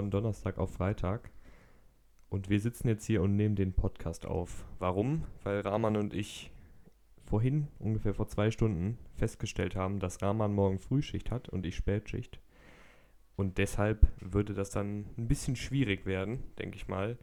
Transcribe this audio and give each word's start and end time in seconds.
von 0.00 0.10
Donnerstag 0.10 0.56
auf 0.56 0.72
Freitag. 0.72 1.30
Und 2.30 2.48
wir 2.48 2.58
sitzen 2.58 2.88
jetzt 2.88 3.04
hier 3.04 3.20
und 3.20 3.36
nehmen 3.36 3.54
den 3.54 3.74
Podcast 3.74 4.24
auf. 4.24 4.64
Warum? 4.78 5.24
Weil 5.44 5.60
Rahman 5.60 5.98
und 5.98 6.14
ich 6.14 6.50
vorhin, 7.26 7.68
ungefähr 7.78 8.14
vor 8.14 8.26
zwei 8.26 8.50
Stunden, 8.50 8.96
festgestellt 9.12 9.76
haben, 9.76 10.00
dass 10.00 10.22
Rahman 10.22 10.54
morgen 10.54 10.78
Frühschicht 10.78 11.30
hat 11.30 11.50
und 11.50 11.66
ich 11.66 11.76
Spätschicht. 11.76 12.40
Und 13.36 13.58
deshalb 13.58 14.08
würde 14.20 14.54
das 14.54 14.70
dann 14.70 15.04
ein 15.18 15.28
bisschen 15.28 15.54
schwierig 15.54 16.06
werden, 16.06 16.44
denke 16.58 16.76
ich 16.76 16.88
mal, 16.88 17.18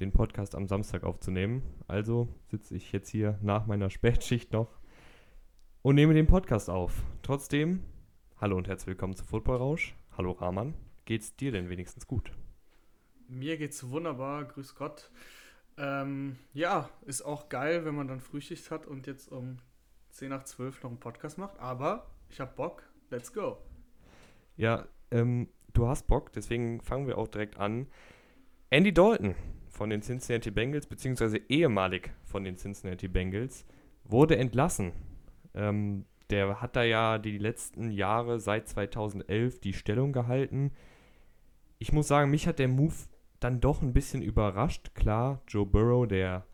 den 0.00 0.10
Podcast 0.10 0.56
am 0.56 0.66
Samstag 0.66 1.04
aufzunehmen. 1.04 1.62
Also 1.86 2.26
sitze 2.48 2.74
ich 2.74 2.90
jetzt 2.90 3.10
hier 3.10 3.38
nach 3.40 3.66
meiner 3.66 3.88
Spätschicht 3.88 4.52
noch 4.52 4.80
und 5.82 5.94
nehme 5.94 6.14
den 6.14 6.26
Podcast 6.26 6.68
auf. 6.70 7.04
Trotzdem, 7.22 7.84
hallo 8.40 8.56
und 8.56 8.66
herzlich 8.66 8.88
willkommen 8.88 9.14
zu 9.14 9.24
Football 9.24 9.58
Rausch. 9.58 9.94
Hallo 10.18 10.32
Rahman, 10.32 10.74
geht's 11.04 11.36
dir 11.36 11.52
denn 11.52 11.68
wenigstens 11.68 12.06
gut? 12.06 12.32
Mir 13.28 13.56
geht's 13.56 13.88
wunderbar, 13.90 14.44
grüß 14.44 14.74
Gott. 14.74 15.10
Ähm, 15.76 16.38
ja, 16.52 16.88
ist 17.06 17.22
auch 17.22 17.48
geil, 17.48 17.84
wenn 17.84 17.94
man 17.94 18.08
dann 18.08 18.20
Frühschicht 18.20 18.70
hat 18.70 18.86
und 18.86 19.06
jetzt 19.06 19.30
um 19.32 19.58
10 20.10 20.30
nach 20.30 20.44
12 20.44 20.82
noch 20.82 20.90
einen 20.90 21.00
Podcast 21.00 21.38
macht, 21.38 21.58
aber 21.58 22.10
ich 22.28 22.40
hab 22.40 22.54
Bock, 22.56 22.82
let's 23.10 23.32
go. 23.32 23.58
Ja, 24.56 24.86
ähm, 25.10 25.48
du 25.72 25.88
hast 25.88 26.06
Bock, 26.06 26.32
deswegen 26.32 26.80
fangen 26.80 27.06
wir 27.06 27.18
auch 27.18 27.28
direkt 27.28 27.58
an. 27.58 27.88
Andy 28.70 28.92
Dalton 28.92 29.34
von 29.68 29.90
den 29.90 30.02
Cincinnati 30.02 30.50
Bengals, 30.50 30.86
beziehungsweise 30.86 31.38
ehemalig 31.48 32.12
von 32.24 32.44
den 32.44 32.56
Cincinnati 32.56 33.08
Bengals, 33.08 33.66
wurde 34.04 34.36
entlassen. 34.36 34.92
Ähm, 35.54 36.04
der 36.30 36.60
hat 36.60 36.76
da 36.76 36.84
ja 36.84 37.18
die 37.18 37.38
letzten 37.38 37.90
Jahre 37.90 38.40
seit 38.40 38.68
2011 38.68 39.60
die 39.60 39.72
Stellung 39.72 40.12
gehalten. 40.12 40.72
Ich 41.78 41.92
muss 41.92 42.08
sagen, 42.08 42.30
mich 42.30 42.46
hat 42.46 42.58
der 42.58 42.68
Move 42.68 42.94
dann 43.40 43.60
doch 43.60 43.82
ein 43.82 43.92
bisschen 43.92 44.22
überrascht. 44.22 44.94
Klar, 44.94 45.42
Joe 45.48 45.66
Burrow, 45.66 46.06
der 46.06 46.46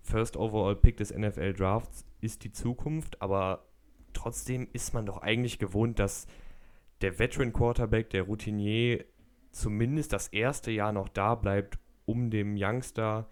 First 0.00 0.36
Overall 0.36 0.76
Pick 0.76 0.96
des 0.96 1.14
NFL 1.14 1.52
Drafts, 1.52 2.06
ist 2.20 2.44
die 2.44 2.52
Zukunft, 2.52 3.20
aber 3.20 3.66
trotzdem 4.12 4.68
ist 4.72 4.94
man 4.94 5.06
doch 5.06 5.18
eigentlich 5.18 5.58
gewohnt, 5.58 5.98
dass 5.98 6.26
der 7.00 7.18
Veteran 7.18 7.52
Quarterback, 7.52 8.10
der 8.10 8.22
Routinier, 8.22 9.04
zumindest 9.52 10.12
das 10.12 10.28
erste 10.28 10.70
Jahr 10.70 10.92
noch 10.92 11.08
da 11.08 11.34
bleibt, 11.34 11.78
um 12.04 12.30
dem 12.30 12.56
Youngster 12.56 13.28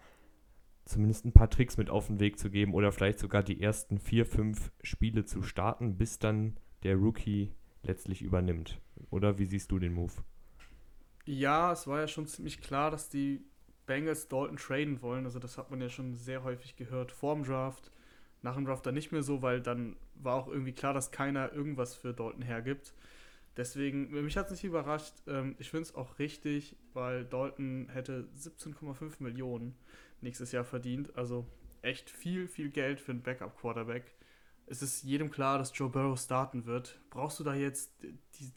zumindest 0.85 1.25
ein 1.25 1.33
paar 1.33 1.49
Tricks 1.49 1.77
mit 1.77 1.89
auf 1.89 2.07
den 2.07 2.19
Weg 2.19 2.39
zu 2.39 2.49
geben 2.49 2.73
oder 2.73 2.91
vielleicht 2.91 3.19
sogar 3.19 3.43
die 3.43 3.61
ersten 3.61 3.99
vier, 3.99 4.25
fünf 4.25 4.71
Spiele 4.81 5.23
zu 5.23 5.43
starten, 5.43 5.97
bis 5.97 6.17
dann 6.17 6.57
der 6.83 6.95
Rookie 6.95 7.53
letztlich 7.83 8.21
übernimmt. 8.21 8.81
Oder 9.11 9.37
wie 9.37 9.45
siehst 9.45 9.71
du 9.71 9.79
den 9.79 9.93
Move? 9.93 10.13
Ja, 11.29 11.71
es 11.71 11.85
war 11.85 11.99
ja 11.99 12.07
schon 12.07 12.25
ziemlich 12.25 12.59
klar, 12.59 12.89
dass 12.89 13.07
die 13.07 13.45
Bengals 13.85 14.29
Dalton 14.29 14.57
traden 14.57 15.03
wollen. 15.03 15.25
Also 15.25 15.37
das 15.37 15.59
hat 15.59 15.69
man 15.69 15.79
ja 15.79 15.87
schon 15.87 16.15
sehr 16.15 16.43
häufig 16.43 16.75
gehört 16.75 17.11
vor 17.11 17.35
dem 17.35 17.43
Draft. 17.43 17.91
Nach 18.41 18.55
dem 18.55 18.65
Draft 18.65 18.83
dann 18.87 18.95
nicht 18.95 19.11
mehr 19.11 19.21
so, 19.21 19.43
weil 19.43 19.61
dann 19.61 19.95
war 20.15 20.33
auch 20.33 20.47
irgendwie 20.47 20.71
klar, 20.71 20.91
dass 20.91 21.11
keiner 21.11 21.53
irgendwas 21.53 21.93
für 21.95 22.15
Dalton 22.15 22.41
hergibt. 22.41 22.95
Deswegen, 23.57 24.09
mich 24.09 24.37
hat 24.37 24.47
es 24.47 24.53
nicht 24.53 24.63
überrascht. 24.63 25.13
Ähm, 25.27 25.55
ich 25.59 25.69
finde 25.69 25.83
es 25.83 25.93
auch 25.93 26.17
richtig, 26.17 26.75
weil 26.93 27.25
Dalton 27.25 27.89
hätte 27.91 28.27
17,5 28.35 29.21
Millionen 29.21 29.75
nächstes 30.21 30.51
Jahr 30.51 30.63
verdient. 30.63 31.15
Also 31.15 31.45
echt 31.83 32.09
viel, 32.09 32.47
viel 32.47 32.71
Geld 32.71 32.99
für 32.99 33.11
einen 33.11 33.21
Backup-Quarterback. 33.21 34.15
Es 34.65 34.81
ist 34.81 35.03
jedem 35.03 35.29
klar, 35.29 35.59
dass 35.59 35.77
Joe 35.77 35.89
Burrow 35.89 36.19
starten 36.19 36.65
wird. 36.65 36.99
Brauchst 37.11 37.39
du 37.39 37.43
da 37.43 37.53
jetzt 37.53 37.91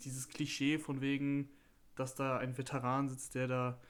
dieses 0.05 0.31
Klischee 0.31 0.79
von 0.79 1.03
wegen, 1.03 1.51
dass 1.95 2.15
da 2.15 2.39
ein 2.39 2.57
Veteran 2.57 3.09
sitzt, 3.09 3.35
der 3.35 3.47
da 3.47 3.81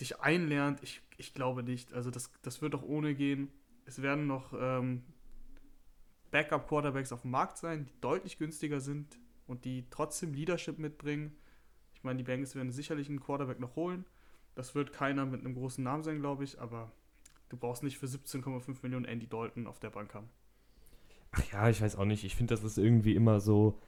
dich 0.00 0.20
einlernt? 0.20 0.82
Ich, 0.82 1.02
ich 1.16 1.32
glaube 1.32 1.62
nicht. 1.62 1.92
Also 1.92 2.10
das, 2.10 2.30
das 2.42 2.62
wird 2.62 2.74
doch 2.74 2.82
ohne 2.82 3.14
gehen. 3.14 3.50
Es 3.84 4.02
werden 4.02 4.26
noch 4.26 4.52
ähm, 4.58 5.02
Backup-Quarterbacks 6.30 7.12
auf 7.12 7.22
dem 7.22 7.30
Markt 7.30 7.58
sein, 7.58 7.86
die 7.86 8.00
deutlich 8.00 8.38
günstiger 8.38 8.80
sind 8.80 9.18
und 9.46 9.64
die 9.64 9.86
trotzdem 9.90 10.34
Leadership 10.34 10.78
mitbringen. 10.78 11.36
Ich 11.94 12.02
meine, 12.02 12.18
die 12.18 12.24
Bengals 12.24 12.54
werden 12.54 12.72
sicherlich 12.72 13.08
einen 13.08 13.20
Quarterback 13.20 13.60
noch 13.60 13.76
holen. 13.76 14.04
Das 14.54 14.74
wird 14.74 14.92
keiner 14.92 15.26
mit 15.26 15.40
einem 15.40 15.54
großen 15.54 15.84
Namen 15.84 16.02
sein, 16.02 16.20
glaube 16.20 16.44
ich, 16.44 16.60
aber 16.60 16.90
du 17.48 17.56
brauchst 17.56 17.82
nicht 17.82 17.98
für 17.98 18.06
17,5 18.06 18.78
Millionen 18.82 19.04
Andy 19.04 19.26
Dalton 19.26 19.66
auf 19.66 19.78
der 19.78 19.90
Bank 19.90 20.14
haben. 20.14 20.28
Ach 21.32 21.52
ja, 21.52 21.68
ich 21.68 21.80
weiß 21.80 21.96
auch 21.96 22.04
nicht. 22.04 22.24
Ich 22.24 22.34
finde, 22.34 22.54
das 22.54 22.64
ist 22.64 22.78
irgendwie 22.78 23.14
immer 23.14 23.40
so 23.40 23.78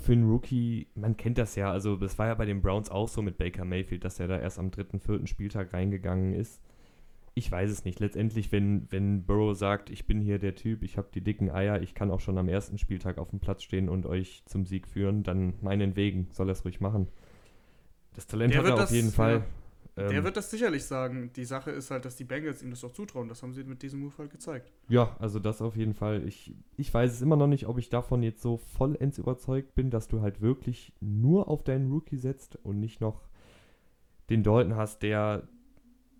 für 0.00 0.12
einen 0.12 0.28
Rookie, 0.28 0.88
man 0.94 1.16
kennt 1.16 1.38
das 1.38 1.54
ja, 1.54 1.70
also 1.70 1.96
das 1.96 2.18
war 2.18 2.26
ja 2.26 2.34
bei 2.34 2.46
den 2.46 2.62
Browns 2.62 2.90
auch 2.90 3.08
so 3.08 3.22
mit 3.22 3.38
Baker 3.38 3.64
Mayfield, 3.64 4.04
dass 4.04 4.20
er 4.20 4.28
da 4.28 4.38
erst 4.38 4.58
am 4.58 4.70
dritten, 4.70 5.00
vierten 5.00 5.26
Spieltag 5.26 5.72
reingegangen 5.72 6.34
ist. 6.34 6.60
Ich 7.34 7.50
weiß 7.50 7.70
es 7.70 7.84
nicht. 7.84 8.00
Letztendlich, 8.00 8.50
wenn, 8.50 8.90
wenn 8.90 9.24
Burrow 9.24 9.56
sagt, 9.56 9.88
ich 9.88 10.06
bin 10.06 10.20
hier 10.20 10.38
der 10.38 10.56
Typ, 10.56 10.82
ich 10.82 10.98
habe 10.98 11.08
die 11.14 11.20
dicken 11.20 11.50
Eier, 11.50 11.80
ich 11.80 11.94
kann 11.94 12.10
auch 12.10 12.20
schon 12.20 12.38
am 12.38 12.48
ersten 12.48 12.76
Spieltag 12.76 13.18
auf 13.18 13.30
dem 13.30 13.38
Platz 13.38 13.62
stehen 13.62 13.88
und 13.88 14.04
euch 14.04 14.42
zum 14.46 14.66
Sieg 14.66 14.88
führen, 14.88 15.22
dann 15.22 15.54
meinen 15.60 15.94
Wegen 15.94 16.28
soll 16.32 16.48
er 16.48 16.52
es 16.52 16.64
ruhig 16.64 16.80
machen. 16.80 17.08
Das 18.14 18.26
Talent 18.26 18.54
der 18.54 18.62
hat 18.62 18.68
er 18.68 18.84
auf 18.84 18.90
jeden 18.90 19.12
Fall. 19.12 19.36
Ja, 19.36 19.44
der 19.96 20.10
ähm, 20.10 20.24
wird 20.24 20.36
das 20.36 20.50
sicherlich 20.50 20.84
sagen. 20.84 21.32
Die 21.34 21.44
Sache 21.44 21.70
ist 21.70 21.90
halt, 21.90 22.04
dass 22.04 22.16
die 22.16 22.24
Bengals 22.24 22.62
ihm 22.62 22.70
das 22.70 22.84
auch 22.84 22.92
zutrauen. 22.92 23.28
Das 23.28 23.42
haben 23.42 23.52
sie 23.52 23.64
mit 23.64 23.82
diesem 23.82 24.00
Move 24.00 24.14
halt 24.18 24.30
gezeigt. 24.30 24.72
Ja, 24.88 25.16
also 25.18 25.38
das 25.38 25.60
auf 25.60 25.76
jeden 25.76 25.94
Fall. 25.94 26.26
Ich, 26.26 26.54
ich 26.76 26.92
weiß 26.92 27.12
es 27.12 27.22
immer 27.22 27.36
noch 27.36 27.46
nicht, 27.46 27.66
ob 27.66 27.78
ich 27.78 27.88
davon 27.88 28.22
jetzt 28.22 28.42
so 28.42 28.56
vollends 28.56 29.18
überzeugt 29.18 29.74
bin, 29.74 29.90
dass 29.90 30.08
du 30.08 30.20
halt 30.20 30.40
wirklich 30.40 30.92
nur 31.00 31.48
auf 31.48 31.64
deinen 31.64 31.90
Rookie 31.90 32.16
setzt 32.16 32.56
und 32.62 32.78
nicht 32.80 33.00
noch 33.00 33.28
den 34.30 34.42
Dalton 34.42 34.76
hast, 34.76 35.02
der 35.02 35.48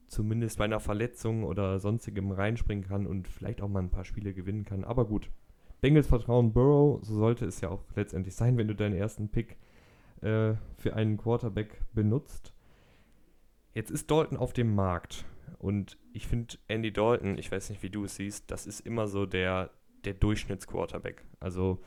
zumindest 0.09 0.59
bei 0.59 0.65
einer 0.65 0.81
Verletzung 0.81 1.45
oder 1.45 1.79
sonstigem 1.79 2.33
reinspringen 2.33 2.85
kann 2.85 3.07
und 3.07 3.29
vielleicht 3.29 3.63
auch 3.63 3.69
mal 3.69 3.81
ein 3.81 3.91
paar 3.91 4.05
Spiele 4.05 4.35
gewinnen 4.35 4.65
kann. 4.65 4.85
Aber 4.85 5.05
gut. 5.07 5.31
Bengals 5.81 6.09
vertrauen 6.09 6.53
Burrow, 6.53 6.99
so 7.03 7.15
sollte 7.15 7.47
es 7.47 7.61
ja 7.63 7.71
auch 7.71 7.83
letztendlich 7.95 8.35
sein, 8.35 8.59
wenn 8.59 8.69
du 8.69 8.75
deinen 8.75 8.95
ersten 8.95 9.31
Pick 9.31 9.57
äh, 10.21 10.55
für 10.77 10.95
einen 10.95 11.17
Quarterback 11.17 11.81
benutzt. 11.95 12.53
Jetzt 13.73 13.91
ist 13.91 14.11
Dalton 14.11 14.39
auf 14.39 14.53
dem 14.53 14.75
Markt 14.75 15.25
und 15.59 15.97
ich 16.13 16.27
finde 16.27 16.57
Andy 16.69 16.93
Dalton, 16.93 17.39
ich 17.39 17.51
weiß 17.51 17.71
nicht, 17.71 17.83
wie 17.83 17.91
du 17.91 18.05
es 18.05 18.17
siehst, 18.17 18.51
das 18.51 18.67
ist 18.67 18.81
immer 18.81 19.07
so 19.07 19.27
der, 19.27 19.71
der 20.05 20.15
Durchschnittsquarterback. 20.15 21.25
Also 21.39 21.81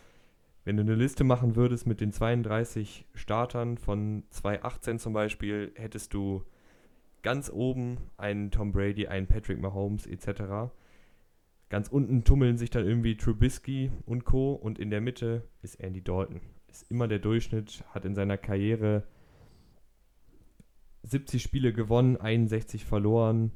wenn 0.63 0.77
du 0.77 0.83
eine 0.83 0.95
Liste 0.95 1.23
machen 1.23 1.55
würdest 1.55 1.85
mit 1.85 1.99
den 1.99 2.13
32 2.13 3.05
Startern 3.13 3.77
von 3.77 4.23
2018 4.29 4.99
zum 4.99 5.13
Beispiel, 5.13 5.73
hättest 5.75 6.13
du 6.13 6.43
ganz 7.21 7.49
oben 7.49 7.97
einen 8.17 8.51
Tom 8.51 8.71
Brady, 8.71 9.07
einen 9.07 9.27
Patrick 9.27 9.59
Mahomes 9.59 10.07
etc. 10.07 10.71
Ganz 11.69 11.89
unten 11.89 12.23
tummeln 12.23 12.57
sich 12.57 12.69
dann 12.69 12.85
irgendwie 12.85 13.17
Trubisky 13.17 13.91
und 14.05 14.23
Co. 14.23 14.53
Und 14.53 14.79
in 14.79 14.89
der 14.89 15.01
Mitte 15.01 15.47
ist 15.61 15.79
Andy 15.81 16.01
Dalton 16.01 16.39
ist 16.73 16.89
immer 16.89 17.07
der 17.07 17.19
Durchschnitt, 17.19 17.83
hat 17.89 18.03
in 18.03 18.15
seiner 18.15 18.37
Karriere 18.37 19.03
70 21.03 21.41
Spiele 21.41 21.73
gewonnen, 21.73 22.17
61 22.17 22.85
verloren, 22.85 23.51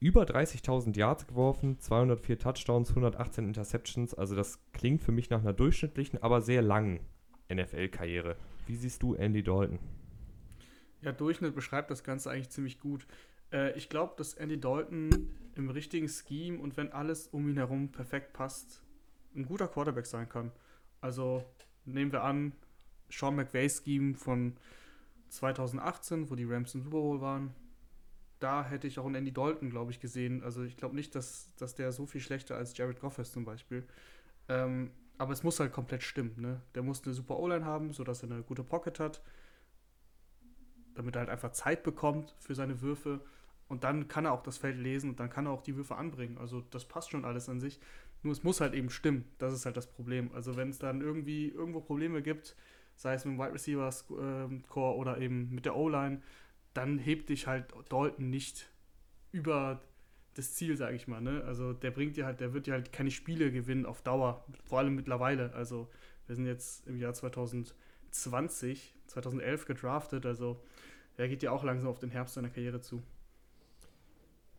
über 0.00 0.24
30.000 0.24 0.96
Yards 0.96 1.28
geworfen, 1.28 1.78
204 1.78 2.38
Touchdowns, 2.38 2.90
118 2.90 3.46
Interceptions. 3.46 4.14
Also 4.14 4.34
das 4.34 4.58
klingt 4.72 5.00
für 5.00 5.12
mich 5.12 5.30
nach 5.30 5.40
einer 5.40 5.52
durchschnittlichen, 5.52 6.20
aber 6.22 6.40
sehr 6.40 6.60
langen 6.60 7.00
NFL-Karriere. 7.52 8.36
Wie 8.66 8.74
siehst 8.74 9.02
du 9.02 9.14
Andy 9.14 9.44
Dalton? 9.44 9.78
Ja, 11.02 11.12
Durchschnitt 11.12 11.54
beschreibt 11.54 11.90
das 11.90 12.02
Ganze 12.02 12.30
eigentlich 12.30 12.50
ziemlich 12.50 12.80
gut. 12.80 13.06
Äh, 13.52 13.76
ich 13.76 13.88
glaube, 13.88 14.14
dass 14.16 14.34
Andy 14.34 14.60
Dalton 14.60 15.28
im 15.54 15.70
richtigen 15.70 16.08
Scheme 16.08 16.58
und 16.58 16.76
wenn 16.76 16.90
alles 16.90 17.28
um 17.28 17.48
ihn 17.48 17.56
herum 17.56 17.92
perfekt 17.92 18.32
passt, 18.32 18.82
ein 19.36 19.44
guter 19.44 19.68
Quarterback 19.68 20.06
sein 20.06 20.28
kann. 20.28 20.50
Also 21.00 21.44
nehmen 21.84 22.12
wir 22.12 22.22
an, 22.22 22.52
Sean 23.08 23.36
McVay's 23.36 23.82
Scheme 23.84 24.14
von 24.14 24.56
2018, 25.32 26.30
wo 26.30 26.34
die 26.34 26.44
Rams 26.44 26.74
im 26.74 26.82
Super 26.82 27.00
Bowl 27.00 27.20
waren. 27.20 27.54
Da 28.38 28.64
hätte 28.64 28.86
ich 28.86 28.98
auch 28.98 29.06
einen 29.06 29.14
Andy 29.14 29.32
Dalton, 29.32 29.70
glaube 29.70 29.90
ich, 29.90 30.00
gesehen. 30.00 30.42
Also 30.42 30.62
ich 30.62 30.76
glaube 30.76 30.94
nicht, 30.94 31.14
dass, 31.14 31.54
dass 31.56 31.74
der 31.74 31.92
so 31.92 32.06
viel 32.06 32.20
schlechter 32.20 32.56
als 32.56 32.76
Jared 32.76 33.00
Goff 33.00 33.18
ist 33.18 33.32
zum 33.32 33.44
Beispiel. 33.44 33.86
Ähm, 34.48 34.90
aber 35.18 35.32
es 35.32 35.42
muss 35.42 35.60
halt 35.60 35.72
komplett 35.72 36.02
stimmen. 36.02 36.34
Ne? 36.38 36.60
Der 36.74 36.82
muss 36.82 37.04
eine 37.04 37.14
super 37.14 37.38
O-Line 37.38 37.64
haben, 37.64 37.92
sodass 37.92 38.22
er 38.22 38.30
eine 38.30 38.42
gute 38.42 38.64
Pocket 38.64 38.98
hat. 39.00 39.22
Damit 40.94 41.16
er 41.16 41.20
halt 41.20 41.30
einfach 41.30 41.52
Zeit 41.52 41.82
bekommt 41.82 42.34
für 42.38 42.54
seine 42.54 42.82
Würfe. 42.82 43.20
Und 43.68 43.84
dann 43.84 44.08
kann 44.08 44.26
er 44.26 44.32
auch 44.32 44.42
das 44.42 44.58
Feld 44.58 44.76
lesen 44.76 45.08
und 45.08 45.20
dann 45.20 45.30
kann 45.30 45.46
er 45.46 45.52
auch 45.52 45.62
die 45.62 45.76
Würfe 45.76 45.96
anbringen. 45.96 46.36
Also 46.36 46.60
das 46.60 46.84
passt 46.84 47.10
schon 47.10 47.24
alles 47.24 47.48
an 47.48 47.60
sich. 47.60 47.80
Nur 48.22 48.32
es 48.32 48.42
muss 48.42 48.60
halt 48.60 48.74
eben 48.74 48.90
stimmen. 48.90 49.24
Das 49.38 49.54
ist 49.54 49.64
halt 49.64 49.78
das 49.78 49.86
Problem. 49.86 50.30
Also 50.34 50.56
wenn 50.56 50.68
es 50.68 50.78
dann 50.78 51.00
irgendwie 51.00 51.48
irgendwo 51.48 51.80
Probleme 51.80 52.20
gibt, 52.20 52.54
sei 52.96 53.14
es 53.14 53.24
mit 53.24 53.34
dem 53.34 53.40
Wide 53.40 53.54
Receiver 53.54 53.90
ähm, 54.20 54.62
Core 54.68 54.96
oder 54.96 55.18
eben 55.18 55.50
mit 55.54 55.64
der 55.64 55.76
O-Line, 55.76 56.22
dann 56.74 56.98
hebt 56.98 57.28
dich 57.28 57.46
halt 57.46 57.72
Dalton 57.88 58.30
nicht 58.30 58.70
über 59.30 59.80
das 60.34 60.54
Ziel, 60.54 60.76
sage 60.76 60.96
ich 60.96 61.08
mal. 61.08 61.20
Ne? 61.20 61.42
Also 61.44 61.72
der 61.72 61.90
bringt 61.90 62.16
dir 62.16 62.24
halt, 62.24 62.40
der 62.40 62.54
wird 62.54 62.66
dir 62.66 62.72
halt 62.72 62.92
keine 62.92 63.10
Spiele 63.10 63.52
gewinnen 63.52 63.86
auf 63.86 64.02
Dauer, 64.02 64.44
vor 64.64 64.78
allem 64.78 64.94
mittlerweile. 64.94 65.52
Also 65.54 65.90
wir 66.26 66.36
sind 66.36 66.46
jetzt 66.46 66.86
im 66.86 66.96
Jahr 66.96 67.12
2023 67.12 67.76
20, 68.12 68.94
2011 69.06 69.66
gedraftet. 69.66 70.26
Also 70.26 70.62
er 71.16 71.28
geht 71.28 71.42
ja 71.42 71.50
auch 71.50 71.64
langsam 71.64 71.88
auf 71.88 71.98
den 71.98 72.10
Herbst 72.10 72.34
seiner 72.34 72.50
Karriere 72.50 72.80
zu. 72.80 73.02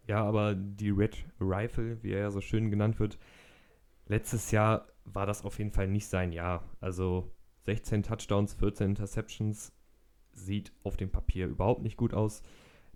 Ja, 0.08 0.24
aber 0.24 0.54
die 0.56 0.90
Red 0.90 1.26
Rifle, 1.40 2.02
wie 2.04 2.12
er 2.12 2.20
ja 2.20 2.32
so 2.32 2.42
schön 2.42 2.70
genannt 2.70 3.00
wird, 3.00 3.18
letztes 4.08 4.52
Jahr 4.52 4.88
war 5.06 5.26
das 5.26 5.46
auf 5.46 5.60
jeden 5.60 5.72
Fall 5.72 5.88
nicht 5.88 6.08
sein 6.08 6.34
Jahr. 6.34 6.64
Also 6.82 7.32
16 7.66 8.04
Touchdowns, 8.04 8.54
14 8.54 8.90
Interceptions 8.90 9.72
sieht 10.34 10.72
auf 10.84 10.98
dem 10.98 11.12
Papier 11.12 11.48
überhaupt 11.48 11.82
nicht 11.82 11.98
gut 11.98 12.14
aus. 12.14 12.42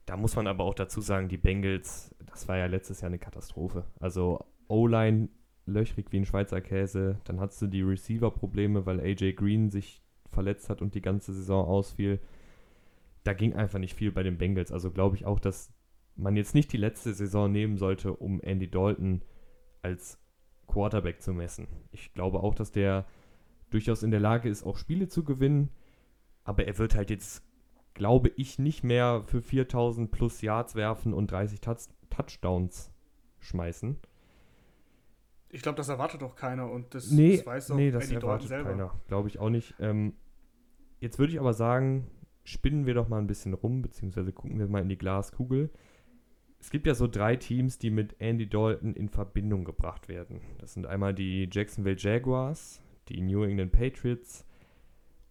Da 0.05 0.17
muss 0.17 0.35
man 0.35 0.47
aber 0.47 0.63
auch 0.63 0.73
dazu 0.73 1.01
sagen, 1.01 1.27
die 1.29 1.37
Bengals, 1.37 2.15
das 2.25 2.47
war 2.47 2.57
ja 2.57 2.65
letztes 2.65 3.01
Jahr 3.01 3.09
eine 3.09 3.19
Katastrophe. 3.19 3.85
Also 3.99 4.45
O-Line 4.67 5.29
löchrig 5.65 6.11
wie 6.11 6.17
ein 6.17 6.25
Schweizer 6.25 6.61
Käse. 6.61 7.19
Dann 7.25 7.39
hattest 7.39 7.61
du 7.61 7.67
die 7.67 7.81
Receiver-Probleme, 7.81 8.85
weil 8.85 8.99
AJ 8.99 9.33
Green 9.33 9.69
sich 9.69 10.01
verletzt 10.31 10.69
hat 10.69 10.81
und 10.81 10.95
die 10.95 11.01
ganze 11.01 11.33
Saison 11.33 11.67
ausfiel. 11.67 12.19
Da 13.23 13.33
ging 13.33 13.53
einfach 13.53 13.79
nicht 13.79 13.95
viel 13.95 14.11
bei 14.11 14.23
den 14.23 14.37
Bengals. 14.37 14.71
Also 14.71 14.91
glaube 14.91 15.15
ich 15.15 15.25
auch, 15.25 15.39
dass 15.39 15.73
man 16.15 16.35
jetzt 16.35 16.55
nicht 16.55 16.71
die 16.73 16.77
letzte 16.77 17.13
Saison 17.13 17.51
nehmen 17.51 17.77
sollte, 17.77 18.13
um 18.13 18.41
Andy 18.41 18.69
Dalton 18.69 19.21
als 19.81 20.19
Quarterback 20.67 21.21
zu 21.21 21.33
messen. 21.33 21.67
Ich 21.91 22.13
glaube 22.13 22.39
auch, 22.39 22.55
dass 22.55 22.71
der 22.71 23.05
durchaus 23.69 24.03
in 24.03 24.11
der 24.11 24.19
Lage 24.19 24.49
ist, 24.49 24.63
auch 24.63 24.77
Spiele 24.77 25.07
zu 25.07 25.23
gewinnen. 25.23 25.69
Aber 26.43 26.65
er 26.65 26.77
wird 26.77 26.95
halt 26.95 27.09
jetzt, 27.09 27.43
glaube 27.93 28.29
ich, 28.35 28.59
nicht 28.59 28.83
mehr 28.83 29.23
für 29.25 29.41
4000 29.41 30.11
plus 30.11 30.41
Yards 30.41 30.75
werfen 30.75 31.13
und 31.13 31.31
30 31.31 31.61
Touch 31.61 31.87
Touchdowns 32.09 32.91
schmeißen. 33.39 33.97
Ich 35.49 35.61
glaube, 35.61 35.77
das 35.77 35.89
erwartet 35.89 36.23
auch 36.23 36.35
keiner 36.35 36.69
und 36.69 36.93
das, 36.93 37.11
nee, 37.11 37.37
das 37.37 37.45
weiß 37.45 37.71
auch 37.71 37.75
nee, 37.75 37.91
das 37.91 38.03
Andy 38.03 38.15
Dalton 38.15 38.29
erwartet 38.29 38.49
selber. 38.49 38.69
keiner. 38.71 39.01
Glaube 39.07 39.29
ich 39.29 39.39
auch 39.39 39.49
nicht. 39.49 39.75
Ähm, 39.79 40.13
jetzt 40.99 41.19
würde 41.19 41.33
ich 41.33 41.39
aber 41.39 41.53
sagen, 41.53 42.09
spinnen 42.43 42.85
wir 42.85 42.93
doch 42.93 43.07
mal 43.07 43.19
ein 43.19 43.27
bisschen 43.27 43.53
rum, 43.53 43.81
beziehungsweise 43.81 44.31
gucken 44.33 44.59
wir 44.59 44.67
mal 44.67 44.81
in 44.81 44.89
die 44.89 44.97
Glaskugel. 44.97 45.69
Es 46.59 46.69
gibt 46.69 46.87
ja 46.87 46.95
so 46.95 47.07
drei 47.07 47.35
Teams, 47.35 47.77
die 47.77 47.91
mit 47.91 48.15
Andy 48.19 48.49
Dalton 48.49 48.93
in 48.93 49.09
Verbindung 49.09 49.63
gebracht 49.63 50.09
werden. 50.09 50.41
Das 50.57 50.73
sind 50.73 50.85
einmal 50.85 51.13
die 51.13 51.47
Jacksonville 51.51 51.97
Jaguars, 51.97 52.81
die 53.09 53.21
New 53.21 53.43
England 53.43 53.71
Patriots 53.71 54.45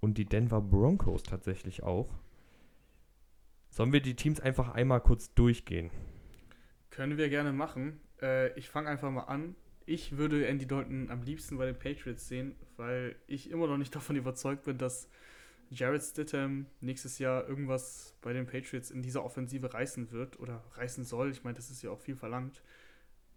und 0.00 0.18
die 0.18 0.24
Denver 0.24 0.60
Broncos 0.60 1.22
tatsächlich 1.22 1.82
auch. 1.82 2.08
Sollen 3.70 3.92
wir 3.92 4.00
die 4.00 4.14
Teams 4.14 4.40
einfach 4.40 4.70
einmal 4.70 5.00
kurz 5.00 5.34
durchgehen? 5.34 5.90
Können 6.90 7.18
wir 7.18 7.28
gerne 7.28 7.52
machen. 7.52 8.00
Äh, 8.22 8.58
ich 8.58 8.68
fange 8.68 8.88
einfach 8.88 9.10
mal 9.10 9.24
an. 9.24 9.54
Ich 9.84 10.16
würde 10.16 10.46
Andy 10.46 10.66
Dalton 10.66 11.10
am 11.10 11.22
liebsten 11.22 11.58
bei 11.58 11.66
den 11.66 11.78
Patriots 11.78 12.26
sehen, 12.26 12.56
weil 12.76 13.16
ich 13.26 13.50
immer 13.50 13.66
noch 13.66 13.76
nicht 13.76 13.94
davon 13.94 14.16
überzeugt 14.16 14.64
bin, 14.64 14.78
dass 14.78 15.08
Jared 15.70 16.02
Stidham 16.02 16.66
nächstes 16.80 17.18
Jahr 17.18 17.46
irgendwas 17.48 18.16
bei 18.22 18.32
den 18.32 18.46
Patriots 18.46 18.90
in 18.90 19.02
dieser 19.02 19.24
Offensive 19.24 19.72
reißen 19.72 20.10
wird 20.12 20.38
oder 20.38 20.64
reißen 20.74 21.04
soll. 21.04 21.30
Ich 21.30 21.44
meine, 21.44 21.56
das 21.56 21.70
ist 21.70 21.82
ja 21.82 21.90
auch 21.90 22.00
viel 22.00 22.16
verlangt. 22.16 22.62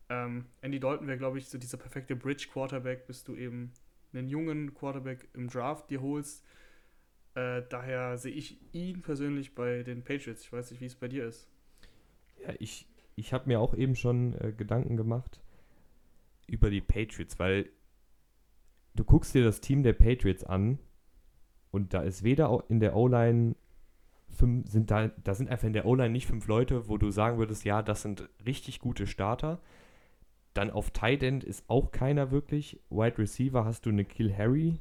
Ähm, 0.10 0.46
Andy 0.62 0.80
Dalton 0.80 1.08
wäre, 1.08 1.18
glaube 1.18 1.38
ich, 1.38 1.48
so 1.48 1.58
dieser 1.58 1.78
perfekte 1.78 2.16
Bridge-Quarterback, 2.16 3.08
bis 3.08 3.24
du 3.24 3.36
eben 3.36 3.74
einen 4.14 4.28
jungen 4.28 4.74
Quarterback 4.74 5.28
im 5.34 5.48
Draft 5.50 5.90
dir 5.90 6.02
holst. 6.02 6.46
Äh, 7.36 7.64
daher 7.70 8.18
sehe 8.18 8.34
ich 8.34 8.60
ihn 8.74 9.02
persönlich 9.02 9.56
bei 9.56 9.84
den 9.84 10.04
Patriots. 10.04 10.44
Ich 10.44 10.52
weiß 10.52 10.72
nicht, 10.72 10.82
wie 10.82 10.86
es 10.86 10.96
bei 10.96 11.08
dir 11.08 11.26
ist. 11.26 11.48
Ja, 12.42 12.54
ich, 12.60 12.88
ich 13.16 13.34
habe 13.34 13.48
mir 13.48 13.60
auch 13.60 13.74
eben 13.74 13.96
schon 13.96 14.34
äh, 14.40 14.54
Gedanken 14.56 14.98
gemacht 14.98 15.42
über 16.48 16.70
die 16.70 16.82
Patriots, 16.82 17.38
weil 17.38 17.70
du 18.96 19.04
guckst 19.04 19.34
dir 19.36 19.44
das 19.44 19.62
Team 19.62 19.84
der 19.84 19.94
Patriots 19.94 20.44
an 20.44 20.80
und 21.72 21.94
da 21.94 22.02
ist 22.02 22.24
weder 22.24 22.64
in 22.70 22.80
der 22.80 22.96
O-Line 22.96 23.56
sind 24.30 24.92
da, 24.92 25.08
da 25.08 25.34
sind 25.34 25.50
einfach 25.50 25.68
in 25.68 25.74
der 25.74 25.86
O-Line 25.86 26.12
nicht 26.12 26.28
fünf 26.28 26.48
Leute, 26.48 26.88
wo 26.88 26.98
du 26.98 27.12
sagen 27.12 27.38
würdest, 27.40 27.66
ja, 27.66 27.82
das 27.82 28.04
sind 28.04 28.30
richtig 28.46 28.80
gute 28.80 29.08
Starter. 29.08 29.60
Dann 30.60 30.72
auf 30.72 30.92
Tight 30.92 31.24
End 31.24 31.46
ist 31.46 31.64
auch 31.70 31.90
keiner 31.90 32.32
wirklich. 32.32 32.82
Wide 32.90 33.18
Receiver 33.18 33.64
hast 33.64 33.86
du 33.86 33.92
eine 33.92 34.04
Kill 34.04 34.36
Harry, 34.36 34.78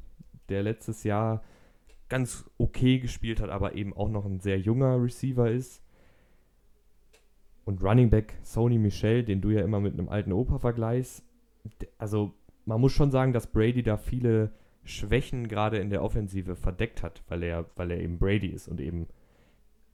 der 0.49 0.65
letztes 0.65 1.05
Jahr 1.05 1.41
ganz 2.09 2.51
okay 2.59 2.99
gespielt 2.99 3.41
hat, 3.41 3.51
aber 3.51 3.77
eben 3.77 3.97
auch 3.97 4.09
noch 4.09 4.25
ein 4.25 4.41
sehr 4.41 4.59
junger 4.59 5.01
Receiver 5.01 5.49
ist. 5.49 5.81
Und 7.65 7.81
Running 7.81 8.11
Back 8.11 8.35
Sony 8.43 8.77
Michel, 8.77 9.23
den 9.23 9.41
du 9.41 9.51
ja 9.51 9.63
immer 9.63 9.79
mit 9.79 9.93
einem 9.93 10.09
alten 10.09 10.33
Opa 10.33 10.59
vergleichst. 10.59 11.23
Also 11.97 12.35
man 12.65 12.81
muss 12.81 12.91
schon 12.91 13.13
sagen, 13.13 13.33
dass 13.33 13.47
Brady 13.47 13.85
da 13.85 13.99
viele 13.99 14.51
Schwächen 14.83 15.47
gerade 15.47 15.79
in 15.79 15.91
der 15.91 16.03
Offensive 16.03 16.57
verdeckt 16.57 17.05
hat, 17.05 17.23
weil 17.29 17.45
er, 17.45 17.67
weil 17.77 17.93
er 17.93 18.01
eben 18.01 18.19
Brady 18.19 18.49
ist 18.49 18.67
und 18.67 18.81
eben 18.81 19.07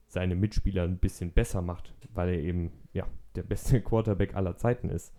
seine 0.07 0.33
Mitspieler 0.33 0.81
ein 0.81 0.97
bisschen 0.97 1.29
besser 1.29 1.61
macht, 1.61 1.93
weil 2.11 2.29
er 2.29 2.39
eben 2.39 2.71
ja 2.93 3.05
der 3.35 3.43
beste 3.43 3.81
Quarterback 3.83 4.33
aller 4.35 4.57
Zeiten 4.57 4.89
ist. 4.89 5.13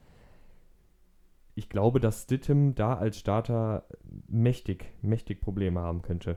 Ich 1.58 1.70
glaube, 1.70 2.00
dass 2.00 2.24
Stidham 2.24 2.74
da 2.74 2.94
als 2.98 3.18
Starter 3.18 3.88
mächtig, 4.28 4.92
mächtig 5.02 5.40
Probleme 5.40 5.80
haben 5.80 6.02
könnte, 6.02 6.36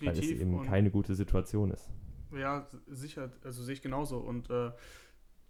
weil 0.00 0.14
es 0.18 0.20
Definitiv. 0.20 0.40
eben 0.40 0.62
keine 0.62 0.90
gute 0.90 1.14
Situation 1.14 1.70
ist. 1.70 1.90
Ja, 2.32 2.66
sicher, 2.86 3.30
also 3.44 3.62
sehe 3.62 3.74
ich 3.74 3.82
genauso. 3.82 4.18
Und 4.18 4.48
äh, 4.48 4.72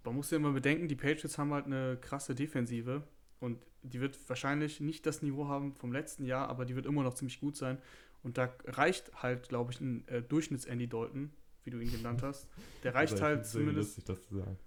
man 0.05 0.15
muss 0.17 0.31
ja 0.33 0.39
immer 0.39 0.53
bedenken, 0.53 0.89
die 0.89 0.97
Patriots 0.97 1.39
haben 1.39 1.53
halt 1.53 1.67
eine 1.67 1.97
krasse 2.01 2.35
Defensive 2.35 3.05
und 3.39 3.65
die 3.83 4.01
wird 4.01 4.19
wahrscheinlich 4.29 4.81
nicht 4.81 5.07
das 5.07 5.23
Niveau 5.23 5.47
haben 5.47 5.77
vom 5.77 5.93
letzten 5.93 6.25
Jahr, 6.25 6.49
aber 6.49 6.65
die 6.65 6.75
wird 6.75 6.87
immer 6.87 7.05
noch 7.05 7.15
ziemlich 7.15 7.41
gut 7.41 7.57
sein. 7.57 7.79
Und 8.25 8.39
da 8.39 8.53
reicht 8.65 9.23
halt, 9.23 9.49
glaube 9.49 9.73
ich, 9.73 9.81
ein 9.81 10.09
äh, 10.09 10.21
Durchschnitts-Andy 10.23 10.89
Dalton, 10.89 11.31
wie 11.63 11.71
du 11.71 11.79
ihn 11.79 11.93
genannt 11.93 12.23
hast. 12.23 12.49
Der 12.83 12.93
reicht 12.95 13.13
Also, 13.13 13.25
halt 13.25 13.47
zumindest. 13.47 13.99
Lustig, 13.99 14.05
das 14.05 14.23
zu 14.23 14.37
sagen. 14.37 14.59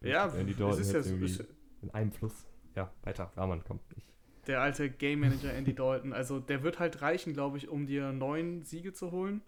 Ja, 0.00 0.28
Andy 0.28 0.52
es 0.52 0.78
ist 0.78 0.92
ja 0.92 1.02
so, 1.02 1.16
in 1.82 1.90
einem 1.90 2.12
Fluss. 2.12 2.46
Ja, 2.74 2.92
weiter, 3.02 3.32
Rahman, 3.36 3.62
komm. 3.64 3.80
Ich, 3.96 4.04
der 4.46 4.60
alte 4.60 4.90
Game 4.90 5.20
Manager 5.20 5.52
Andy 5.52 5.74
Dalton. 5.74 6.12
Also 6.12 6.38
der 6.40 6.62
wird 6.62 6.78
halt 6.78 7.02
reichen, 7.02 7.32
glaube 7.32 7.56
ich, 7.56 7.68
um 7.68 7.86
dir 7.86 8.12
neun 8.12 8.62
Siege 8.62 8.92
zu 8.92 9.10
holen. 9.10 9.42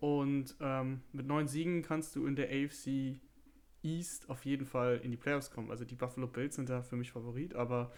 Und 0.00 0.56
ähm, 0.60 1.02
mit 1.12 1.26
neun 1.26 1.48
Siegen 1.48 1.82
kannst 1.82 2.16
du 2.16 2.26
in 2.26 2.34
der 2.34 2.48
AFC 2.48 3.20
East 3.82 4.28
auf 4.30 4.44
jeden 4.44 4.66
Fall 4.66 5.00
in 5.02 5.10
die 5.10 5.16
Playoffs 5.16 5.50
kommen. 5.50 5.70
Also 5.70 5.84
die 5.84 5.94
Buffalo 5.94 6.26
Bills 6.26 6.56
sind 6.56 6.68
da 6.68 6.82
für 6.82 6.96
mich 6.96 7.12
Favorit, 7.12 7.54
aber 7.54 7.92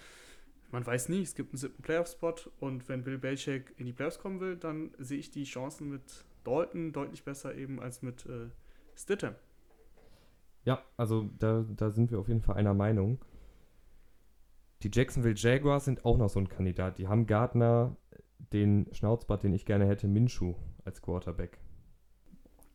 man 0.71 0.85
weiß 0.85 1.09
nie, 1.09 1.23
es 1.23 1.35
gibt 1.35 1.53
einen 1.53 1.59
siebten 1.59 1.83
Playoff-Spot 1.83 2.35
und 2.59 2.89
wenn 2.89 3.05
Bill 3.05 3.19
Belichick 3.19 3.75
in 3.77 3.87
die 3.87 3.93
Playoffs 3.93 4.19
kommen 4.19 4.41
will, 4.41 4.57
dann 4.57 4.91
sehe 4.99 5.19
ich 5.19 5.31
die 5.31 5.45
Chancen 5.45 5.89
mit 5.89 6.25
Dalton 6.43 6.93
deutlich 6.93 7.25
besser 7.25 7.55
eben 7.55 7.81
als 7.81 8.03
mit 8.03 8.27
äh, 8.27 8.49
Stidham. 8.97 9.35
ja, 10.65 10.83
also 10.97 11.31
da, 11.39 11.65
da 11.77 11.91
sind 11.91 12.11
wir 12.11 12.19
auf 12.19 12.29
jeden 12.29 12.43
Fall 12.43 12.57
einer 12.57 12.75
Meinung. 12.75 13.19
Die 14.83 14.91
Jacksonville 14.93 15.35
Jaguars 15.37 15.87
sind 15.87 16.05
auch 16.05 16.19
noch 16.19 16.29
so 16.29 16.41
ein 16.41 16.49
Kandidat. 16.49 16.99
Die 16.99 17.09
haben 17.09 17.27
Gardner, 17.27 17.97
den 18.53 18.87
Schnauzbart, 18.93 19.43
den 19.43 19.53
ich 19.53 19.65
gerne 19.65 19.87
hätte, 19.87 20.09
Minshu 20.09 20.55
als 20.85 21.01
Quarterback. 21.01 21.59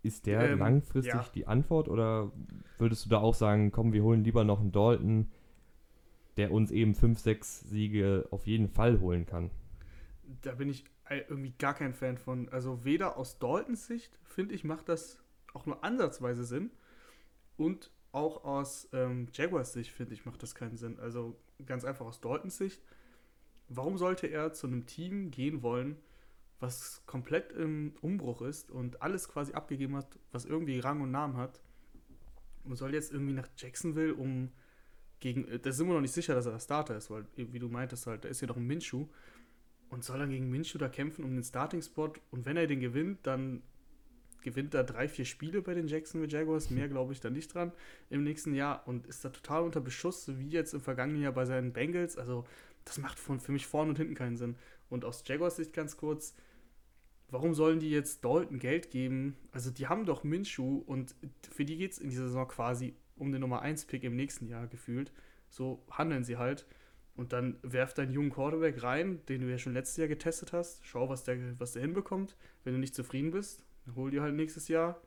Ist 0.02 0.26
der 0.26 0.52
Ähm, 0.52 0.60
langfristig 0.60 1.14
ja. 1.14 1.30
die 1.36 1.46
Antwort 1.46 1.90
oder 1.90 2.32
würdest 2.78 3.06
du 3.06 3.10
da 3.10 3.20
auch 3.20 3.36
sagen, 3.36 3.72
komm, 3.72 3.94
wir 3.94 4.04
holen 4.04 4.24
lieber 4.24 4.44
noch 4.44 4.60
einen 4.60 4.72
Dalton, 4.72 5.30
der 6.38 6.52
uns 6.52 6.72
eben 6.72 6.96
5, 6.96 7.20
6 7.20 7.70
Siege 7.70 8.28
auf 8.32 8.48
jeden 8.48 8.70
Fall 8.70 9.00
holen 9.02 9.26
kann? 9.26 9.52
da 10.42 10.54
bin 10.54 10.70
ich 10.70 10.86
irgendwie 11.10 11.54
gar 11.58 11.74
kein 11.74 11.94
Fan 11.94 12.18
von. 12.18 12.50
Also 12.50 12.84
weder 12.86 13.18
aus 13.18 13.40
Daltons 13.40 13.88
Sicht, 13.88 14.18
finde 14.24 14.56
ich, 14.56 14.64
macht 14.64 14.90
das 14.90 15.20
auch 15.54 15.66
nur 15.66 15.84
ansatzweise 15.84 16.44
Sinn. 16.44 16.72
Und 17.58 17.92
auch 18.12 18.44
aus 18.44 18.90
ähm, 18.94 19.28
Jaguars 19.34 19.74
Sicht, 19.74 19.92
finde 19.92 20.14
ich, 20.14 20.26
macht 20.26 20.42
das 20.44 20.56
keinen 20.56 20.78
Sinn. 20.78 21.00
Also 21.00 21.36
ganz 21.66 21.86
einfach 21.86 22.06
aus 22.06 22.22
Daltons 22.22 22.58
Sicht. 22.58 22.82
Warum 23.68 23.98
sollte 23.98 24.28
er 24.28 24.54
zu 24.54 24.68
einem 24.68 24.86
Team 24.86 25.32
gehen 25.32 25.62
wollen, 25.62 25.98
was 26.60 27.04
komplett 27.06 27.52
im 27.54 27.94
Umbruch 28.02 28.42
ist 28.42 28.72
und 28.72 29.02
alles 29.02 29.30
quasi 29.30 29.54
abgegeben 29.54 29.96
hat, 29.96 30.20
was 30.32 30.46
irgendwie 30.46 30.80
Rang 30.80 31.02
und 31.02 31.12
Namen 31.12 31.38
hat? 31.38 31.62
Und 32.64 32.76
soll 32.76 32.94
jetzt 32.94 33.12
irgendwie 33.14 33.34
nach 33.34 33.48
Jacksonville, 33.58 34.14
um 34.14 34.52
gegen. 35.20 35.48
äh, 35.48 35.60
Da 35.60 35.72
sind 35.72 35.88
wir 35.88 35.94
noch 35.94 36.02
nicht 36.02 36.14
sicher, 36.14 36.36
dass 36.36 36.46
er 36.46 36.52
der 36.54 36.60
Starter 36.60 36.98
ist, 36.98 37.10
weil, 37.10 37.26
wie 37.36 37.60
du 37.60 37.70
meintest, 37.70 38.08
halt, 38.08 38.26
da 38.26 38.30
ist 38.30 38.42
ja 38.42 38.48
doch 38.48 38.58
ein 38.58 38.68
Minshu 38.68 39.08
und 39.90 40.04
soll 40.04 40.20
dann 40.20 40.30
gegen 40.30 40.50
Minshew 40.50 40.78
da 40.78 40.90
kämpfen 40.90 41.24
um 41.24 41.34
den 41.34 41.44
Starting-Spot. 41.44 42.14
Und 42.32 42.46
wenn 42.46 42.58
er 42.58 42.68
den 42.68 42.80
gewinnt, 42.80 43.26
dann 43.26 43.64
gewinnt 44.42 44.74
er 44.74 44.84
drei, 44.84 45.08
vier 45.08 45.26
Spiele 45.26 45.62
bei 45.62 45.74
den 45.74 45.88
Jacksonville 45.88 46.32
Jaguars. 46.32 46.70
Mehr 46.70 46.88
glaube 46.88 47.14
ich 47.14 47.20
da 47.20 47.30
nicht 47.30 47.54
dran 47.54 47.72
im 48.10 48.24
nächsten 48.24 48.54
Jahr 48.54 48.88
und 48.88 49.08
ist 49.08 49.24
da 49.26 49.30
total 49.30 49.64
unter 49.64 49.82
Beschuss, 49.82 50.26
so 50.26 50.40
wie 50.40 50.50
jetzt 50.50 50.74
im 50.74 50.82
vergangenen 50.82 51.22
Jahr 51.22 51.34
bei 51.34 51.46
seinen 51.46 51.74
Bengals. 51.74 52.18
Also, 52.18 52.46
das 52.86 52.98
macht 52.98 53.20
von, 53.20 53.40
für 53.40 53.52
mich 53.52 53.68
vorne 53.68 53.90
und 53.90 53.98
hinten 53.98 54.16
keinen 54.16 54.38
Sinn. 54.38 54.56
Und 54.90 55.06
aus 55.06 55.24
Jaguars 55.26 55.58
Sicht 55.58 55.74
ganz 55.74 55.98
kurz, 55.98 56.36
warum 57.30 57.54
sollen 57.54 57.80
die 57.80 57.92
jetzt 57.92 58.26
Dalton 58.26 58.60
Geld 58.60 58.92
geben? 58.92 59.36
Also, 59.52 59.72
die 59.72 59.88
haben 59.88 60.06
doch 60.06 60.24
Minshew 60.24 60.84
und 60.86 61.16
für 61.52 61.66
die 61.66 61.78
geht 61.78 61.92
es 61.92 61.98
in 62.00 62.10
dieser 62.10 62.28
Saison 62.28 62.48
quasi 62.48 62.96
um 63.16 63.32
den 63.32 63.42
Nummer 63.42 63.64
1-Pick 63.64 64.04
im 64.04 64.16
nächsten 64.16 64.48
Jahr 64.48 64.68
gefühlt. 64.68 65.12
So 65.50 65.84
handeln 65.92 66.24
sie 66.24 66.38
halt. 66.38 66.66
Und 67.16 67.34
dann 67.34 67.58
werf 67.64 67.94
deinen 67.94 68.14
jungen 68.14 68.32
Quarterback 68.32 68.82
rein, 68.82 69.20
den 69.28 69.42
du 69.42 69.52
ja 69.52 69.58
schon 69.58 69.74
letztes 69.74 69.98
Jahr 69.98 70.08
getestet 70.08 70.54
hast. 70.54 70.86
Schau, 70.86 71.10
was 71.10 71.26
der, 71.26 71.60
was 71.60 71.74
der 71.74 71.82
hinbekommt. 71.82 72.38
Wenn 72.64 72.74
du 72.74 72.80
nicht 72.80 72.96
zufrieden 72.96 73.32
bist, 73.32 73.62
hol 73.96 74.12
dir 74.12 74.22
halt 74.22 74.36
nächstes 74.36 74.68
Jahr 74.68 75.02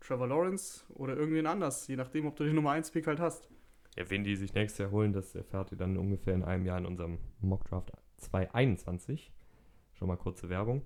Trevor 0.00 0.28
Lawrence 0.28 0.84
oder 0.94 1.16
irgendwen 1.16 1.46
anders, 1.46 1.86
je 1.88 1.96
nachdem, 1.96 2.26
ob 2.26 2.36
du 2.36 2.44
den 2.44 2.54
Nummer 2.54 2.70
1 2.72 2.90
Pick 2.90 3.06
halt 3.06 3.20
hast. 3.20 3.48
Ja, 3.96 4.08
wen 4.10 4.22
die 4.22 4.36
sich 4.36 4.54
nächstes 4.54 4.78
Jahr 4.78 4.90
holen, 4.90 5.12
das 5.12 5.34
erfahrt 5.34 5.72
ihr 5.72 5.78
dann 5.78 5.96
ungefähr 5.96 6.34
in 6.34 6.44
einem 6.44 6.64
Jahr 6.66 6.78
in 6.78 6.86
unserem 6.86 7.18
Mockdraft 7.40 7.92
2021. 8.18 9.32
Schon 9.94 10.08
mal 10.08 10.16
kurze 10.16 10.48
Werbung. 10.48 10.82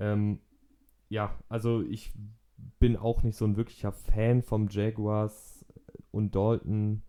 Ähm, 0.00 0.40
ja, 1.08 1.38
also 1.48 1.82
ich 1.82 2.12
bin 2.80 2.96
auch 2.96 3.22
nicht 3.22 3.36
so 3.36 3.44
ein 3.44 3.56
wirklicher 3.56 3.92
Fan 3.92 4.42
vom 4.42 4.68
Jaguars 4.68 5.64
und 6.10 6.34
Dalton 6.34 7.02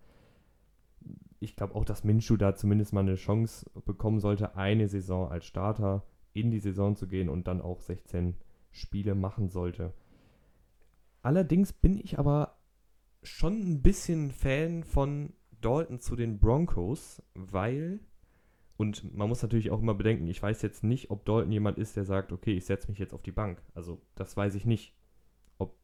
ich 1.39 1.55
glaube 1.55 1.75
auch, 1.75 1.85
dass 1.85 2.03
Minshu 2.03 2.37
da 2.37 2.55
zumindest 2.55 2.93
mal 2.93 3.01
eine 3.01 3.15
Chance 3.15 3.69
bekommen 3.85 4.19
sollte, 4.19 4.55
eine 4.55 4.87
Saison 4.87 5.29
als 5.29 5.45
Starter 5.45 6.03
in 6.33 6.51
die 6.51 6.59
Saison 6.59 6.95
zu 6.95 7.07
gehen 7.07 7.29
und 7.29 7.47
dann 7.47 7.61
auch 7.61 7.79
16 7.79 8.35
Spiele 8.71 9.15
machen 9.15 9.49
sollte. 9.49 9.93
Allerdings 11.21 11.73
bin 11.73 11.97
ich 11.97 12.19
aber 12.19 12.57
schon 13.23 13.53
ein 13.53 13.81
bisschen 13.81 14.31
Fan 14.31 14.83
von 14.83 15.33
Dalton 15.61 15.99
zu 15.99 16.15
den 16.15 16.39
Broncos, 16.39 17.21
weil, 17.33 17.99
und 18.77 19.13
man 19.15 19.27
muss 19.27 19.41
natürlich 19.41 19.71
auch 19.71 19.81
immer 19.81 19.93
bedenken, 19.93 20.27
ich 20.27 20.41
weiß 20.41 20.61
jetzt 20.61 20.83
nicht, 20.83 21.11
ob 21.11 21.25
Dalton 21.25 21.51
jemand 21.51 21.77
ist, 21.77 21.97
der 21.97 22.05
sagt, 22.05 22.31
okay, 22.31 22.53
ich 22.53 22.65
setze 22.65 22.89
mich 22.89 22.99
jetzt 22.99 23.13
auf 23.13 23.23
die 23.23 23.31
Bank. 23.31 23.61
Also 23.73 24.01
das 24.15 24.37
weiß 24.37 24.55
ich 24.55 24.65
nicht. 24.65 24.93
Ob 25.57 25.75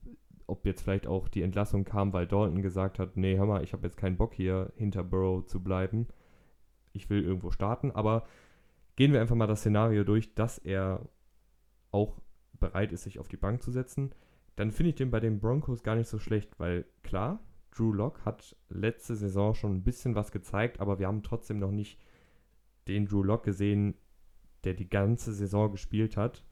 ob 0.47 0.65
jetzt 0.65 0.83
vielleicht 0.83 1.07
auch 1.07 1.27
die 1.27 1.41
Entlassung 1.41 1.85
kam, 1.85 2.13
weil 2.13 2.27
Dalton 2.27 2.61
gesagt 2.61 2.99
hat, 2.99 3.17
nee, 3.17 3.37
hör 3.37 3.45
mal, 3.45 3.63
ich 3.63 3.73
habe 3.73 3.85
jetzt 3.87 3.97
keinen 3.97 4.17
Bock 4.17 4.33
hier 4.33 4.71
hinter 4.75 5.03
Burrow 5.03 5.45
zu 5.45 5.63
bleiben. 5.63 6.07
Ich 6.93 7.09
will 7.09 7.23
irgendwo 7.23 7.51
starten, 7.51 7.91
aber 7.91 8.27
gehen 8.95 9.11
wir 9.11 9.21
einfach 9.21 9.35
mal 9.35 9.47
das 9.47 9.61
Szenario 9.61 10.03
durch, 10.03 10.33
dass 10.35 10.57
er 10.57 11.01
auch 11.91 12.21
bereit 12.59 12.91
ist, 12.91 13.03
sich 13.03 13.19
auf 13.19 13.27
die 13.27 13.37
Bank 13.37 13.61
zu 13.61 13.71
setzen. 13.71 14.11
Dann 14.55 14.71
finde 14.71 14.89
ich 14.89 14.95
den 14.95 15.11
bei 15.11 15.19
den 15.19 15.39
Broncos 15.39 15.83
gar 15.83 15.95
nicht 15.95 16.07
so 16.07 16.19
schlecht, 16.19 16.59
weil 16.59 16.85
klar, 17.03 17.39
Drew 17.71 17.91
Lock 17.91 18.23
hat 18.23 18.55
letzte 18.69 19.15
Saison 19.15 19.53
schon 19.53 19.75
ein 19.75 19.83
bisschen 19.83 20.15
was 20.15 20.31
gezeigt, 20.31 20.79
aber 20.79 20.99
wir 20.99 21.07
haben 21.07 21.23
trotzdem 21.23 21.59
noch 21.59 21.71
nicht 21.71 21.99
den 22.87 23.05
Drew 23.05 23.23
Lock 23.23 23.43
gesehen, 23.43 23.95
der 24.63 24.73
die 24.73 24.89
ganze 24.89 25.33
Saison 25.33 25.71
gespielt 25.71 26.15
hat. 26.17 26.45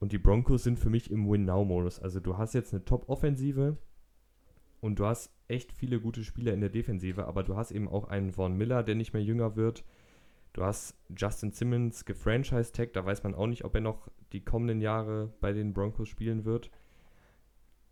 Und 0.00 0.12
die 0.12 0.18
Broncos 0.18 0.64
sind 0.64 0.78
für 0.78 0.90
mich 0.90 1.10
im 1.10 1.28
Win-Now-Modus. 1.28 2.00
Also 2.00 2.20
du 2.20 2.36
hast 2.36 2.54
jetzt 2.54 2.74
eine 2.74 2.84
Top-Offensive 2.84 3.78
und 4.80 4.98
du 4.98 5.06
hast 5.06 5.32
echt 5.48 5.72
viele 5.72 6.00
gute 6.00 6.24
Spieler 6.24 6.52
in 6.52 6.60
der 6.60 6.70
Defensive, 6.70 7.26
aber 7.26 7.42
du 7.42 7.56
hast 7.56 7.70
eben 7.70 7.88
auch 7.88 8.08
einen 8.08 8.32
Vaughn 8.32 8.56
Miller, 8.56 8.82
der 8.82 8.96
nicht 8.96 9.12
mehr 9.12 9.22
jünger 9.22 9.56
wird. 9.56 9.84
Du 10.52 10.62
hast 10.62 10.96
Justin 11.16 11.52
Simmons 11.52 12.04
gefranchise-tag, 12.04 12.92
da 12.92 13.04
weiß 13.04 13.22
man 13.22 13.34
auch 13.34 13.46
nicht, 13.46 13.64
ob 13.64 13.74
er 13.74 13.80
noch 13.80 14.10
die 14.34 14.44
kommenden 14.44 14.80
Jahre 14.80 15.32
bei 15.40 15.52
den 15.52 15.72
Broncos 15.72 16.08
spielen 16.08 16.44
wird. 16.44 16.70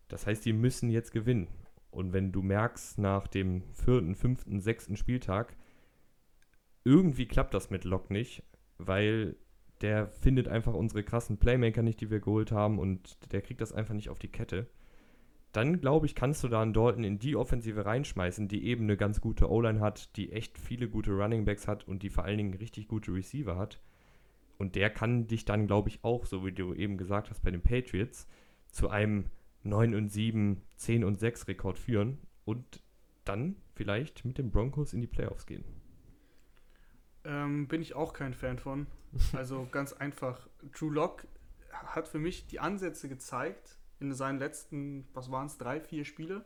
Das 0.08 0.26
heißt, 0.26 0.44
die 0.44 0.52
müssen 0.52 0.90
jetzt 0.90 1.12
gewinnen. 1.12 1.49
Und 1.90 2.12
wenn 2.12 2.32
du 2.32 2.42
merkst, 2.42 2.99
nach 2.99 3.28
dem 3.28 3.62
vierten, 3.72 4.14
fünften, 4.14 4.61
sechsten 4.61 4.96
Spieltag, 4.96 5.56
irgendwie 6.84 7.26
klappt 7.26 7.54
das 7.54 7.70
mit 7.70 7.84
Lock 7.84 8.11
nicht, 8.11 8.42
weil 8.78 9.37
der 9.80 10.08
findet 10.08 10.49
einfach 10.49 10.75
unsere 10.75 11.02
krassen 11.02 11.38
Playmaker 11.38 11.82
nicht, 11.82 12.00
die 12.00 12.11
wir 12.11 12.20
geholt 12.20 12.52
haben 12.52 12.78
und 12.78 13.32
der 13.32 13.42
kriegt 13.42 13.61
das 13.61 13.72
einfach 13.72 13.94
nicht 13.94 14.08
auf 14.08 14.18
die 14.18 14.30
Kette. 14.30 14.66
Dann 15.52 15.80
glaube 15.80 16.06
ich, 16.06 16.14
kannst 16.14 16.42
du 16.42 16.49
da 16.49 16.62
einen 16.62 16.72
Dalton 16.72 17.04
in 17.04 17.18
die 17.18 17.37
Offensive 17.37 17.84
reinschmeißen, 17.84 18.49
die 18.49 18.64
eben 18.64 18.84
eine 18.84 18.96
ganz 18.96 19.20
gute 19.20 19.50
O-Line 19.50 19.80
hat, 19.80 20.16
die 20.16 20.32
echt 20.32 20.58
viele 20.58 20.88
gute 20.88 21.12
Running 21.12 21.44
Backs 21.44 21.68
hat 21.68 21.87
und 21.87 22.02
die 22.02 22.11
vor 22.11 22.25
allen 22.25 22.38
Dingen 22.38 22.54
richtig 22.54 22.88
gute 22.88 23.12
Receiver 23.12 23.56
hat. 23.56 23.80
Und 24.62 24.76
der 24.76 24.90
kann 24.90 25.26
dich 25.26 25.45
dann, 25.45 25.66
glaube 25.66 25.88
ich, 25.88 26.04
auch, 26.04 26.25
so 26.25 26.47
wie 26.47 26.52
du 26.52 26.73
eben 26.73 26.97
gesagt 26.97 27.31
hast, 27.31 27.42
bei 27.42 27.50
den 27.50 27.62
Patriots, 27.62 28.28
zu 28.71 28.90
einem 28.90 29.25
9 29.64 29.92
und 29.92 30.09
7, 30.09 30.62
10 30.76 31.02
und 31.02 31.19
6 31.19 31.49
Rekord 31.49 31.81
führen 31.81 32.19
und 32.45 32.81
dann 33.25 33.57
vielleicht 33.75 34.25
mit 34.25 34.38
den 34.38 34.52
Broncos 34.52 34.92
in 34.92 35.00
die 35.00 35.09
Playoffs 35.09 35.47
gehen. 35.47 35.64
Ähm, 37.25 37.66
bin 37.66 37.83
ich 37.83 37.97
auch 37.97 38.12
kein 38.12 38.35
Fan 38.35 38.61
von. 38.61 38.87
Also 39.33 39.66
ganz 39.73 39.95
einfach. 39.95 40.49
Drew 40.78 40.90
Lock 40.90 41.26
hat 41.73 42.07
für 42.07 42.21
mich 42.21 42.47
die 42.47 42.61
Ansätze 42.61 43.09
gezeigt 43.09 43.78
in 43.99 44.14
seinen 44.14 44.38
letzten, 44.38 45.09
was 45.12 45.33
waren 45.33 45.47
es, 45.47 45.59
drei, 45.59 45.81
vier 45.81 46.04
Spiele, 46.04 46.45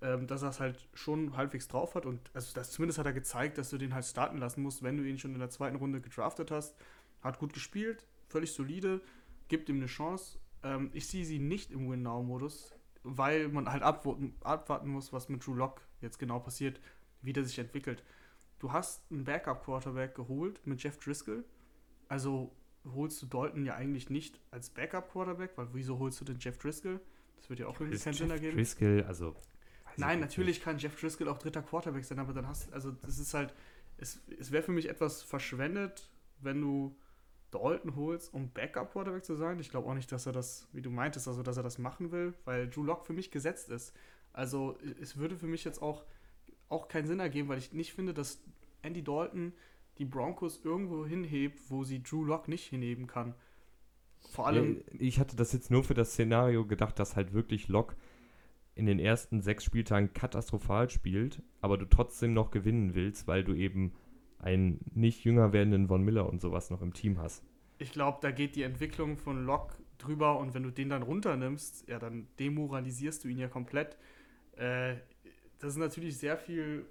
ähm, 0.00 0.28
dass 0.28 0.42
er 0.42 0.50
es 0.50 0.60
halt 0.60 0.88
schon 0.94 1.36
halbwegs 1.36 1.66
drauf 1.66 1.96
hat. 1.96 2.06
Und 2.06 2.30
also 2.34 2.54
das, 2.54 2.70
zumindest 2.70 3.00
hat 3.00 3.06
er 3.06 3.12
gezeigt, 3.12 3.58
dass 3.58 3.70
du 3.70 3.78
den 3.78 3.94
halt 3.94 4.04
starten 4.04 4.38
lassen 4.38 4.62
musst, 4.62 4.84
wenn 4.84 4.96
du 4.96 5.02
ihn 5.02 5.18
schon 5.18 5.34
in 5.34 5.40
der 5.40 5.50
zweiten 5.50 5.74
Runde 5.74 6.00
gedraftet 6.00 6.52
hast. 6.52 6.76
Hat 7.22 7.38
gut 7.38 7.52
gespielt, 7.52 8.04
völlig 8.28 8.52
solide, 8.52 9.00
gibt 9.48 9.68
ihm 9.68 9.76
eine 9.76 9.86
Chance. 9.86 10.38
Ähm, 10.62 10.90
ich 10.92 11.06
sehe 11.06 11.24
sie 11.24 11.38
nicht 11.38 11.70
im 11.70 11.90
Win-Now-Modus, 11.90 12.74
weil 13.02 13.48
man 13.48 13.70
halt 13.70 13.82
abwarten, 13.82 14.34
abwarten 14.40 14.88
muss, 14.88 15.12
was 15.12 15.28
mit 15.28 15.46
Drew 15.46 15.54
Lock 15.54 15.82
jetzt 16.00 16.18
genau 16.18 16.38
passiert, 16.38 16.80
wie 17.22 17.32
der 17.32 17.44
sich 17.44 17.58
entwickelt 17.58 18.02
du 18.58 18.72
hast 18.72 19.10
einen 19.10 19.24
Backup-Quarterback 19.24 20.14
geholt 20.14 20.60
mit 20.66 20.82
Jeff 20.82 20.98
Driscoll. 20.98 21.44
Also 22.08 22.54
holst 22.84 23.20
du 23.22 23.26
Dalton 23.26 23.64
ja 23.64 23.74
eigentlich 23.74 24.10
nicht 24.10 24.40
als 24.50 24.70
Backup-Quarterback, 24.70 25.52
weil 25.56 25.68
wieso 25.72 25.98
holst 25.98 26.20
du 26.20 26.24
den 26.24 26.38
Jeff 26.38 26.58
Driscoll? 26.58 27.00
Das 27.36 27.48
wird 27.48 27.60
ja 27.60 27.66
auch 27.66 27.78
irgendwie 27.80 27.98
keinen 27.98 28.14
Sinn 28.14 28.30
ergeben. 28.30 28.56
Driscoll, 28.56 29.04
also. 29.06 29.34
Nein, 29.96 30.20
natürlich 30.20 30.56
nicht. 30.56 30.64
kann 30.64 30.78
Jeff 30.78 30.98
Driscoll 30.98 31.28
auch 31.28 31.38
dritter 31.38 31.62
Quarterback 31.62 32.04
sein, 32.04 32.18
aber 32.18 32.32
dann 32.32 32.46
hast 32.46 32.68
du, 32.68 32.72
also 32.72 32.92
das 32.92 33.18
ist 33.18 33.34
halt, 33.34 33.52
es, 33.96 34.20
es 34.38 34.52
wäre 34.52 34.62
für 34.62 34.70
mich 34.70 34.88
etwas 34.88 35.22
verschwendet, 35.22 36.08
wenn 36.40 36.60
du 36.60 36.96
Dalton 37.50 37.96
holst, 37.96 38.32
um 38.34 38.50
Backup-Quarterback 38.50 39.24
zu 39.24 39.34
sein. 39.34 39.58
Ich 39.58 39.70
glaube 39.70 39.88
auch 39.88 39.94
nicht, 39.94 40.12
dass 40.12 40.26
er 40.26 40.32
das, 40.32 40.68
wie 40.72 40.82
du 40.82 40.90
meintest, 40.90 41.28
also 41.28 41.42
dass 41.42 41.56
er 41.56 41.62
das 41.62 41.78
machen 41.78 42.12
will, 42.12 42.34
weil 42.44 42.68
Drew 42.68 42.84
Lock 42.84 43.06
für 43.06 43.12
mich 43.12 43.30
gesetzt 43.30 43.70
ist. 43.70 43.94
Also 44.32 44.76
es 45.00 45.16
würde 45.16 45.36
für 45.36 45.46
mich 45.46 45.64
jetzt 45.64 45.80
auch 45.80 46.04
auch 46.68 46.88
keinen 46.88 47.06
Sinn 47.06 47.20
ergeben, 47.20 47.48
weil 47.48 47.58
ich 47.58 47.72
nicht 47.72 47.92
finde, 47.92 48.14
dass 48.14 48.42
Andy 48.82 49.02
Dalton 49.02 49.52
die 49.98 50.04
Broncos 50.04 50.60
irgendwo 50.62 51.06
hinhebt, 51.06 51.58
wo 51.70 51.84
sie 51.84 52.02
Drew 52.02 52.24
Lock 52.24 52.48
nicht 52.48 52.64
hinheben 52.64 53.06
kann. 53.06 53.34
Vor 54.30 54.46
allem. 54.46 54.82
Ich 54.98 55.18
hatte 55.18 55.36
das 55.36 55.52
jetzt 55.52 55.70
nur 55.70 55.84
für 55.84 55.94
das 55.94 56.12
Szenario 56.12 56.66
gedacht, 56.66 56.98
dass 56.98 57.16
halt 57.16 57.32
wirklich 57.32 57.68
Lock 57.68 57.96
in 58.74 58.86
den 58.86 58.98
ersten 58.98 59.40
sechs 59.40 59.64
Spieltagen 59.64 60.12
katastrophal 60.12 60.88
spielt, 60.88 61.42
aber 61.60 61.78
du 61.78 61.86
trotzdem 61.86 62.32
noch 62.32 62.50
gewinnen 62.50 62.94
willst, 62.94 63.26
weil 63.26 63.42
du 63.42 63.54
eben 63.54 63.92
einen 64.38 64.80
nicht 64.94 65.24
jünger 65.24 65.52
werdenden 65.52 65.88
Von 65.88 66.02
Miller 66.02 66.28
und 66.28 66.40
sowas 66.40 66.70
noch 66.70 66.82
im 66.82 66.92
Team 66.92 67.18
hast. 67.18 67.42
Ich 67.78 67.92
glaube, 67.92 68.18
da 68.20 68.30
geht 68.30 68.56
die 68.56 68.62
Entwicklung 68.62 69.16
von 69.16 69.44
Lock 69.44 69.76
drüber 69.98 70.38
und 70.38 70.54
wenn 70.54 70.62
du 70.62 70.70
den 70.70 70.88
dann 70.88 71.02
runternimmst, 71.02 71.88
ja, 71.88 71.98
dann 71.98 72.28
demoralisierst 72.38 73.24
du 73.24 73.28
ihn 73.28 73.38
ja 73.38 73.48
komplett. 73.48 73.96
Äh, 74.56 74.94
das 75.58 75.72
ist 75.72 75.78
natürlich 75.78 76.18
sehr 76.18 76.36
viel 76.36 76.86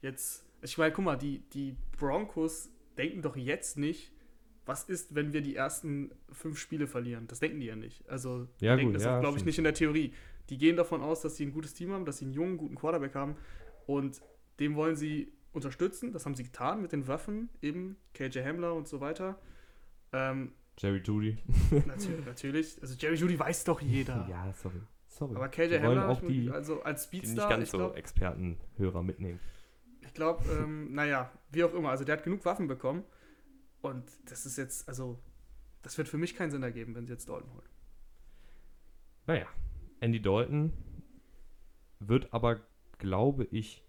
jetzt. 0.00 0.44
Ich 0.60 0.78
meine, 0.78 0.92
guck 0.92 1.04
mal, 1.04 1.16
die, 1.16 1.40
die 1.50 1.76
Broncos 1.98 2.70
denken 2.96 3.22
doch 3.22 3.36
jetzt 3.36 3.78
nicht, 3.78 4.12
was 4.64 4.84
ist, 4.84 5.14
wenn 5.14 5.32
wir 5.32 5.40
die 5.40 5.56
ersten 5.56 6.12
fünf 6.30 6.58
Spiele 6.58 6.86
verlieren? 6.86 7.26
Das 7.26 7.40
denken 7.40 7.60
die 7.60 7.66
ja 7.66 7.76
nicht. 7.76 8.08
Also, 8.08 8.46
ja, 8.60 8.76
denken 8.76 8.92
gut, 8.92 8.96
das 8.96 9.04
ja, 9.04 9.18
glaube 9.18 9.38
ich, 9.38 9.44
nicht 9.44 9.58
in 9.58 9.64
der 9.64 9.74
Theorie. 9.74 10.12
Die 10.50 10.58
gehen 10.58 10.76
davon 10.76 11.00
aus, 11.00 11.20
dass 11.20 11.36
sie 11.36 11.46
ein 11.46 11.52
gutes 11.52 11.74
Team 11.74 11.92
haben, 11.92 12.04
dass 12.04 12.18
sie 12.18 12.26
einen 12.26 12.34
jungen, 12.34 12.58
guten 12.58 12.76
Quarterback 12.76 13.14
haben 13.14 13.36
und 13.86 14.20
dem 14.60 14.76
wollen 14.76 14.96
sie 14.96 15.32
unterstützen. 15.52 16.12
Das 16.12 16.26
haben 16.26 16.34
sie 16.34 16.44
getan 16.44 16.82
mit 16.82 16.92
den 16.92 17.06
Waffen, 17.08 17.48
eben 17.60 17.96
KJ 18.14 18.40
Hamler 18.40 18.74
und 18.74 18.88
so 18.88 19.00
weiter. 19.00 19.38
Ähm, 20.12 20.52
Jerry 20.78 21.02
Judy. 21.04 21.38
natürlich, 21.86 22.26
natürlich. 22.26 22.78
Also 22.80 22.94
Jerry 22.98 23.16
Judy 23.16 23.38
weiß 23.38 23.64
doch 23.64 23.80
jeder. 23.80 24.26
Ja, 24.28 24.52
sorry. 24.54 24.80
Sorry. 25.08 25.36
Aber 25.36 25.48
KJ 25.48 25.78
Hamler, 25.80 26.08
auch 26.08 26.20
die, 26.22 26.50
also 26.50 26.82
als 26.82 27.04
Speedstar, 27.04 27.48
die 27.48 27.60
nicht 27.60 27.72
ganz 27.72 27.88
so 27.88 27.94
Expertenhörer 27.94 29.02
mitnehmen. 29.02 29.40
Ich 30.00 30.14
glaube, 30.14 30.44
ähm, 30.50 30.92
naja, 30.94 31.30
wie 31.50 31.64
auch 31.64 31.74
immer. 31.74 31.90
Also 31.90 32.04
der 32.04 32.16
hat 32.16 32.24
genug 32.24 32.44
Waffen 32.44 32.66
bekommen. 32.66 33.04
Und 33.82 34.04
das 34.26 34.46
ist 34.46 34.56
jetzt, 34.56 34.88
also, 34.88 35.18
das 35.82 35.98
wird 35.98 36.08
für 36.08 36.16
mich 36.16 36.34
keinen 36.34 36.50
Sinn 36.50 36.62
ergeben, 36.62 36.94
wenn 36.94 37.06
sie 37.06 37.12
jetzt 37.12 37.28
Dalton 37.28 37.52
holen. 37.52 37.68
Naja, 39.26 39.46
Andy 40.00 40.22
Dalton 40.22 40.72
wird 41.98 42.32
aber, 42.32 42.60
glaube 42.98 43.44
ich, 43.50 43.84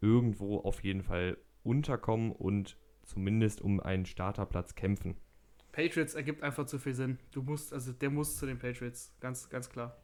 irgendwo 0.00 0.58
auf 0.58 0.82
jeden 0.82 1.02
Fall 1.02 1.38
unterkommen 1.62 2.32
und 2.32 2.76
zumindest 3.02 3.60
um 3.60 3.80
einen 3.80 4.06
Starterplatz 4.06 4.74
kämpfen. 4.74 5.16
Patriots 5.72 6.14
ergibt 6.14 6.42
einfach 6.42 6.66
zu 6.66 6.78
viel 6.78 6.94
Sinn. 6.94 7.18
Du 7.30 7.42
musst, 7.42 7.72
also 7.72 7.92
der 7.92 8.10
muss 8.10 8.36
zu 8.36 8.46
den 8.46 8.58
Patriots, 8.58 9.14
ganz, 9.20 9.48
ganz 9.48 9.70
klar. 9.70 9.96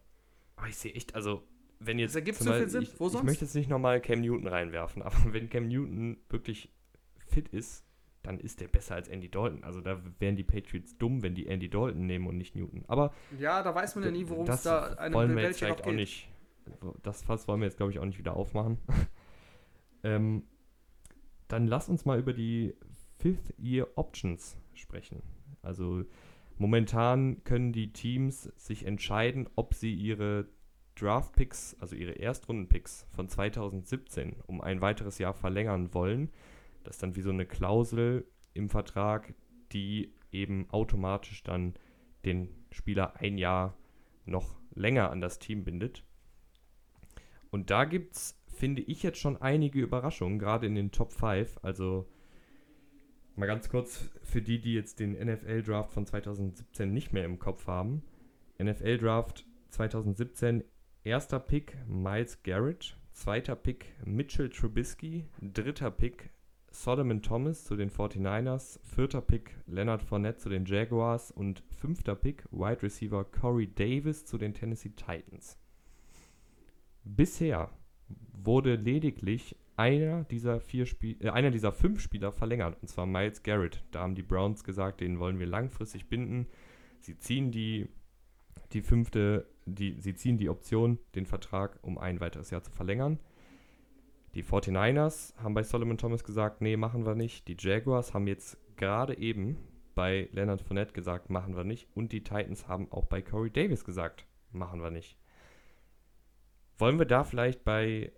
Aber 0.57 0.69
ich 0.69 0.77
sehe 0.77 0.93
echt, 0.93 1.15
also 1.15 1.43
wenn 1.81 1.99
jetzt. 1.99 2.13
Das 2.13 2.17
ergibt 2.17 2.39
so 2.39 2.53
viel 2.53 2.69
Sinn. 2.69 2.83
Ich, 2.83 2.99
Wo 2.99 3.09
sonst? 3.09 3.23
Ich 3.23 3.27
möchte 3.27 3.45
jetzt 3.45 3.55
nicht 3.55 3.69
nochmal 3.69 4.01
Cam 4.01 4.21
Newton 4.21 4.47
reinwerfen, 4.47 5.03
aber 5.03 5.17
wenn 5.33 5.51
Cam 5.51 5.69
Newton 5.69 6.19
wirklich 6.29 6.73
fit 7.27 7.49
ist, 7.49 7.85
dann 8.23 8.41
ist 8.41 8.61
der 8.61 8.69
besser 8.69 8.97
als 8.97 9.09
Andy 9.09 9.31
Dalton. 9.31 9.63
Also 9.63 9.81
da 9.81 10.01
wären 10.19 10.37
die 10.37 10.45
Patriots 10.45 10.97
dumm, 10.99 11.23
wenn 11.23 11.35
die 11.35 11.47
Andy 11.47 11.69
Dalton 11.69 12.07
nehmen 12.07 12.27
und 12.27 12.37
nicht 12.37 12.57
Newton. 12.57 12.85
Aber 12.89 13.13
ja, 13.39 13.63
da 13.63 13.75
weiß 13.75 13.95
man 13.97 14.05
ja 14.05 14.11
nie, 14.11 14.29
worum 14.29 14.49
es 14.49 14.63
da 14.63 14.95
einem 14.95 15.15
wollen 15.15 15.37
wir 15.37 15.45
jetzt 15.45 15.59
vielleicht 15.59 15.87
auch 15.87 15.93
nicht. 15.93 16.29
Das 17.03 17.23
Fass 17.23 17.47
wollen 17.47 17.61
wir 17.61 17.67
jetzt 17.67 17.77
glaube 17.77 17.93
ich 17.93 17.99
auch 17.99 18.05
nicht 18.05 18.19
wieder 18.19 18.35
aufmachen. 18.35 18.79
ähm, 20.07 20.45
dann 21.49 21.67
lass 21.67 21.89
uns 21.89 22.05
mal 22.05 22.19
über 22.19 22.33
die 22.33 22.75
Fifth 23.19 23.53
Year 23.59 23.89
Options 23.97 24.57
sprechen. 24.75 25.23
Also 25.63 26.05
momentan 26.59 27.43
können 27.43 27.73
die 27.73 27.93
Teams 27.93 28.45
sich 28.57 28.87
entscheiden, 28.87 29.49
ob 29.57 29.75
sie 29.75 29.93
ihre 29.93 30.47
Draft 30.95 31.35
Picks, 31.35 31.77
also 31.81 31.97
ihre 31.97 32.13
Erstrunden 32.13 32.69
Picks 32.69 33.07
von 33.11 33.29
2017 33.29 34.37
um 34.47 34.61
ein 34.61 34.81
weiteres 34.81 35.19
Jahr 35.19 35.35
verlängern 35.35 35.93
wollen. 35.93 36.31
Das 36.85 36.97
ist 36.97 37.03
dann 37.03 37.17
wie 37.17 37.23
so 37.23 37.31
eine 37.31 37.47
Klausel 37.47 38.27
im 38.55 38.71
Vertrag, 38.71 39.35
die 39.73 40.15
eben 40.31 40.71
automatisch 40.71 41.43
dann 41.43 41.75
den 42.25 42.49
Spieler 42.71 43.17
ein 43.17 43.39
Jahr 43.39 43.77
noch 44.25 44.55
länger 44.75 45.11
an 45.11 45.21
das 45.21 45.39
Team 45.39 45.65
bindet. 45.65 46.05
Und 47.51 47.71
da 47.71 47.85
gibt 47.85 48.17
es, 48.17 48.36
finde 48.57 48.83
ich, 48.83 49.03
jetzt 49.03 49.19
schon 49.19 49.41
einige 49.41 49.81
Überraschungen, 49.81 50.39
gerade 50.39 50.67
in 50.67 50.75
den 50.75 50.91
Top 50.91 51.13
5. 51.13 51.59
Also 51.63 52.07
mal 53.37 53.47
ganz 53.47 53.69
kurz 53.69 54.09
für 54.23 54.43
die, 54.43 54.61
die 54.61 54.75
jetzt 54.75 55.01
den 55.01 55.13
NFL-Draft 55.13 55.93
von 55.93 56.07
2017 56.07 56.93
nicht 56.93 57.13
mehr 57.13 57.25
im 57.25 57.39
Kopf 57.39 57.67
haben. 57.67 58.03
NFL-Draft 58.63 59.45
2017, 59.71 60.65
erster 61.05 61.39
Pick 61.39 61.77
Miles 61.87 62.43
Garrett, 62.43 62.97
zweiter 63.13 63.57
Pick 63.57 63.95
Mitchell 64.05 64.49
Trubisky, 64.49 65.27
dritter 65.41 65.91
Pick 65.91 66.31
Solomon 66.71 67.23
Thomas 67.23 67.65
zu 67.65 67.77
den 67.77 67.91
49ers, 67.91 68.81
vierter 68.83 69.21
Pick 69.21 69.57
Leonard 69.67 70.03
Fournette 70.03 70.39
zu 70.39 70.49
den 70.49 70.67
Jaguars 70.67 71.31
und 71.31 71.63
fünfter 71.71 72.15
Pick 72.15 72.45
Wide 72.51 72.83
Receiver 72.83 73.25
Corey 73.25 73.67
Davis 73.67 74.25
zu 74.25 74.37
den 74.37 74.53
Tennessee 74.53 74.91
Titans. 74.91 75.59
Bisher 77.05 77.71
wurde 78.33 78.77
lediglich 78.77 79.57
einer 79.77 80.25
dieser, 80.25 80.61
vier 80.61 80.87
Spiel 80.87 81.17
äh, 81.21 81.31
einer 81.31 81.51
dieser 81.51 81.73
fünf 81.73 82.01
Spieler 82.01 82.33
verlängert, 82.33 82.79
und 82.81 82.89
zwar 82.89 83.07
Miles 83.07 83.43
Garrett. 83.43 83.85
Da 83.91 84.01
haben 84.01 84.15
die 84.15 84.23
Browns 84.23 84.65
gesagt, 84.65 85.01
den 85.01 85.19
wollen 85.19 85.39
wir 85.39 85.47
langfristig 85.47 86.09
binden. 86.09 86.47
Sie 87.01 87.19
ziehen 87.19 87.51
die, 87.51 87.89
die 88.73 88.83
fünfte, 88.83 89.47
die, 89.67 90.01
sie 90.01 90.15
ziehen 90.15 90.39
die 90.39 90.49
Option, 90.49 90.99
den 91.15 91.27
Vertrag 91.27 91.79
um 91.83 91.99
ein 91.99 92.21
weiteres 92.21 92.51
Jahr 92.51 92.63
zu 92.63 92.71
verlängern. 92.71 93.19
Die 94.35 94.45
49ers 94.45 95.37
haben 95.39 95.55
bei 95.55 95.63
Solomon 95.63 95.99
Thomas 95.99 96.25
gesagt, 96.25 96.61
nee, 96.61 96.77
machen 96.77 97.07
wir 97.07 97.15
nicht. 97.15 97.49
Die 97.49 97.57
Jaguars 97.59 98.13
haben 98.13 98.27
jetzt 98.27 98.59
gerade 98.77 99.17
eben 99.19 99.57
bei 99.95 100.29
Leonard 100.33 100.61
Fournette 100.61 100.93
gesagt, 100.93 101.31
machen 101.31 101.57
wir 101.57 101.65
nicht. 101.65 101.89
Und 101.95 102.13
die 102.13 102.23
Titans 102.23 102.69
haben 102.69 102.93
auch 102.93 103.07
bei 103.07 103.23
Corey 103.23 103.51
Davis 103.51 103.85
gesagt, 103.85 104.27
machen 104.53 104.83
wir 104.83 104.91
nicht. 104.91 105.17
Wollen 106.79 106.99
wir 106.99 107.07
da 107.07 107.25
vielleicht 107.25 107.65
bei 107.65 108.13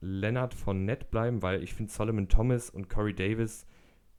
Leonard 0.00 0.54
Fournette 0.54 1.06
bleiben, 1.06 1.42
weil 1.42 1.62
ich 1.62 1.74
finde 1.74 1.92
Solomon 1.92 2.28
Thomas 2.28 2.70
und 2.70 2.88
Corey 2.88 3.14
Davis, 3.14 3.66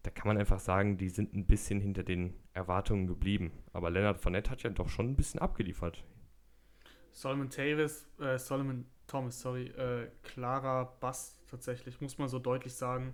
da 0.04 0.12
kann 0.12 0.28
man 0.28 0.38
einfach 0.38 0.60
sagen, 0.60 0.98
die 0.98 1.10
sind 1.10 1.34
ein 1.34 1.48
bisschen 1.48 1.80
hinter 1.80 2.04
den 2.04 2.34
Erwartungen 2.54 3.08
geblieben. 3.08 3.52
Aber 3.74 3.90
Leonard 3.90 4.20
Fournette 4.20 4.52
hat 4.52 4.64
ja 4.64 4.70
doch 4.70 4.90
schon 4.90 5.10
ein 5.10 5.16
bisschen 5.16 5.40
abgeliefert. 5.40 6.04
Solomon 7.12 7.50
Davis, 7.50 8.08
äh, 8.20 8.38
Solomon 8.38 8.86
Thomas, 9.08 9.40
sorry, 9.40 9.68
äh, 9.70 10.10
klarer 10.24 10.98
Bass 11.00 11.40
tatsächlich, 11.50 12.02
muss 12.02 12.18
man 12.18 12.28
so 12.28 12.40
deutlich 12.40 12.74
sagen. 12.74 13.14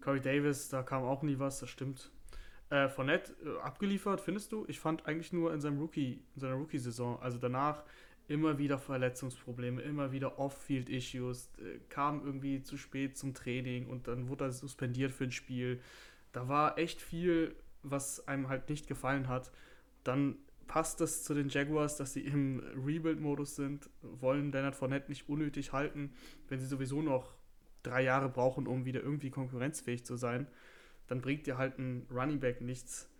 Corey 0.00 0.20
Davis, 0.20 0.68
da 0.68 0.82
kam 0.82 1.02
auch 1.02 1.22
nie 1.22 1.38
was, 1.38 1.60
das 1.60 1.70
stimmt. 1.70 2.10
Äh, 2.70 2.88
Fournette 2.88 3.34
äh, 3.44 3.60
abgeliefert, 3.60 4.20
findest 4.20 4.52
du? 4.52 4.64
Ich 4.68 4.80
fand 4.80 5.06
eigentlich 5.06 5.32
nur 5.32 5.52
in 5.52 5.60
seinem 5.60 5.78
Rookie, 5.78 6.24
in 6.34 6.40
seiner 6.40 6.54
Rookie-Saison, 6.54 7.20
also 7.20 7.38
danach 7.38 7.84
immer 8.28 8.58
wieder 8.58 8.78
Verletzungsprobleme, 8.78 9.82
immer 9.82 10.12
wieder 10.12 10.38
Off-Field-Issues, 10.38 11.50
äh, 11.58 11.78
kam 11.88 12.24
irgendwie 12.24 12.62
zu 12.62 12.76
spät 12.76 13.16
zum 13.16 13.34
Training 13.34 13.86
und 13.86 14.08
dann 14.08 14.28
wurde 14.28 14.44
er 14.44 14.52
suspendiert 14.52 15.12
für 15.12 15.24
ein 15.24 15.32
Spiel. 15.32 15.80
Da 16.32 16.48
war 16.48 16.78
echt 16.78 17.00
viel, 17.00 17.54
was 17.82 18.26
einem 18.26 18.48
halt 18.48 18.68
nicht 18.68 18.86
gefallen 18.86 19.28
hat. 19.28 19.52
Dann 20.04 20.36
passt 20.66 21.00
es 21.00 21.22
zu 21.22 21.34
den 21.34 21.48
Jaguars, 21.48 21.96
dass 21.96 22.14
sie 22.14 22.22
im 22.22 22.62
Rebuild-Modus 22.84 23.56
sind, 23.56 23.90
wollen 24.00 24.52
Leonard 24.52 24.74
Fournette 24.74 25.10
nicht 25.10 25.28
unnötig 25.28 25.72
halten, 25.72 26.12
wenn 26.48 26.58
sie 26.58 26.66
sowieso 26.66 27.02
noch 27.02 27.34
drei 27.82 28.02
Jahre 28.02 28.30
brauchen, 28.30 28.66
um 28.66 28.86
wieder 28.86 29.02
irgendwie 29.02 29.30
konkurrenzfähig 29.30 30.04
zu 30.04 30.16
sein. 30.16 30.46
Dann 31.06 31.20
bringt 31.20 31.46
dir 31.46 31.58
halt 31.58 31.78
ein 31.78 32.06
Running 32.10 32.40
Back 32.40 32.62
nichts, 32.62 33.10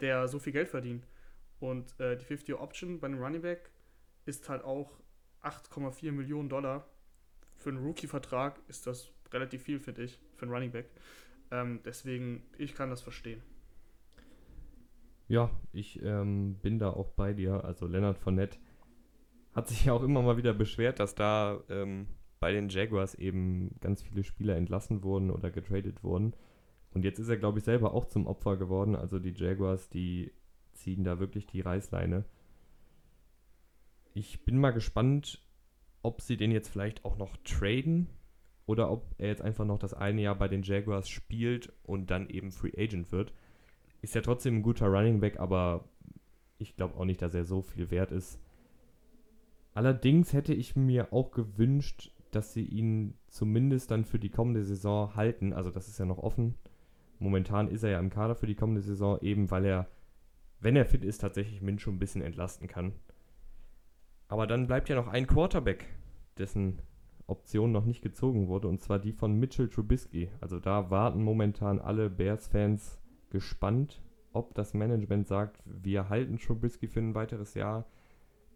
der 0.00 0.28
so 0.28 0.38
viel 0.38 0.52
Geld 0.52 0.68
verdient. 0.68 1.06
Und 1.58 1.98
äh, 1.98 2.16
die 2.16 2.24
50-Option 2.24 3.00
bei 3.00 3.08
einem 3.08 3.20
Running 3.20 3.42
Back 3.42 3.70
ist 4.24 4.48
halt 4.48 4.64
auch 4.64 4.90
8,4 5.42 6.12
Millionen 6.12 6.48
Dollar. 6.48 6.86
Für 7.56 7.70
einen 7.70 7.84
Rookie-Vertrag 7.84 8.60
ist 8.68 8.86
das 8.86 9.10
relativ 9.32 9.62
viel, 9.62 9.78
finde 9.78 10.04
ich, 10.04 10.20
für 10.36 10.46
einen 10.46 10.52
Running 10.54 10.70
Back. 10.72 10.86
Ähm, 11.50 11.80
deswegen, 11.84 12.42
ich 12.58 12.74
kann 12.74 12.90
das 12.90 13.02
verstehen. 13.02 13.42
Ja, 15.28 15.50
ich 15.72 16.02
ähm, 16.02 16.56
bin 16.62 16.78
da 16.78 16.90
auch 16.90 17.10
bei 17.10 17.32
dir. 17.32 17.64
Also 17.64 17.86
Leonard 17.86 18.18
Fournette 18.18 18.58
hat 19.54 19.68
sich 19.68 19.86
ja 19.86 19.92
auch 19.92 20.02
immer 20.02 20.22
mal 20.22 20.36
wieder 20.36 20.52
beschwert, 20.52 21.00
dass 21.00 21.14
da 21.14 21.60
ähm, 21.68 22.08
bei 22.40 22.52
den 22.52 22.68
Jaguars 22.68 23.14
eben 23.14 23.74
ganz 23.80 24.02
viele 24.02 24.24
Spieler 24.24 24.56
entlassen 24.56 25.02
wurden 25.02 25.30
oder 25.30 25.50
getradet 25.50 26.02
wurden. 26.02 26.34
Und 26.92 27.04
jetzt 27.04 27.18
ist 27.18 27.28
er, 27.28 27.36
glaube 27.36 27.58
ich, 27.58 27.64
selber 27.64 27.94
auch 27.94 28.04
zum 28.04 28.26
Opfer 28.26 28.56
geworden. 28.56 28.94
Also 28.94 29.18
die 29.18 29.32
Jaguars, 29.32 29.88
die 29.88 30.32
ziehen 30.74 31.04
da 31.04 31.18
wirklich 31.18 31.46
die 31.46 31.60
Reißleine. 31.60 32.24
Ich 34.14 34.44
bin 34.44 34.58
mal 34.58 34.70
gespannt, 34.70 35.42
ob 36.02 36.20
sie 36.20 36.36
den 36.36 36.52
jetzt 36.52 36.68
vielleicht 36.68 37.04
auch 37.04 37.18
noch 37.18 37.36
traden 37.38 38.06
oder 38.64 38.90
ob 38.90 39.12
er 39.18 39.26
jetzt 39.28 39.42
einfach 39.42 39.64
noch 39.64 39.78
das 39.78 39.92
eine 39.92 40.22
Jahr 40.22 40.36
bei 40.36 40.46
den 40.46 40.62
Jaguars 40.62 41.08
spielt 41.08 41.72
und 41.82 42.10
dann 42.12 42.30
eben 42.30 42.52
Free 42.52 42.72
Agent 42.76 43.10
wird. 43.10 43.32
Ist 44.02 44.14
ja 44.14 44.20
trotzdem 44.20 44.58
ein 44.58 44.62
guter 44.62 44.86
Running 44.86 45.18
Back, 45.18 45.40
aber 45.40 45.88
ich 46.58 46.76
glaube 46.76 46.96
auch 46.96 47.04
nicht, 47.04 47.22
dass 47.22 47.34
er 47.34 47.44
so 47.44 47.62
viel 47.62 47.90
wert 47.90 48.12
ist. 48.12 48.38
Allerdings 49.74 50.32
hätte 50.32 50.54
ich 50.54 50.76
mir 50.76 51.12
auch 51.12 51.32
gewünscht, 51.32 52.12
dass 52.30 52.52
sie 52.52 52.64
ihn 52.64 53.14
zumindest 53.26 53.90
dann 53.90 54.04
für 54.04 54.20
die 54.20 54.30
kommende 54.30 54.62
Saison 54.62 55.16
halten. 55.16 55.52
Also 55.52 55.70
das 55.70 55.88
ist 55.88 55.98
ja 55.98 56.04
noch 56.04 56.18
offen. 56.18 56.54
Momentan 57.18 57.68
ist 57.68 57.82
er 57.82 57.90
ja 57.90 57.98
im 57.98 58.10
Kader 58.10 58.36
für 58.36 58.46
die 58.46 58.54
kommende 58.54 58.80
Saison, 58.80 59.20
eben 59.22 59.50
weil 59.50 59.64
er, 59.64 59.88
wenn 60.60 60.76
er 60.76 60.86
fit 60.86 61.04
ist, 61.04 61.18
tatsächlich 61.18 61.62
Min 61.62 61.80
schon 61.80 61.96
ein 61.96 61.98
bisschen 61.98 62.22
entlasten 62.22 62.68
kann. 62.68 62.92
Aber 64.28 64.46
dann 64.46 64.66
bleibt 64.66 64.88
ja 64.88 64.96
noch 64.96 65.08
ein 65.08 65.26
Quarterback, 65.26 65.86
dessen 66.38 66.80
Option 67.26 67.72
noch 67.72 67.84
nicht 67.84 68.02
gezogen 68.02 68.48
wurde, 68.48 68.68
und 68.68 68.80
zwar 68.80 68.98
die 68.98 69.12
von 69.12 69.38
Mitchell 69.38 69.68
Trubisky. 69.68 70.30
Also 70.40 70.58
da 70.58 70.90
warten 70.90 71.22
momentan 71.22 71.78
alle 71.78 72.10
Bears-Fans 72.10 72.98
gespannt, 73.30 74.02
ob 74.32 74.54
das 74.54 74.74
Management 74.74 75.28
sagt, 75.28 75.62
wir 75.64 76.08
halten 76.08 76.38
Trubisky 76.38 76.88
für 76.88 77.00
ein 77.00 77.14
weiteres 77.14 77.54
Jahr 77.54 77.86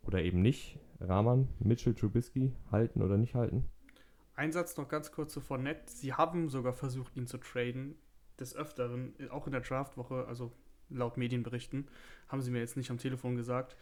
oder 0.02 0.22
eben 0.22 0.42
nicht. 0.42 0.78
Rahman, 1.00 1.48
Mitchell 1.60 1.94
Trubisky 1.94 2.52
halten 2.70 3.02
oder 3.02 3.16
nicht 3.16 3.34
halten? 3.34 3.64
Ein 4.34 4.52
Satz 4.52 4.76
noch 4.76 4.88
ganz 4.88 5.12
kurz 5.12 5.32
zu 5.32 5.40
Fournette. 5.40 5.90
Sie 5.90 6.12
haben 6.12 6.48
sogar 6.48 6.72
versucht, 6.72 7.16
ihn 7.16 7.26
zu 7.26 7.38
traden. 7.38 7.96
Des 8.38 8.54
Öfteren, 8.54 9.14
auch 9.30 9.46
in 9.46 9.52
der 9.52 9.62
Draftwoche, 9.62 10.24
also 10.28 10.52
laut 10.90 11.16
Medienberichten, 11.16 11.88
haben 12.28 12.40
sie 12.40 12.52
mir 12.52 12.60
jetzt 12.60 12.76
nicht 12.76 12.90
am 12.90 12.98
Telefon 12.98 13.34
gesagt. 13.34 13.76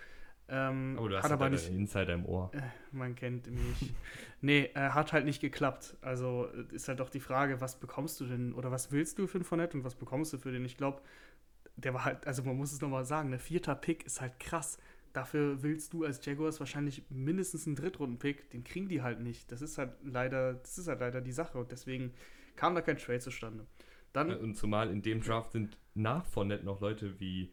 Ähm, 0.48 0.96
oh, 1.00 1.08
du 1.08 1.16
hast 1.16 1.24
hat 1.24 1.32
aber 1.32 1.50
nicht 1.50 1.68
Insider 1.68 2.14
im 2.14 2.24
Ohr. 2.24 2.50
Äh, 2.54 2.60
man 2.92 3.14
kennt 3.16 3.50
mich. 3.50 3.94
nee, 4.40 4.70
äh, 4.74 4.90
hat 4.90 5.12
halt 5.12 5.24
nicht 5.24 5.40
geklappt. 5.40 5.96
Also 6.02 6.46
ist 6.70 6.88
halt 6.88 7.00
doch 7.00 7.10
die 7.10 7.20
Frage, 7.20 7.60
was 7.60 7.80
bekommst 7.80 8.20
du 8.20 8.26
denn 8.26 8.52
oder 8.52 8.70
was 8.70 8.92
willst 8.92 9.18
du 9.18 9.26
für 9.26 9.38
einen 9.38 9.44
Fournette 9.44 9.76
und 9.76 9.84
was 9.84 9.96
bekommst 9.96 10.32
du 10.32 10.38
für 10.38 10.52
den? 10.52 10.64
Ich 10.64 10.76
glaube, 10.76 11.00
der 11.76 11.94
war 11.94 12.04
halt, 12.04 12.26
also 12.26 12.42
man 12.44 12.56
muss 12.56 12.72
es 12.72 12.80
nochmal 12.80 13.04
sagen, 13.04 13.30
der 13.30 13.40
vierter 13.40 13.74
Pick 13.74 14.06
ist 14.06 14.20
halt 14.20 14.38
krass. 14.38 14.78
Dafür 15.12 15.62
willst 15.62 15.92
du 15.92 16.04
als 16.04 16.24
Jaguars 16.24 16.60
wahrscheinlich 16.60 17.02
mindestens 17.08 17.66
einen 17.66 17.74
Drittrunden-Pick. 17.74 18.50
Den 18.50 18.64
kriegen 18.64 18.88
die 18.88 19.02
halt 19.02 19.20
nicht. 19.20 19.50
Das 19.50 19.62
ist 19.62 19.78
halt 19.78 19.92
leider, 20.04 20.54
das 20.54 20.78
ist 20.78 20.88
halt 20.88 21.00
leider 21.00 21.20
die 21.20 21.32
Sache 21.32 21.58
und 21.58 21.72
deswegen 21.72 22.12
kam 22.54 22.74
da 22.74 22.82
kein 22.82 22.98
Trade 22.98 23.20
zustande. 23.20 23.66
Dann, 24.12 24.30
und 24.30 24.54
zumal 24.54 24.90
in 24.90 25.02
dem 25.02 25.20
Draft 25.22 25.52
sind 25.52 25.76
nach 25.94 26.24
Fournette 26.26 26.64
noch 26.64 26.80
Leute 26.80 27.18
wie 27.18 27.52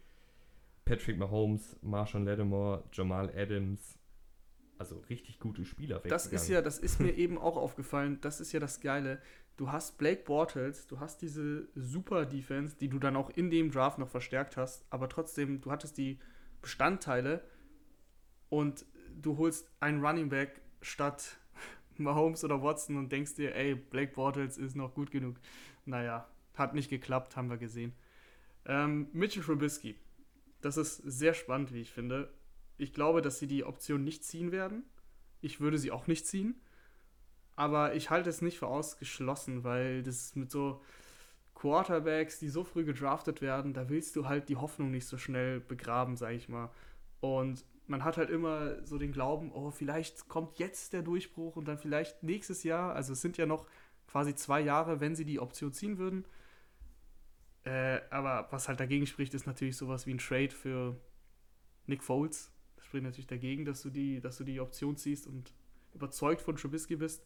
Patrick 0.86 1.18
Mahomes, 1.18 1.78
Marshall 1.82 2.24
Lattimore, 2.24 2.84
Jamal 2.92 3.32
Adams, 3.36 3.98
also 4.78 5.00
richtig 5.10 5.40
gute 5.40 5.64
Spieler. 5.66 6.00
Das 6.00 6.28
ist 6.28 6.50
ja, 6.50 6.62
das 6.62 6.78
ist 6.78 7.00
mir 7.00 7.14
eben 7.14 7.38
auch 7.38 7.56
aufgefallen. 7.56 8.20
Das 8.22 8.42
ist 8.42 8.52
ja 8.52 8.60
das 8.60 8.82
Geile. 8.82 9.22
Du 9.56 9.72
hast 9.72 9.98
Blake 9.98 10.24
Bortles, 10.24 10.88
du 10.88 11.00
hast 11.00 11.22
diese 11.22 11.70
super 11.76 12.26
Defense, 12.26 12.76
die 12.76 12.90
du 12.90 13.00
dann 13.00 13.16
auch 13.16 13.30
in 13.30 13.50
dem 13.50 13.72
Draft 13.72 14.00
noch 14.00 14.10
verstärkt 14.10 14.58
hast, 14.58 14.84
aber 14.90 15.08
trotzdem, 15.10 15.62
du 15.62 15.72
hattest 15.72 15.98
die 15.98 16.20
Bestandteile 16.62 17.44
und 18.50 18.86
du 19.22 19.38
holst 19.38 19.72
einen 19.80 20.04
Running 20.04 20.30
Back 20.30 20.60
statt 20.82 21.38
Mahomes 21.98 22.44
oder 22.44 22.64
Watson 22.64 22.98
und 22.98 23.12
denkst 23.12 23.36
dir, 23.36 23.56
ey, 23.56 23.76
Blake 23.76 24.14
Bortles 24.14 24.58
ist 24.58 24.76
noch 24.76 24.96
gut 24.96 25.12
genug. 25.12 25.38
Naja, 25.86 26.28
hat 26.56 26.74
nicht 26.74 26.90
geklappt, 26.90 27.36
haben 27.36 27.50
wir 27.50 27.58
gesehen. 27.58 27.94
Ähm, 28.66 29.08
Mitchell 29.14 29.44
Trubisky 29.44 29.96
das 30.64 30.78
ist 30.78 30.98
sehr 30.98 31.34
spannend, 31.34 31.74
wie 31.74 31.82
ich 31.82 31.92
finde. 31.92 32.34
Ich 32.78 32.94
glaube, 32.94 33.22
dass 33.22 33.40
sie 33.40 33.48
die 33.48 33.64
Option 33.64 34.04
nicht 34.04 34.24
ziehen 34.24 34.52
werden. 34.52 34.84
Ich 35.42 35.60
würde 35.60 35.78
sie 35.78 35.92
auch 35.92 36.08
nicht 36.08 36.26
ziehen. 36.26 36.56
Aber 37.56 37.94
ich 37.96 38.10
halte 38.10 38.30
es 38.30 38.42
nicht 38.42 38.58
für 38.58 38.68
ausgeschlossen, 38.68 39.64
weil 39.64 40.02
das 40.02 40.36
mit 40.36 40.50
so 40.50 40.82
Quarterbacks, 41.54 42.40
die 42.40 42.50
so 42.50 42.64
früh 42.64 42.84
gedraftet 42.84 43.42
werden, 43.42 43.74
da 43.74 43.90
willst 43.90 44.16
du 44.16 44.28
halt 44.28 44.50
die 44.50 44.56
Hoffnung 44.56 44.90
nicht 44.90 45.06
so 45.06 45.18
schnell 45.18 45.60
begraben, 45.60 46.16
sag 46.16 46.32
ich 46.32 46.50
mal. 46.50 46.72
Und 47.20 47.66
man 47.86 48.04
hat 48.04 48.18
halt 48.18 48.30
immer 48.30 48.84
so 48.86 48.98
den 48.98 49.12
Glauben, 49.12 49.52
oh, 49.52 49.70
vielleicht 49.70 50.28
kommt 50.30 50.58
jetzt 50.58 50.94
der 50.94 51.04
Durchbruch 51.04 51.56
und 51.56 51.66
dann 51.66 51.78
vielleicht 51.78 52.24
nächstes 52.24 52.64
Jahr. 52.64 52.96
Also 52.96 53.14
es 53.14 53.22
sind 53.22 53.38
ja 53.38 53.46
noch 53.46 53.68
quasi 54.08 54.34
zwei 54.36 54.62
Jahre, 54.62 55.00
wenn 55.00 55.16
sie 55.16 55.26
die 55.26 55.40
Option 55.40 55.74
ziehen 55.74 55.98
würden. 55.98 56.26
Äh, 57.64 58.02
aber 58.10 58.48
was 58.52 58.68
halt 58.68 58.80
dagegen 58.80 59.06
spricht, 59.06 59.34
ist 59.34 59.48
natürlich 59.48 59.78
sowas 59.78 60.06
wie 60.06 60.14
ein 60.14 60.18
Trade 60.18 60.52
für 60.52 61.00
Nick 61.88 62.04
Foles. 62.04 62.52
Das 62.76 62.86
spricht 62.86 63.04
natürlich 63.04 63.28
dagegen, 63.28 63.66
dass 63.66 63.82
du 63.82 63.90
die, 63.90 64.20
dass 64.20 64.38
du 64.38 64.44
die 64.44 64.60
Option 64.60 64.98
ziehst 64.98 65.28
und 65.28 65.54
überzeugt 65.94 66.42
von 66.42 66.56
Trubisky 66.56 66.96
bist. 66.96 67.24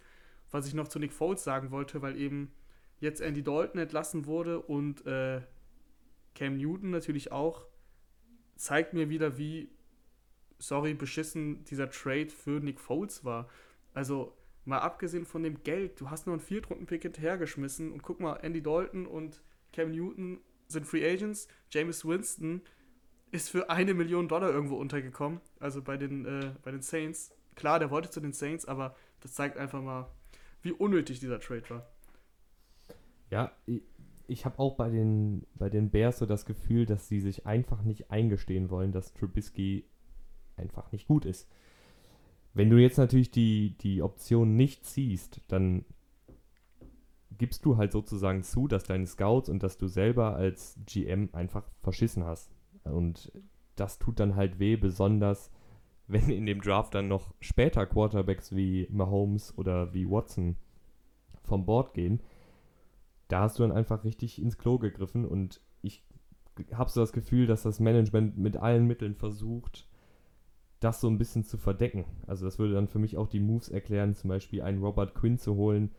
Was 0.52 0.68
ich 0.68 0.74
noch 0.74 0.88
zu 0.88 1.00
Nick 1.00 1.12
Foles 1.12 1.44
sagen 1.44 1.72
wollte, 1.72 2.02
weil 2.02 2.18
eben 2.18 2.52
jetzt 3.00 3.22
Andy 3.22 3.44
Dalton 3.44 3.80
entlassen 3.82 4.26
wurde 4.26 4.62
und 4.62 5.06
äh, 5.06 5.42
Cam 6.36 6.58
Newton 6.58 6.92
natürlich 6.92 7.32
auch, 7.32 7.66
zeigt 8.56 8.94
mir 8.94 9.10
wieder, 9.10 9.38
wie, 9.38 9.70
sorry, 10.60 10.94
beschissen 10.94 11.64
dieser 11.66 11.90
Trade 11.90 12.30
für 12.30 12.60
Nick 12.60 12.80
Foles 12.80 13.24
war. 13.24 13.50
Also, 13.94 14.38
mal 14.66 14.80
abgesehen 14.80 15.26
von 15.26 15.44
dem 15.44 15.64
Geld, 15.64 16.00
du 16.00 16.10
hast 16.10 16.28
nur 16.28 16.34
einen 16.34 16.42
Viertrunden-Pick 16.42 17.04
hinterhergeschmissen 17.04 17.92
und 17.92 18.04
guck 18.04 18.20
mal, 18.20 18.36
Andy 18.38 18.62
Dalton 18.62 19.06
und 19.08 19.42
Cam 19.78 19.92
Newton 19.92 20.40
sind 20.68 20.88
Free 20.88 21.08
Agents, 21.08 21.48
James 21.70 22.04
Winston 22.04 22.62
ist 23.30 23.50
für 23.50 23.70
eine 23.70 23.94
Million 23.94 24.28
Dollar 24.28 24.50
irgendwo 24.50 24.76
untergekommen, 24.76 25.40
also 25.60 25.84
bei 25.84 25.98
den, 25.98 26.26
äh, 26.26 26.52
bei 26.64 26.72
den 26.72 26.82
Saints. 26.82 27.32
Klar, 27.56 27.78
der 27.78 27.92
wollte 27.92 28.10
zu 28.10 28.20
den 28.20 28.34
Saints, 28.34 28.66
aber 28.66 28.96
das 29.20 29.34
zeigt 29.34 29.56
einfach 29.58 29.82
mal, 29.82 30.10
wie 30.64 30.72
unnötig 30.72 31.20
dieser 31.20 31.40
Trade 31.40 31.70
war. 31.70 31.88
Ja, 33.30 33.52
ich, 33.68 33.84
ich 34.28 34.46
habe 34.46 34.58
auch 34.58 34.78
bei 34.78 34.90
den, 34.90 35.46
bei 35.54 35.70
den 35.70 35.92
Bears 35.92 36.18
so 36.18 36.26
das 36.26 36.46
Gefühl, 36.46 36.88
dass 36.88 37.08
sie 37.08 37.20
sich 37.20 37.46
einfach 37.46 37.84
nicht 37.84 38.10
eingestehen 38.10 38.72
wollen, 38.72 38.92
dass 38.92 39.14
Trubisky 39.14 39.86
einfach 40.56 40.92
nicht 40.92 41.08
gut 41.08 41.26
ist. 41.26 41.48
Wenn 42.56 42.72
du 42.72 42.78
jetzt 42.78 42.98
natürlich 42.98 43.30
die, 43.30 43.78
die 43.78 44.02
Option 44.02 44.56
nicht 44.56 44.86
ziehst, 44.86 45.42
dann 45.50 45.86
gibst 47.38 47.66
du 47.66 47.78
halt 47.78 47.92
sozusagen 47.92 48.44
zu, 48.44 48.68
dass 48.68 48.84
deine 48.84 49.06
Scouts 49.06 49.50
und 49.50 49.64
dass 49.64 49.78
du 49.78 49.88
selber 49.88 50.36
als 50.36 50.80
GM 50.86 51.30
einfach 51.34 51.64
verschissen 51.82 52.24
hast. 52.24 52.52
Und 52.84 53.32
das 53.76 54.00
tut 54.00 54.20
dann 54.20 54.36
halt 54.36 54.60
weh, 54.60 54.76
besonders 54.76 55.52
wenn 56.08 56.30
in 56.30 56.46
dem 56.46 56.62
Draft 56.62 56.96
dann 56.96 57.10
noch 57.10 57.34
später 57.42 57.86
Quarterbacks 57.86 58.56
wie 58.56 58.88
Mahomes 58.90 59.58
oder 59.58 59.94
wie 59.94 60.10
Watson 60.10 60.56
vom 61.44 61.66
Board 61.66 61.94
gehen 61.94 62.22
da 63.28 63.42
hast 63.42 63.60
du 63.60 63.64
dann 63.64 63.72
einfach 63.72 64.04
richtig 64.04 64.42
ins 64.42 64.58
Klo 64.58 64.78
gegriffen 64.78 65.26
und 65.26 65.62
ich 65.82 66.04
habe 66.74 66.90
so 66.90 67.02
das 67.02 67.12
Gefühl, 67.12 67.46
dass 67.46 67.64
das 67.64 67.80
Management 67.80 68.38
mit 68.38 68.58
allen 68.58 68.88
Mitteln 68.88 69.16
versucht, 69.16 69.88
das 70.80 71.02
so 71.02 71.08
ein 71.08 71.18
bisschen 71.18 71.44
zu 71.44 71.58
verdecken. 71.58 72.06
Also 72.26 72.46
das 72.46 72.58
würde 72.58 72.74
dann 72.74 72.88
für 72.88 73.00
mich 73.00 73.18
auch 73.18 73.28
die 73.28 73.40
Moves 73.40 73.70
erklären, 73.70 74.16
zum 74.16 74.30
Beispiel 74.30 74.62
einen 74.62 74.82
Robert 74.82 75.14
Quinn 75.14 75.38
zu 75.38 75.56
holen, 75.56 75.92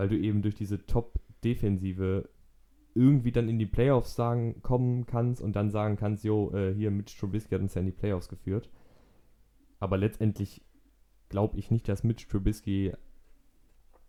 weil 0.00 0.08
du 0.08 0.16
eben 0.16 0.40
durch 0.40 0.54
diese 0.54 0.86
Top-Defensive 0.86 2.30
irgendwie 2.94 3.32
dann 3.32 3.50
in 3.50 3.58
die 3.58 3.66
Playoffs 3.66 4.14
sagen, 4.14 4.62
kommen 4.62 5.04
kannst 5.04 5.42
und 5.42 5.54
dann 5.54 5.68
sagen 5.68 5.96
kannst, 5.96 6.24
jo, 6.24 6.50
äh, 6.54 6.72
hier 6.72 6.90
Mitch 6.90 7.18
Trubisky 7.18 7.54
hat 7.54 7.60
uns 7.60 7.74
ja 7.74 7.80
in 7.80 7.86
die 7.86 7.92
Playoffs 7.92 8.30
geführt. 8.30 8.70
Aber 9.78 9.98
letztendlich 9.98 10.62
glaube 11.28 11.58
ich 11.58 11.70
nicht, 11.70 11.86
dass 11.86 12.02
Mitch 12.02 12.26
Trubisky 12.30 12.94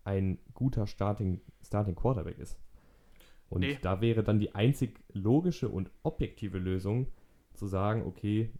ein 0.02 0.38
guter 0.54 0.86
Starting, 0.86 1.42
Starting 1.62 1.94
Quarterback 1.94 2.38
ist. 2.38 2.58
Und 3.50 3.60
nee. 3.60 3.76
da 3.82 4.00
wäre 4.00 4.22
dann 4.22 4.38
die 4.38 4.54
einzig 4.54 4.98
logische 5.12 5.68
und 5.68 5.90
objektive 6.04 6.56
Lösung 6.56 7.08
zu 7.52 7.66
sagen, 7.66 8.06
okay, 8.06 8.50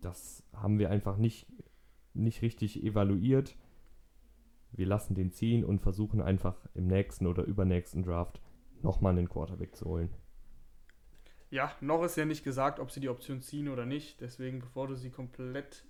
das 0.00 0.42
haben 0.52 0.80
wir 0.80 0.90
einfach 0.90 1.18
nicht, 1.18 1.46
nicht 2.14 2.42
richtig 2.42 2.82
evaluiert. 2.82 3.54
Wir 4.76 4.86
lassen 4.86 5.14
den 5.14 5.32
ziehen 5.32 5.64
und 5.64 5.80
versuchen 5.80 6.20
einfach 6.20 6.56
im 6.74 6.88
nächsten 6.88 7.26
oder 7.26 7.44
übernächsten 7.44 8.02
Draft 8.02 8.40
nochmal 8.82 9.12
einen 9.12 9.28
Quarterback 9.28 9.76
zu 9.76 9.86
holen. 9.86 10.10
Ja, 11.50 11.70
noch 11.80 12.02
ist 12.02 12.16
ja 12.16 12.24
nicht 12.24 12.42
gesagt, 12.42 12.80
ob 12.80 12.90
sie 12.90 12.98
die 12.98 13.08
Option 13.08 13.40
ziehen 13.40 13.68
oder 13.68 13.86
nicht. 13.86 14.20
Deswegen, 14.20 14.58
bevor 14.58 14.88
du 14.88 14.96
sie 14.96 15.10
komplett 15.10 15.84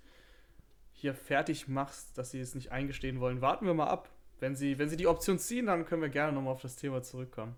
hier 0.91 1.15
fertig 1.15 1.67
machst, 1.67 2.15
dass 2.17 2.31
sie 2.31 2.39
es 2.39 2.53
nicht 2.53 2.71
eingestehen 2.71 3.19
wollen, 3.19 3.41
warten 3.41 3.65
wir 3.65 3.73
mal 3.73 3.87
ab. 3.87 4.09
Wenn 4.39 4.55
sie, 4.55 4.77
wenn 4.77 4.89
sie 4.89 4.97
die 4.97 5.07
Option 5.07 5.39
ziehen, 5.39 5.65
dann 5.65 5.85
können 5.85 6.03
wir 6.03 6.09
gerne 6.09 6.33
nochmal 6.33 6.53
auf 6.53 6.61
das 6.61 6.75
Thema 6.75 7.01
zurückkommen. 7.01 7.55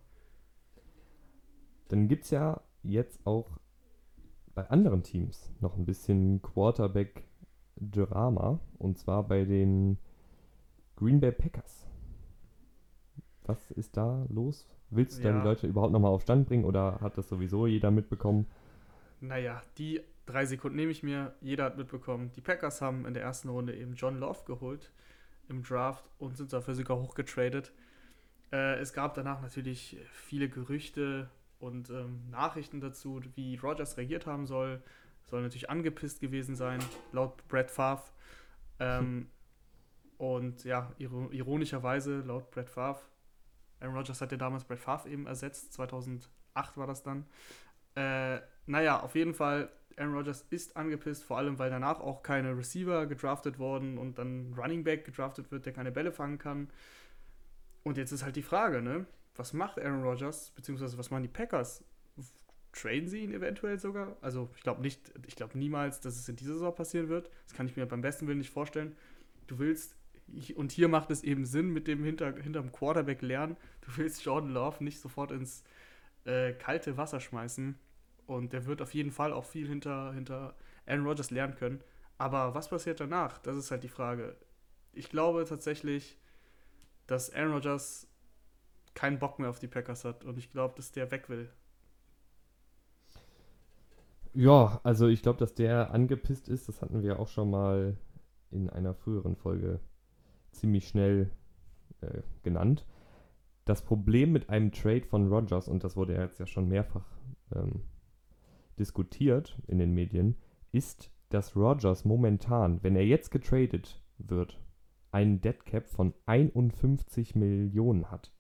Dann 1.90 2.08
gibt 2.08 2.24
es 2.24 2.32
ja 2.32 2.62
jetzt 2.84 3.20
auch 3.26 3.60
bei 4.56 4.70
anderen 4.70 5.04
Teams 5.04 5.52
noch 5.60 5.76
ein 5.76 5.86
bisschen 5.86 6.42
Quarterback-Drama. 6.42 8.62
Und 8.78 8.98
zwar 8.98 9.28
bei 9.28 9.44
den 9.44 9.98
Green 10.98 11.20
Bay 11.20 11.32
Packers. 11.32 11.86
Was 13.44 13.72
ist 13.72 13.96
da 13.96 14.26
los? 14.30 14.68
Willst 14.90 15.20
du 15.20 15.24
ja. 15.24 15.32
deine 15.32 15.44
Leute 15.44 15.68
überhaupt 15.68 15.94
nochmal 15.94 16.12
auf 16.12 16.24
Stand 16.24 16.48
bringen 16.48 16.66
oder 16.66 17.00
hat 17.00 17.18
das 17.18 17.30
sowieso 17.30 17.68
jeder 17.68 17.92
mitbekommen? 17.92 18.48
Naja, 19.22 19.62
die 19.78 20.02
drei 20.26 20.46
Sekunden 20.46 20.76
nehme 20.76 20.92
ich 20.92 21.04
mir. 21.04 21.34
Jeder 21.40 21.66
hat 21.66 21.78
mitbekommen. 21.78 22.32
Die 22.36 22.42
Packers 22.42 22.82
haben 22.82 23.06
in 23.06 23.14
der 23.14 23.24
ersten 23.24 23.50
Runde 23.50 23.76
eben 23.76 23.94
John 23.96 24.20
Love 24.20 24.40
geholt 24.46 24.92
im 25.50 25.64
Draft 25.64 26.04
und 26.18 26.36
sind 26.36 26.52
dafür 26.52 26.76
sogar 26.76 26.98
hochgetradet. 26.98 27.72
Äh, 28.52 28.80
es 28.80 28.92
gab 28.92 29.14
danach 29.14 29.42
natürlich 29.42 29.98
viele 30.12 30.50
Gerüchte 30.50 31.30
und 31.60 31.90
ähm, 31.90 32.30
Nachrichten 32.30 32.82
dazu, 32.82 33.22
wie 33.36 33.56
Rogers 33.56 33.98
reagiert 33.98 34.26
haben 34.26 34.46
soll. 34.46 34.82
Soll 35.26 35.42
natürlich 35.42 35.70
angepisst 35.70 36.22
gewesen 36.22 36.56
sein, 36.56 36.80
laut 37.12 37.48
Brett 37.48 37.70
Favre. 37.70 38.04
Ähm, 38.80 39.28
und 40.18 40.64
ja, 40.64 40.92
ironischerweise, 40.98 42.22
laut 42.22 42.52
Brett 42.52 42.70
Favre, 42.70 43.02
Aaron 43.80 43.96
Rodgers 43.96 44.22
hat 44.22 44.32
ja 44.32 44.38
damals 44.38 44.64
Brett 44.64 44.80
Favre 44.80 45.10
eben 45.10 45.28
ersetzt, 45.28 45.74
2008 45.74 46.30
war 46.76 46.88
das 46.88 47.04
dann. 47.04 47.26
Äh, 47.96 48.40
naja, 48.66 49.02
auf 49.02 49.16
jeden 49.16 49.34
Fall, 49.34 49.70
Aaron 49.98 50.16
Rodgers 50.16 50.46
ist 50.50 50.76
angepisst, 50.78 51.24
vor 51.24 51.38
allem 51.38 51.60
weil 51.60 51.70
danach 51.70 52.00
auch 52.00 52.24
keine 52.24 52.58
Receiver 52.58 53.06
gedraftet 53.06 53.60
wurden 53.60 53.98
und 53.98 54.18
dann 54.18 54.54
Running 54.58 54.84
Back 54.84 55.06
gedraftet 55.06 55.52
wird, 55.52 55.66
der 55.66 55.74
keine 55.74 55.92
Bälle 55.92 56.12
fangen 56.12 56.38
kann. 56.38 56.70
Und 57.84 57.98
jetzt 57.98 58.12
ist 58.12 58.24
halt 58.24 58.36
die 58.36 58.44
Frage, 58.44 58.82
ne? 58.82 59.06
was 59.38 59.54
macht 59.54 59.80
Aaron 59.80 60.04
Rodgers, 60.04 60.52
beziehungsweise 60.52 60.98
was 60.98 61.10
machen 61.10 61.24
die 61.24 61.30
Packers? 61.30 61.84
Traden 62.74 63.08
sie 63.08 63.24
ihn 63.24 63.32
eventuell 63.32 63.80
sogar? 63.80 64.18
Also 64.22 64.50
ich 64.56 64.64
glaube 64.64 64.82
nicht, 64.82 65.12
ich 65.26 65.36
glaube 65.36 65.58
niemals, 65.58 66.00
dass 66.00 66.16
es 66.16 66.30
in 66.30 66.36
dieser 66.36 66.54
Saison 66.54 66.76
passieren 66.76 67.10
wird. 67.10 67.30
Das 67.46 67.54
kann 67.54 67.68
ich 67.68 67.76
mir 67.76 67.86
beim 67.86 68.02
besten 68.02 68.28
Willen 68.28 68.38
nicht 68.38 68.52
vorstellen. 68.52 68.96
Du 69.48 69.58
willst, 69.58 69.96
und 70.56 70.72
hier 70.72 70.88
macht 70.88 71.10
es 71.12 71.24
eben 71.24 71.46
Sinn 71.46 71.70
mit 71.70 71.88
dem 71.88 72.04
hinter, 72.04 72.36
hinterm 72.36 72.72
Quarterback 72.72 73.22
lernen, 73.22 73.58
du 73.82 73.98
willst 73.98 74.24
Jordan 74.26 74.52
Love 74.52 74.84
nicht 74.84 75.00
sofort 75.00 75.32
ins 75.32 75.64
äh, 76.26 76.54
kalte 76.54 76.98
Wasser 76.98 77.20
schmeißen. 77.20 77.78
Und 78.26 78.52
der 78.52 78.66
wird 78.66 78.82
auf 78.82 78.94
jeden 78.94 79.12
Fall 79.12 79.32
auch 79.32 79.46
viel 79.46 79.68
hinter, 79.68 80.14
hinter 80.14 80.56
Aaron 80.86 81.06
Rodgers 81.06 81.32
lernen 81.32 81.56
können. 81.56 81.82
Aber 82.18 82.54
was 82.54 82.70
passiert 82.70 83.00
danach? 83.00 83.38
Das 83.38 83.56
ist 83.58 83.72
halt 83.72 83.84
die 83.84 83.90
Frage. 83.90 84.36
Ich 84.94 85.10
glaube 85.10 85.46
tatsächlich, 85.46 86.18
dass 87.06 87.34
Aaron 87.34 87.54
Rodgers 87.54 88.08
keinen 88.96 89.20
Bock 89.20 89.40
mehr 89.40 89.50
auf 89.50 89.60
die 89.60 89.68
Packers 89.68 90.04
hat 90.04 90.26
und 90.26 90.38
ich 90.38 90.52
glaube, 90.52 90.74
dass 90.76 90.92
der 90.92 91.12
weg 91.12 91.30
will. 91.30 91.50
Ja, 94.34 94.82
also 94.84 95.08
ich 95.08 95.22
glaube, 95.22 95.40
dass 95.40 95.54
der 95.54 95.92
angepisst 95.92 96.50
ist, 96.50 96.68
das 96.68 96.82
hatten 96.82 97.02
wir 97.02 97.20
auch 97.20 97.28
schon 97.28 97.50
mal 97.50 97.96
in 98.52 98.70
einer 98.70 98.94
früheren 98.94 99.36
Folge 99.36 99.80
ziemlich 100.58 100.88
schnell 100.88 101.32
äh, 102.02 102.22
genannt. 102.44 102.86
Das 103.66 103.82
Problem 103.82 104.32
mit 104.32 104.50
einem 104.50 104.72
Trade 104.72 105.06
von 105.06 105.28
Rogers, 105.28 105.68
und 105.68 105.84
das 105.84 105.96
wurde 105.98 106.16
ja 106.16 106.22
jetzt 106.22 106.40
ja 106.40 106.48
schon 106.48 106.68
mehrfach 106.68 107.06
ähm, 107.54 107.84
diskutiert 108.80 109.58
in 109.68 109.78
den 109.78 109.94
Medien, 109.94 110.38
ist, 110.72 111.12
dass 111.30 111.56
Rogers 111.56 112.06
momentan, 112.06 112.82
wenn 112.84 112.96
er 112.96 113.06
jetzt 113.06 113.32
getradet 113.32 114.02
wird, 114.18 114.60
einen 115.12 115.42
Deadcap 115.42 115.88
von 115.88 116.14
51 116.26 117.36
Millionen 117.36 118.12
hat. 118.12 118.32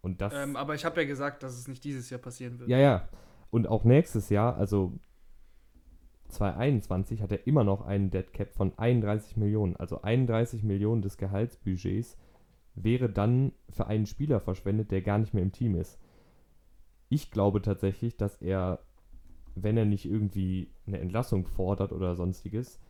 Und 0.00 0.20
das, 0.20 0.34
ähm, 0.34 0.56
aber 0.56 0.74
ich 0.74 0.84
habe 0.84 1.00
ja 1.00 1.06
gesagt, 1.06 1.42
dass 1.42 1.56
es 1.56 1.66
nicht 1.66 1.82
dieses 1.84 2.10
Jahr 2.10 2.20
passieren 2.20 2.58
wird. 2.58 2.68
Ja, 2.68 2.78
ja. 2.78 3.08
Und 3.50 3.68
auch 3.68 3.84
nächstes 3.84 4.28
Jahr, 4.28 4.56
also 4.56 4.98
2021, 6.34 7.22
hat 7.22 7.32
er 7.32 7.46
immer 7.46 7.64
noch 7.64 7.82
einen 7.82 8.10
Dead 8.10 8.32
Cap 8.32 8.52
von 8.52 8.76
31 8.76 9.36
Millionen. 9.36 9.76
Also 9.76 10.02
31 10.02 10.62
Millionen 10.62 11.02
des 11.02 11.16
Gehaltsbudgets 11.16 12.18
wäre 12.74 13.08
dann 13.08 13.52
für 13.70 13.86
einen 13.86 14.06
Spieler 14.06 14.40
verschwendet, 14.40 14.90
der 14.90 15.02
gar 15.02 15.18
nicht 15.18 15.34
mehr 15.34 15.42
im 15.42 15.52
Team 15.52 15.74
ist. 15.74 15.98
Ich 17.08 17.30
glaube 17.30 17.62
tatsächlich, 17.62 18.16
dass 18.16 18.36
er, 18.36 18.80
wenn 19.54 19.76
er 19.76 19.84
nicht 19.84 20.04
irgendwie 20.04 20.70
eine 20.86 20.98
Entlassung 20.98 21.46
fordert 21.46 21.92
oder 21.92 22.16
sonstiges, 22.16 22.80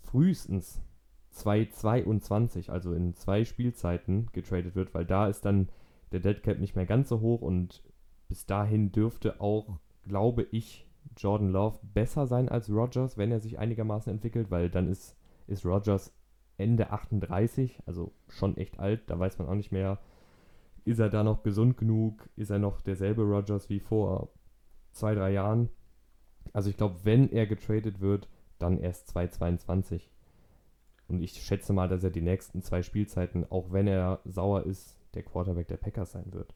frühestens 0.00 0.82
2022, 1.30 2.70
also 2.70 2.92
in 2.92 3.14
zwei 3.14 3.44
Spielzeiten, 3.44 4.28
getradet 4.32 4.74
wird, 4.74 4.94
weil 4.94 5.04
da 5.04 5.28
ist 5.28 5.44
dann 5.44 5.68
der 6.12 6.20
Dead 6.20 6.42
Cap 6.42 6.58
nicht 6.58 6.76
mehr 6.76 6.86
ganz 6.86 7.08
so 7.08 7.20
hoch 7.20 7.40
und 7.40 7.82
bis 8.28 8.46
dahin 8.46 8.92
dürfte 8.92 9.40
auch, 9.40 9.78
glaube 10.04 10.46
ich, 10.50 10.86
Jordan 11.16 11.50
Love 11.50 11.78
besser 11.82 12.26
sein 12.26 12.48
als 12.48 12.70
Rogers, 12.70 13.18
wenn 13.18 13.32
er 13.32 13.40
sich 13.40 13.58
einigermaßen 13.58 14.12
entwickelt, 14.12 14.50
weil 14.50 14.70
dann 14.70 14.88
ist, 14.88 15.16
ist 15.46 15.64
Rogers 15.64 16.14
Ende 16.56 16.90
38, 16.90 17.80
also 17.86 18.12
schon 18.28 18.56
echt 18.56 18.78
alt, 18.78 19.08
da 19.08 19.18
weiß 19.18 19.38
man 19.38 19.48
auch 19.48 19.54
nicht 19.54 19.72
mehr, 19.72 19.98
ist 20.84 20.98
er 20.98 21.08
da 21.08 21.24
noch 21.24 21.42
gesund 21.42 21.76
genug, 21.76 22.28
ist 22.36 22.50
er 22.50 22.58
noch 22.58 22.80
derselbe 22.80 23.22
Rogers 23.22 23.68
wie 23.70 23.80
vor 23.80 24.32
zwei, 24.92 25.14
drei 25.14 25.32
Jahren. 25.32 25.70
Also 26.52 26.70
ich 26.70 26.76
glaube, 26.76 27.00
wenn 27.04 27.30
er 27.30 27.46
getradet 27.46 28.00
wird, 28.00 28.28
dann 28.58 28.78
erst 28.78 29.08
2022. 29.08 30.10
Und 31.08 31.20
ich 31.20 31.32
schätze 31.42 31.72
mal, 31.72 31.88
dass 31.88 32.04
er 32.04 32.10
die 32.10 32.20
nächsten 32.20 32.62
zwei 32.62 32.82
Spielzeiten, 32.82 33.50
auch 33.50 33.72
wenn 33.72 33.86
er 33.86 34.20
sauer 34.24 34.64
ist, 34.64 34.96
der 35.14 35.22
Quarterback 35.22 35.68
der 35.68 35.76
Packers 35.76 36.12
sein 36.12 36.32
wird. 36.32 36.54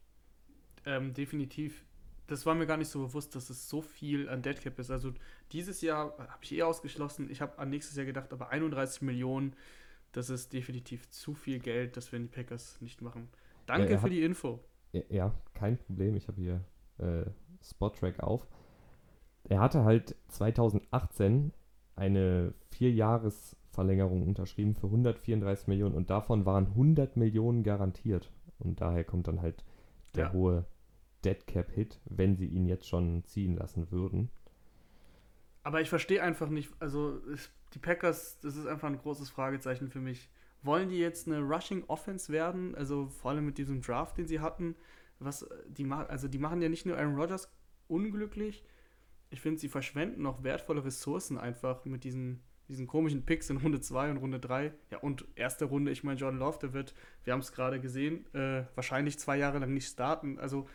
Ähm, 0.87 1.13
definitiv. 1.13 1.85
Das 2.27 2.47
war 2.47 2.55
mir 2.55 2.67
gar 2.67 2.77
nicht 2.77 2.89
so 2.89 3.01
bewusst, 3.01 3.35
dass 3.35 3.51
es 3.51 3.69
so 3.69 3.83
viel 3.83 4.29
an 4.29 4.43
Deadcap 4.43 4.79
ist. 4.79 4.91
Also 4.91 5.13
dieses 5.53 5.83
Jahr 5.83 6.17
habe 6.19 6.43
ich 6.43 6.53
eh 6.53 6.63
ausgeschlossen. 6.63 7.31
Ich 7.31 7.41
habe 7.41 7.59
an 7.59 7.71
nächstes 7.71 7.97
Jahr 7.97 8.07
gedacht, 8.07 8.33
aber 8.33 8.49
31 8.49 9.03
Millionen, 9.03 9.55
das 10.13 10.31
ist 10.31 10.53
definitiv 10.53 11.11
zu 11.11 11.35
viel 11.35 11.59
Geld, 11.59 11.97
das 11.97 12.13
werden 12.13 12.23
die 12.23 12.35
Packers 12.35 12.81
nicht 12.81 13.03
machen. 13.03 13.29
Danke 13.67 13.93
ja, 13.93 13.99
für 13.99 14.05
hat, 14.05 14.13
die 14.13 14.23
Info. 14.23 14.61
Ja, 15.11 15.35
kein 15.55 15.77
Problem. 15.77 16.17
Ich 16.17 16.29
habe 16.29 16.41
hier 16.41 16.65
äh, 16.99 17.25
Spot-Track 17.63 18.21
auf. 18.21 18.47
Er 19.45 19.61
hatte 19.61 19.85
halt 19.85 20.17
2018 20.29 21.53
eine 21.97 22.55
Vierjahresverlängerung 22.71 24.27
unterschrieben 24.27 24.75
für 24.75 24.87
134 24.87 25.69
Millionen 25.69 25.95
und 25.95 26.11
davon 26.11 26.47
waren 26.47 26.69
100 26.69 27.17
Millionen 27.17 27.63
garantiert. 27.63 28.31
Und 28.59 28.81
daher 28.81 29.05
kommt 29.05 29.29
dann 29.29 29.43
halt 29.43 29.65
der 30.15 30.27
ja. 30.27 30.33
hohe 30.33 30.65
Dead 31.25 31.47
Cap 31.47 31.71
Hit, 31.71 32.01
wenn 32.05 32.37
sie 32.37 32.47
ihn 32.47 32.67
jetzt 32.67 32.89
schon 32.89 33.25
ziehen 33.25 33.57
lassen 33.57 33.91
würden. 33.91 34.31
Aber 35.63 35.81
ich 35.81 35.89
verstehe 35.89 36.23
einfach 36.23 36.51
nicht, 36.51 36.71
also 36.79 37.21
die 37.73 37.79
Packers, 37.79 38.39
das 38.41 38.57
ist 38.57 38.67
einfach 38.67 38.89
ein 38.89 38.99
großes 38.99 39.31
Fragezeichen 39.31 39.89
für 39.89 40.01
mich. 40.01 40.29
Wollen 40.63 40.89
die 40.89 40.99
jetzt 40.99 41.27
eine 41.27 41.41
Rushing 41.41 41.85
Offense 41.89 42.33
werden? 42.33 42.75
Also 42.75 43.09
vor 43.09 43.33
allem 43.33 43.47
mit 43.47 43.59
diesem 43.59 43.81
Draft, 43.81 44.19
den 44.19 44.27
sie 44.27 44.41
hatten. 44.41 44.77
Was 45.19 45.47
die 45.69 45.91
also 45.91 46.29
die 46.29 46.39
machen 46.39 46.61
ja 46.61 46.69
nicht 46.69 46.87
nur 46.87 46.97
Aaron 46.99 47.17
Rodgers 47.17 47.51
unglücklich. 47.89 48.65
Ich 49.31 49.41
finde, 49.41 49.61
sie 49.61 49.69
verschwenden 49.69 50.23
noch 50.23 50.43
wertvolle 50.43 50.85
Ressourcen 50.85 51.39
einfach 51.39 51.85
mit 51.85 52.05
diesen, 52.05 52.43
diesen 52.69 52.87
komischen 52.87 53.25
Picks 53.25 53.51
in 53.51 53.57
Runde 53.59 53.81
2 53.81 54.11
und 54.11 54.17
Runde 54.19 54.41
3. 54.41 54.73
Ja, 54.91 54.99
und 54.99 55.27
erste 55.35 55.65
Runde, 55.65 55.91
ich 55.91 56.05
meine, 56.05 56.19
Jordan 56.19 56.41
Love, 56.41 56.59
der 56.61 56.73
wird, 56.73 56.95
wir 57.25 57.33
haben 57.33 57.41
es 57.41 57.53
gerade 57.53 57.81
gesehen, 57.81 58.27
äh, 58.35 58.65
wahrscheinlich 58.75 59.19
zwei 59.19 59.37
Jahre 59.37 59.59
lang 59.59 59.73
nicht 59.75 59.89
starten. 59.89 60.39
Also 60.39 60.69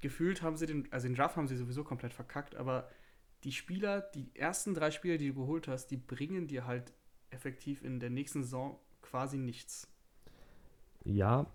gefühlt 0.00 0.42
haben 0.42 0.56
sie 0.56 0.66
den, 0.66 0.92
also 0.92 1.06
den 1.06 1.14
Draft 1.14 1.36
haben 1.36 1.48
sie 1.48 1.56
sowieso 1.56 1.84
komplett 1.84 2.12
verkackt, 2.12 2.54
aber 2.54 2.88
die 3.44 3.52
Spieler, 3.52 4.00
die 4.00 4.34
ersten 4.34 4.74
drei 4.74 4.90
Spieler, 4.90 5.18
die 5.18 5.28
du 5.28 5.34
geholt 5.34 5.68
hast, 5.68 5.88
die 5.88 5.96
bringen 5.96 6.46
dir 6.46 6.66
halt 6.66 6.92
effektiv 7.30 7.82
in 7.82 8.00
der 8.00 8.10
nächsten 8.10 8.42
Saison 8.42 8.78
quasi 9.02 9.38
nichts. 9.38 9.88
Ja, 11.04 11.46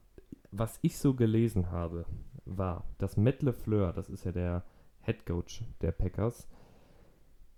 was 0.52 0.80
ich 0.82 0.98
so 0.98 1.14
gelesen 1.14 1.70
habe, 1.72 2.06
war, 2.46 2.86
dass 2.98 3.18
Matt 3.18 3.44
LeFleur, 3.44 3.94
das 3.94 4.10
ist 4.10 4.26
ja 4.26 4.32
der 4.32 4.66
Head 5.02 5.26
Coach 5.26 5.64
der 5.82 5.92
Packers, 5.92 6.48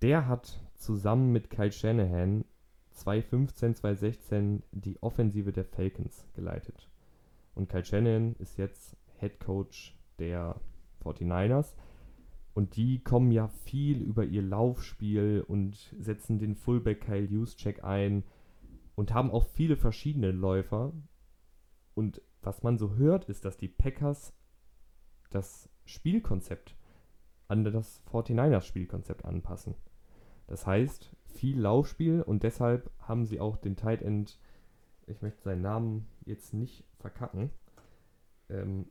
der 0.02 0.28
hat 0.28 0.62
zusammen 0.76 1.32
mit 1.32 1.50
Kyle 1.50 1.72
Shanahan 1.72 2.46
2015, 2.92 3.76
2016 3.76 4.64
die 4.72 5.02
Offensive 5.02 5.52
der 5.52 5.66
Falcons 5.66 6.28
geleitet. 6.34 6.90
Und 7.56 7.70
Kyle 7.70 7.86
Shanahan 7.86 8.36
ist 8.40 8.58
jetzt 8.58 8.96
Head 9.20 9.40
Coach 9.40 9.98
der 10.20 10.60
49ers. 11.08 11.76
Und 12.54 12.76
die 12.76 13.04
kommen 13.04 13.32
ja 13.32 13.48
viel 13.48 14.02
über 14.02 14.24
ihr 14.26 14.42
Laufspiel 14.42 15.44
und 15.48 15.94
setzen 16.00 16.40
den 16.40 16.56
Fullback 16.56 17.02
Kyle 17.02 17.26
Juszczyk 17.26 17.84
ein 17.84 18.24
und 18.96 19.14
haben 19.14 19.30
auch 19.30 19.46
viele 19.46 19.78
verschiedene 19.78 20.32
Läufer. 20.32 20.92
Und 21.94 22.22
was 22.42 22.64
man 22.64 22.78
so 22.78 22.96
hört, 22.96 23.26
ist, 23.26 23.46
dass 23.46 23.58
die 23.58 23.68
Packers 23.68 24.34
das 25.30 25.70
Spielkonzept 25.86 26.76
an 27.48 27.64
das 27.64 28.04
49ers 28.12 28.62
Spielkonzept 28.62 29.26
anpassen. 29.26 29.76
Das 30.48 30.66
heißt, 30.66 31.16
viel 31.26 31.60
Laufspiel 31.60 32.22
und 32.22 32.44
deshalb 32.44 32.90
haben 33.00 33.26
sie 33.26 33.40
auch 33.40 33.58
den 33.58 33.76
Tight 33.76 34.02
End, 34.02 34.40
ich 35.06 35.22
möchte 35.22 35.44
seinen 35.44 35.62
Namen 35.62 36.08
jetzt 36.26 36.54
nicht 36.54 36.84
verkacken, 37.00 37.52
ähm, 38.50 38.88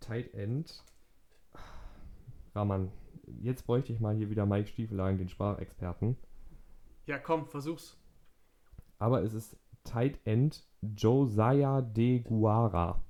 Tight 0.00 0.34
End, 0.34 0.84
Rahman, 2.54 2.90
jetzt 3.40 3.66
bräuchte 3.66 3.92
ich 3.92 4.00
mal 4.00 4.14
hier 4.14 4.30
wieder 4.30 4.46
Mike 4.46 4.68
Stiefelagen, 4.68 5.18
den 5.18 5.28
Sprachexperten. 5.28 6.16
Ja, 7.06 7.18
komm, 7.18 7.46
versuch's. 7.46 7.98
Aber 8.98 9.22
es 9.22 9.32
ist 9.34 9.56
Tight 9.84 10.20
End 10.24 10.64
Josiah 10.80 11.82
de 11.82 12.20
Guara. 12.20 13.02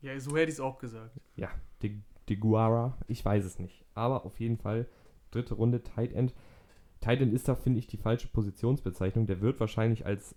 Ja, 0.00 0.18
so 0.18 0.36
hätte 0.36 0.50
ich 0.50 0.56
es 0.56 0.60
auch 0.60 0.78
gesagt. 0.78 1.20
Ja, 1.34 1.50
de, 1.82 2.00
de 2.28 2.36
Guara, 2.36 2.96
ich 3.08 3.24
weiß 3.24 3.44
es 3.44 3.58
nicht. 3.58 3.84
Aber 3.94 4.24
auf 4.24 4.40
jeden 4.40 4.56
Fall 4.56 4.88
dritte 5.30 5.54
Runde 5.54 5.82
Tight 5.82 6.12
End. 6.12 6.34
Tight 7.00 7.20
End 7.20 7.32
ist 7.32 7.48
da, 7.48 7.54
finde 7.54 7.78
ich, 7.78 7.86
die 7.86 7.98
falsche 7.98 8.28
Positionsbezeichnung. 8.28 9.26
Der 9.26 9.40
wird 9.40 9.60
wahrscheinlich 9.60 10.06
als 10.06 10.36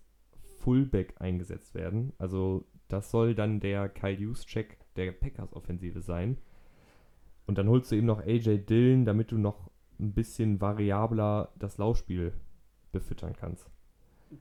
Fullback 0.60 1.16
eingesetzt 1.20 1.74
werden. 1.76 2.14
Also 2.18 2.66
das 2.88 3.12
soll 3.12 3.36
dann 3.36 3.60
der 3.60 3.88
Kyle 3.90 4.20
Juszczyk 4.20 4.78
der 4.96 5.12
Packers-Offensive 5.12 6.02
sein. 6.02 6.38
Und 7.50 7.58
dann 7.58 7.68
holst 7.68 7.92
du 7.92 7.96
eben 7.96 8.06
noch 8.06 8.20
AJ 8.20 8.60
Dillon, 8.66 9.06
damit 9.06 9.32
du 9.32 9.40
noch 9.40 9.72
ein 10.00 10.14
bisschen 10.14 10.62
variabler 10.62 11.52
das 11.58 11.80
Laufspiel 11.80 12.32
befüttern 12.92 13.34
kannst. 13.34 13.72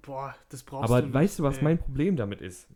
Boah, 0.03 0.35
das 0.51 0.63
brauchst 0.63 0.85
Aber 0.85 1.01
du 1.01 1.07
nicht, 1.07 1.15
weißt 1.15 1.39
du, 1.39 1.43
was 1.43 1.57
ey. 1.57 1.65
mein 1.65 1.79
Problem 1.79 2.17
damit 2.17 2.43
ist? 2.43 2.69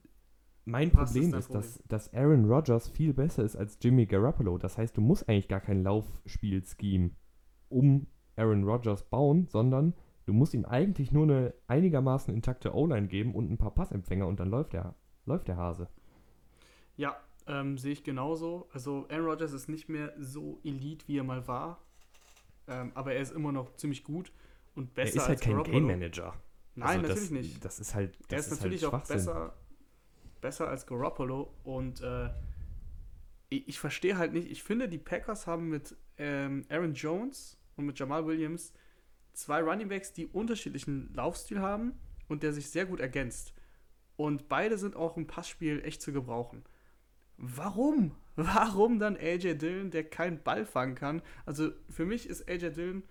Mein 0.64 0.90
was 0.95 1.12
Problem 1.12 1.35
ist, 1.35 1.38
ist 1.38 1.47
Problem? 1.49 1.61
Dass, 1.61 1.83
dass 1.87 2.14
Aaron 2.14 2.47
Rodgers 2.47 2.88
viel 2.88 3.12
besser 3.12 3.45
ist 3.45 3.57
als 3.57 3.77
Jimmy 3.83 4.07
Garoppolo. 4.07 4.57
Das 4.57 4.79
heißt, 4.79 4.97
du 4.97 5.03
musst 5.03 5.29
eigentlich 5.29 5.49
gar 5.49 5.61
kein 5.61 5.83
Laufspiel-Scheme 5.83 7.11
um 7.68 8.07
Aaron 8.37 8.64
Rodgers 8.64 9.03
bauen, 9.03 9.49
sondern 9.49 9.92
du 10.25 10.33
musst 10.33 10.55
ihm 10.55 10.64
eigentlich 10.64 11.12
nur 11.12 11.25
eine 11.25 11.53
einigermaßen 11.66 12.33
intakte 12.33 12.75
O-Line 12.75 13.09
geben 13.09 13.35
und 13.35 13.51
ein 13.51 13.59
paar 13.59 13.75
Passempfänger 13.75 14.27
und 14.27 14.40
dann 14.40 14.49
läuft 14.49 14.73
der, 14.73 14.95
läuft 15.27 15.49
der 15.49 15.59
Hase. 15.59 15.88
Ja, 16.97 17.18
ähm, 17.46 17.78
sehe 17.78 17.92
ich 17.92 18.05
genauso. 18.05 18.68
Also 18.72 19.07
Aaron 19.11 19.26
Rodgers 19.26 19.52
ist 19.52 19.68
nicht 19.68 19.88
mehr 19.88 20.12
so 20.18 20.61
elite, 20.64 21.07
wie 21.09 21.18
er 21.18 21.24
mal 21.24 21.46
war. 21.46 21.83
Ähm, 22.68 22.92
aber 22.94 23.14
er 23.14 23.20
ist 23.20 23.33
immer 23.33 23.52
noch 23.52 23.74
ziemlich 23.76 24.05
gut 24.05 24.33
und 24.74 24.94
besser 24.94 25.07
als 25.07 25.14
Er 25.14 25.22
ist 25.22 25.28
halt 25.28 25.40
kein 25.40 25.52
Garoppolo. 25.52 25.78
Game 25.78 25.87
Manager. 25.87 26.35
Nein, 26.74 26.88
also 26.88 27.00
natürlich 27.02 27.22
das, 27.22 27.31
nicht. 27.31 27.64
Das 27.64 27.81
ist 27.81 27.94
halt. 27.94 28.18
Das 28.28 28.31
er 28.31 28.38
ist, 28.38 28.46
ist 28.46 28.61
natürlich 28.61 28.85
halt 28.85 28.94
auch 28.94 29.07
besser, 29.07 29.57
besser 30.40 30.68
als 30.68 30.87
Garoppolo 30.87 31.55
und 31.64 32.00
äh, 32.00 32.31
ich, 33.48 33.68
ich 33.68 33.78
verstehe 33.78 34.16
halt 34.16 34.33
nicht. 34.33 34.50
Ich 34.50 34.62
finde, 34.62 34.88
die 34.88 34.98
Packers 34.98 35.46
haben 35.46 35.68
mit 35.68 35.96
ähm, 36.18 36.64
Aaron 36.68 36.94
Jones 36.94 37.59
und 37.76 37.87
mit 37.87 37.98
Jamal 37.98 38.26
Williams 38.26 38.72
zwei 39.35 39.62
Runningbacks, 39.62 40.12
die 40.12 40.26
unterschiedlichen 40.26 41.12
Laufstil 41.14 41.61
haben 41.61 41.94
und 42.28 42.42
der 42.42 42.52
sich 42.52 42.70
sehr 42.70 42.87
gut 42.87 43.00
ergänzt. 43.00 43.55
Und 44.16 44.48
beide 44.48 44.78
sind 44.78 44.94
auch 44.94 45.16
im 45.16 45.26
Passspiel 45.26 45.83
echt 45.85 46.02
zu 46.02 46.12
gebrauchen. 46.12 46.64
Warum? 47.42 48.12
Warum 48.37 48.98
dann 48.98 49.16
AJ 49.16 49.57
Dillon, 49.57 49.90
der 49.90 50.05
keinen 50.05 50.42
Ball 50.42 50.64
fangen 50.64 50.94
kann? 50.94 51.20
Also 51.44 51.72
für 51.90 52.07
mich 52.07 52.28
ist 52.28 52.48
AJ 52.48 52.70
Dillon 52.70 53.02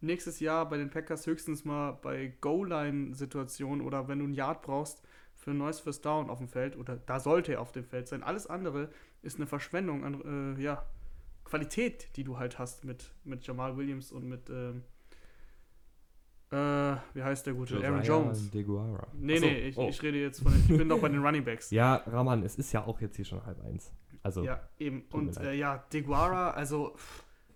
nächstes 0.00 0.38
Jahr 0.38 0.68
bei 0.68 0.76
den 0.76 0.90
Packers 0.90 1.26
höchstens 1.26 1.64
mal 1.64 1.92
bei 1.92 2.34
Goal-Line-Situationen 2.40 3.84
oder 3.84 4.06
wenn 4.06 4.18
du 4.18 4.26
ein 4.26 4.34
Yard 4.34 4.62
brauchst 4.62 5.02
für 5.34 5.52
ein 5.52 5.58
neues 5.58 5.80
First 5.80 6.04
Down 6.04 6.28
auf 6.30 6.38
dem 6.38 6.48
Feld 6.48 6.76
oder 6.76 6.96
da 6.96 7.18
sollte 7.18 7.54
er 7.54 7.62
auf 7.62 7.72
dem 7.72 7.84
Feld 7.84 8.06
sein. 8.06 8.22
Alles 8.22 8.46
andere 8.46 8.90
ist 9.22 9.36
eine 9.36 9.46
Verschwendung 9.46 10.04
an 10.04 10.56
äh, 10.56 10.62
ja, 10.62 10.84
Qualität, 11.44 12.14
die 12.16 12.24
du 12.24 12.38
halt 12.38 12.58
hast 12.58 12.84
mit, 12.84 13.12
mit 13.24 13.46
Jamal 13.46 13.76
Williams 13.78 14.12
und 14.12 14.28
mit 14.28 14.50
ähm, 14.50 14.82
äh, 16.54 16.96
wie 17.14 17.22
heißt 17.22 17.46
der 17.46 17.54
gute? 17.54 17.74
Josiah 17.74 17.88
Aaron 17.88 18.02
Jones. 18.04 18.50
Deguara. 18.50 19.06
Nee, 19.14 19.34
Achso, 19.34 19.46
nee, 19.46 19.68
ich, 19.68 19.76
oh. 19.76 19.88
ich, 19.88 20.02
rede 20.02 20.18
jetzt 20.18 20.42
von 20.42 20.52
den, 20.52 20.60
ich 20.68 20.78
bin 20.78 20.88
doch 20.88 21.00
bei 21.00 21.08
den 21.08 21.24
Running 21.24 21.44
Backs. 21.44 21.70
Ja, 21.74 21.96
Rahman, 22.06 22.44
es 22.44 22.56
ist 22.56 22.72
ja 22.72 22.84
auch 22.84 23.00
jetzt 23.00 23.16
hier 23.16 23.24
schon 23.24 23.44
halb 23.44 23.60
eins. 23.64 23.92
Also, 24.22 24.44
ja, 24.44 24.60
eben. 24.78 25.04
Und 25.10 25.36
äh, 25.38 25.54
ja, 25.54 25.84
Deguara, 25.92 26.50
also 26.50 26.94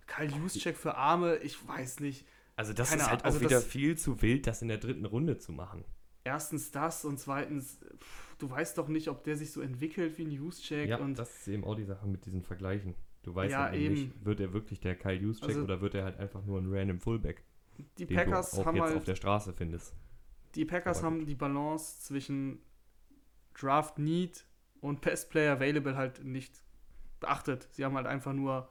Kyle 0.05 0.29
Juszczyk 0.29 0.75
für 0.75 0.95
Arme, 0.95 1.37
ich 1.37 1.65
weiß 1.67 2.01
nicht. 2.01 2.25
Also 2.57 2.73
das 2.73 2.89
Keine 2.89 3.03
ist 3.03 3.09
halt 3.09 3.21
auch 3.21 3.25
also 3.25 3.41
wieder 3.41 3.61
viel 3.61 3.97
zu 3.97 4.21
wild, 4.21 4.45
das 4.45 4.61
in 4.61 4.67
der 4.67 4.79
dritten 4.79 5.05
Runde 5.05 5.37
zu 5.37 5.53
machen. 5.53 5.85
Erstens 6.25 6.71
das 6.71 7.05
und 7.05 7.17
zweitens, 7.17 7.79
du 8.37 8.49
weißt 8.49 8.77
doch 8.77 8.89
nicht, 8.89 9.07
ob 9.07 9.23
der 9.23 9.37
sich 9.37 9.53
so 9.53 9.61
entwickelt 9.61 10.17
wie 10.17 10.25
ein 10.25 10.31
Juszczyk. 10.31 10.89
Ja, 10.89 10.97
und 10.97 11.17
das 11.17 11.33
ist 11.37 11.47
eben 11.47 11.63
auch 11.63 11.75
die 11.75 11.85
Sache 11.85 12.05
mit 12.05 12.25
diesen 12.25 12.43
Vergleichen. 12.43 12.95
Du 13.23 13.33
weißt 13.33 13.51
ja, 13.51 13.63
halt 13.63 13.75
eben 13.75 13.93
nicht, 13.93 14.25
wird 14.25 14.41
er 14.41 14.51
wirklich 14.51 14.81
der 14.81 14.95
Kyle 14.95 15.13
Juszczyk 15.13 15.49
also, 15.49 15.63
oder 15.63 15.79
wird 15.79 15.95
er 15.95 16.03
halt 16.03 16.17
einfach 16.17 16.43
nur 16.43 16.59
ein 16.59 16.67
random 16.69 16.99
Fullback? 16.99 17.43
Die 17.97 18.05
Packers 18.05 18.51
du 18.51 18.61
auch 18.61 18.65
haben 18.65 18.75
jetzt 18.77 18.85
halt, 18.85 18.97
auf 18.97 19.03
der 19.03 19.15
Straße 19.15 19.53
findest. 19.53 19.95
Die 20.55 20.65
Packers 20.65 21.03
haben 21.03 21.25
die 21.25 21.35
Balance 21.35 22.01
zwischen 22.01 22.59
Draft 23.53 23.99
Need 23.99 24.45
und 24.81 25.01
Best 25.01 25.29
Player 25.29 25.53
Available 25.53 25.95
halt 25.95 26.23
nicht 26.23 26.63
beachtet. 27.19 27.67
Sie 27.71 27.85
haben 27.85 27.95
halt 27.95 28.07
einfach 28.07 28.33
nur 28.33 28.69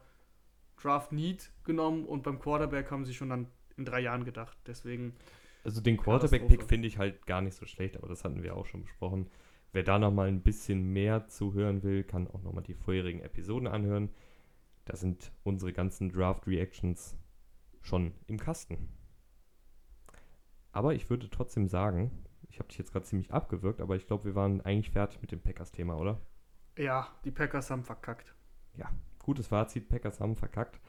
Draft 0.81 1.11
Need 1.11 1.51
genommen 1.63 2.05
und 2.05 2.23
beim 2.23 2.39
Quarterback 2.39 2.91
haben 2.91 3.05
sie 3.05 3.13
schon 3.13 3.29
dann 3.29 3.47
in 3.77 3.85
drei 3.85 4.01
Jahren 4.01 4.25
gedacht. 4.25 4.57
Deswegen. 4.65 5.15
Also 5.63 5.81
den 5.81 5.97
Quarterback-Pick 5.97 6.63
finde 6.63 6.87
ich 6.87 6.97
halt 6.97 7.25
gar 7.25 7.41
nicht 7.41 7.55
so 7.55 7.65
schlecht, 7.65 7.97
aber 7.97 8.07
das 8.07 8.23
hatten 8.23 8.43
wir 8.43 8.55
auch 8.55 8.65
schon 8.65 8.83
besprochen. 8.83 9.29
Wer 9.71 9.83
da 9.83 9.99
nochmal 9.99 10.27
ein 10.27 10.41
bisschen 10.41 10.93
mehr 10.93 11.27
zuhören 11.27 11.83
will, 11.83 12.03
kann 12.03 12.27
auch 12.27 12.41
nochmal 12.41 12.63
die 12.63 12.73
vorherigen 12.73 13.19
Episoden 13.19 13.67
anhören. 13.67 14.09
Da 14.85 14.95
sind 14.95 15.31
unsere 15.43 15.73
ganzen 15.73 16.09
Draft-Reactions 16.09 17.15
schon 17.81 18.13
im 18.27 18.39
Kasten. 18.39 18.89
Aber 20.71 20.93
ich 20.93 21.09
würde 21.09 21.29
trotzdem 21.29 21.67
sagen, 21.67 22.11
ich 22.49 22.59
habe 22.59 22.67
dich 22.69 22.77
jetzt 22.77 22.91
gerade 22.91 23.05
ziemlich 23.05 23.31
abgewürgt, 23.31 23.81
aber 23.81 23.95
ich 23.95 24.07
glaube, 24.07 24.25
wir 24.25 24.35
waren 24.35 24.61
eigentlich 24.61 24.91
fertig 24.91 25.21
mit 25.21 25.31
dem 25.31 25.41
Packers-Thema, 25.41 25.97
oder? 25.97 26.19
Ja, 26.77 27.07
die 27.25 27.31
Packers 27.31 27.69
haben 27.69 27.83
verkackt. 27.83 28.33
Ja, 28.75 28.89
gutes 29.23 29.47
Fazit, 29.47 29.89
Packers 29.89 30.19
haben 30.19 30.35
verkackt. 30.35 30.79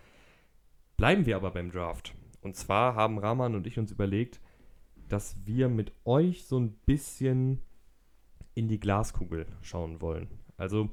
Bleiben 0.96 1.26
wir 1.26 1.36
aber 1.36 1.50
beim 1.50 1.70
Draft. 1.70 2.14
Und 2.42 2.56
zwar 2.56 2.94
haben 2.94 3.18
Rahman 3.18 3.54
und 3.54 3.66
ich 3.66 3.78
uns 3.78 3.90
überlegt, 3.90 4.40
dass 5.08 5.44
wir 5.44 5.68
mit 5.68 5.92
euch 6.04 6.46
so 6.46 6.58
ein 6.58 6.72
bisschen 6.86 7.62
in 8.54 8.68
die 8.68 8.80
Glaskugel 8.80 9.46
schauen 9.62 10.00
wollen. 10.00 10.28
Also, 10.56 10.90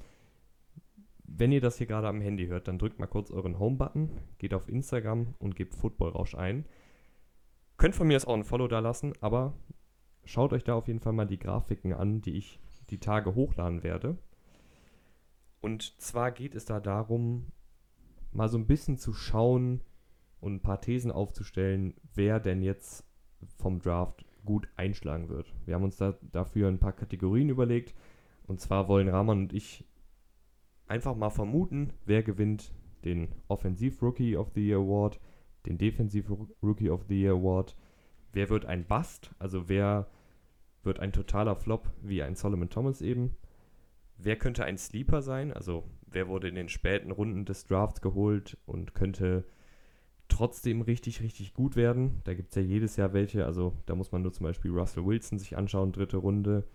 wenn 1.24 1.52
ihr 1.52 1.62
das 1.62 1.78
hier 1.78 1.88
gerade 1.88 2.08
am 2.08 2.22
Handy 2.22 2.48
hört, 2.48 2.68
dann 2.68 2.80
drückt 2.80 3.00
mal 3.00 3.08
kurz 3.08 3.32
euren 3.32 3.60
Home-Button, 3.60 4.10
geht 4.38 4.54
auf 4.54 4.70
Instagram 4.70 5.36
und 5.40 5.56
gebt 5.56 5.76
Footballrausch 5.76 6.36
ein. 6.36 6.66
Könnt 7.78 7.96
von 7.96 8.08
mir 8.08 8.14
jetzt 8.14 8.28
auch 8.28 8.34
ein 8.34 8.44
Follow 8.44 8.68
da 8.68 8.80
lassen, 8.80 9.14
aber 9.22 9.54
schaut 10.26 10.52
euch 10.54 10.64
da 10.64 10.74
auf 10.76 10.88
jeden 10.88 11.00
Fall 11.00 11.14
mal 11.14 11.26
die 11.26 11.40
Grafiken 11.40 11.94
an, 11.94 12.22
die 12.22 12.38
ich 12.38 12.60
die 12.90 13.00
Tage 13.00 13.36
hochladen 13.36 13.84
werde. 13.84 14.18
Und 15.62 16.00
zwar 16.02 16.32
geht 16.32 16.56
es 16.56 16.66
da 16.66 16.80
darum, 16.80 17.48
mal 18.32 18.50
so 18.50 18.58
ein 18.58 18.68
bisschen 18.68 18.98
zu 18.98 19.14
schauen 19.14 19.82
und 20.40 20.56
ein 20.56 20.62
paar 20.62 20.82
Thesen 20.82 21.12
aufzustellen, 21.12 21.94
wer 22.14 22.40
denn 22.40 22.62
jetzt 22.62 23.04
vom 23.58 23.80
Draft 23.80 24.26
gut 24.46 24.68
einschlagen 24.76 25.30
wird. 25.30 25.54
Wir 25.66 25.76
haben 25.76 25.84
uns 25.84 25.98
da 25.98 26.18
dafür 26.32 26.70
ein 26.70 26.80
paar 26.80 26.94
Kategorien 26.94 27.50
überlegt. 27.50 27.94
Und 28.48 28.62
zwar 28.62 28.88
wollen 28.88 29.10
Rahman 29.10 29.40
und 29.40 29.54
ich 29.54 29.86
einfach 30.88 31.16
mal 31.16 31.30
vermuten, 31.30 31.94
wer 32.06 32.24
gewinnt 32.24 32.74
den 33.04 33.28
Offensive 33.48 34.04
Rookie 34.04 34.38
of 34.38 34.52
the 34.56 34.66
Year 34.66 34.80
Award, 34.80 35.20
den 35.66 35.78
Defensive 35.78 36.32
Rookie 36.62 36.90
of 36.90 37.06
the 37.08 37.22
Year 37.22 37.34
Award, 37.34 37.76
wer 38.34 38.50
wird 38.50 38.66
ein 38.66 38.86
Bust, 38.86 39.32
also 39.40 39.68
wer 39.70 40.08
wird 40.84 41.00
ein 41.00 41.12
totaler 41.12 41.56
Flop 41.56 41.90
wie 42.02 42.24
ein 42.24 42.36
Solomon 42.36 42.70
Thomas 42.70 43.02
eben, 43.02 43.36
wer 44.18 44.38
könnte 44.38 44.64
ein 44.64 44.78
Sleeper 44.78 45.22
sein, 45.22 45.52
also 45.52 45.84
wer 46.06 46.28
wurde 46.28 46.48
in 46.48 46.56
den 46.56 46.70
späten 46.70 47.12
Runden 47.12 47.46
des 47.46 47.66
Drafts 47.66 48.02
geholt 48.02 48.58
und 48.66 48.94
könnte 48.94 49.46
trotzdem 50.28 50.82
richtig, 50.82 51.22
richtig 51.22 51.54
gut 51.54 51.76
werden. 51.76 52.22
Da 52.24 52.34
gibt 52.34 52.50
es 52.50 52.56
ja 52.56 52.62
jedes 52.62 52.96
Jahr 52.98 53.14
welche. 53.14 53.46
Also 53.46 53.76
da 53.86 53.96
muss 53.96 54.12
man 54.12 54.22
nur 54.22 54.34
zum 54.34 54.46
Beispiel 54.46 54.72
Russell 54.72 55.06
Wilson 55.06 55.40
sich 55.40 55.58
anschauen, 55.58 55.92
dritte 55.92 56.18
Runde. 56.18 56.68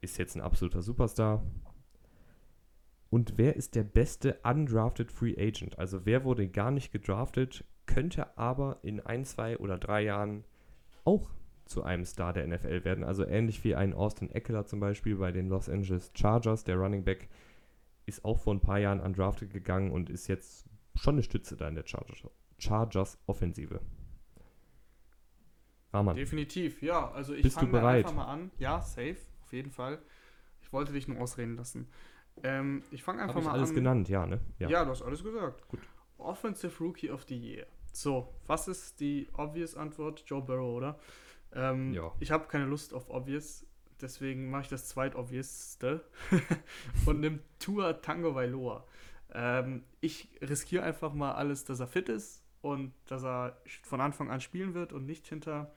Ist 0.00 0.18
jetzt 0.18 0.36
ein 0.36 0.40
absoluter 0.40 0.82
Superstar. 0.82 1.44
Und 3.10 3.34
wer 3.38 3.56
ist 3.56 3.74
der 3.74 3.84
beste 3.84 4.38
undrafted 4.44 5.10
Free 5.10 5.34
Agent? 5.38 5.78
Also 5.78 6.04
wer 6.04 6.24
wurde 6.24 6.48
gar 6.48 6.70
nicht 6.70 6.92
gedraftet, 6.92 7.64
könnte 7.88 8.38
aber 8.38 8.78
in 8.82 9.00
ein, 9.00 9.24
zwei 9.24 9.58
oder 9.58 9.78
drei 9.78 10.02
Jahren 10.02 10.44
auch 11.04 11.30
zu 11.64 11.82
einem 11.82 12.04
Star 12.04 12.32
der 12.32 12.46
NFL 12.46 12.84
werden. 12.84 13.02
Also 13.02 13.26
ähnlich 13.26 13.64
wie 13.64 13.74
ein 13.74 13.92
Austin 13.92 14.30
Eckler 14.30 14.64
zum 14.66 14.78
Beispiel 14.78 15.16
bei 15.16 15.32
den 15.32 15.48
Los 15.48 15.68
Angeles 15.68 16.12
Chargers. 16.14 16.62
Der 16.62 16.76
Running 16.76 17.02
Back 17.02 17.28
ist 18.06 18.24
auch 18.24 18.38
vor 18.38 18.54
ein 18.54 18.60
paar 18.60 18.78
Jahren 18.78 19.00
undrafted 19.00 19.52
gegangen 19.52 19.90
und 19.90 20.08
ist 20.08 20.28
jetzt 20.28 20.66
schon 20.94 21.16
eine 21.16 21.22
Stütze 21.22 21.56
da 21.56 21.68
in 21.68 21.74
der 21.74 21.86
Chargers, 21.86 22.22
Chargers 22.58 23.18
Offensive. 23.26 23.80
Rahman. 25.92 26.16
Definitiv, 26.16 26.82
ja. 26.82 27.10
Also 27.10 27.34
ich 27.34 27.50
fange 27.52 27.82
einfach 27.86 28.14
mal 28.14 28.26
an. 28.26 28.50
Ja, 28.58 28.80
safe, 28.80 29.16
auf 29.42 29.52
jeden 29.52 29.70
Fall. 29.70 29.98
Ich 30.60 30.72
wollte 30.72 30.92
dich 30.92 31.08
nur 31.08 31.18
ausreden 31.20 31.56
lassen. 31.56 31.88
Ähm, 32.42 32.82
ich 32.90 33.02
fange 33.02 33.22
einfach 33.22 33.36
Hab 33.36 33.44
mal 33.44 33.52
alles 33.52 33.70
an. 33.70 33.74
genannt, 33.74 34.08
ja, 34.08 34.26
ne? 34.26 34.40
Ja. 34.58 34.68
ja, 34.68 34.84
du 34.84 34.90
hast 34.90 35.02
alles 35.02 35.24
gesagt. 35.24 35.66
Gut. 35.68 35.80
Offensive 36.18 36.78
Rookie 36.82 37.10
of 37.10 37.24
the 37.28 37.36
Year. 37.36 37.66
So, 38.00 38.32
was 38.46 38.68
ist 38.68 39.00
die 39.00 39.26
obvious 39.36 39.74
Antwort? 39.74 40.22
Joe 40.24 40.40
Burrow, 40.40 40.76
oder? 40.76 41.00
Ähm, 41.52 41.92
ja. 41.92 42.12
Ich 42.20 42.30
habe 42.30 42.46
keine 42.46 42.66
Lust 42.66 42.94
auf 42.94 43.10
obvious, 43.10 43.66
deswegen 44.00 44.50
mache 44.50 44.62
ich 44.62 44.68
das 44.68 44.86
zweitobviousste 44.86 46.04
und 47.06 47.18
nimm 47.18 47.40
Tua 47.58 47.94
Tango 47.94 48.36
Vailoa. 48.36 48.86
Ähm, 49.34 49.82
ich 50.00 50.28
riskiere 50.40 50.84
einfach 50.84 51.12
mal 51.12 51.32
alles, 51.32 51.64
dass 51.64 51.80
er 51.80 51.88
fit 51.88 52.08
ist 52.08 52.44
und 52.62 52.92
dass 53.06 53.24
er 53.24 53.60
von 53.82 54.00
Anfang 54.00 54.30
an 54.30 54.40
spielen 54.40 54.74
wird 54.74 54.92
und 54.92 55.04
nicht 55.04 55.26
hinter 55.26 55.74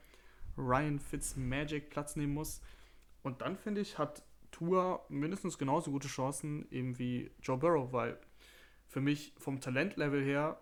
Ryan 0.56 1.00
Fitzmagic 1.00 1.90
Platz 1.90 2.14
nehmen 2.14 2.34
muss. 2.34 2.62
Und 3.24 3.40
dann 3.40 3.56
finde 3.56 3.80
ich, 3.80 3.98
hat 3.98 4.22
Tua 4.52 5.04
mindestens 5.08 5.58
genauso 5.58 5.90
gute 5.90 6.06
Chancen 6.06 6.70
eben 6.70 7.00
wie 7.00 7.32
Joe 7.42 7.58
Burrow, 7.58 7.92
weil 7.92 8.16
für 8.86 9.00
mich 9.00 9.34
vom 9.38 9.60
Talentlevel 9.60 10.22
her 10.22 10.60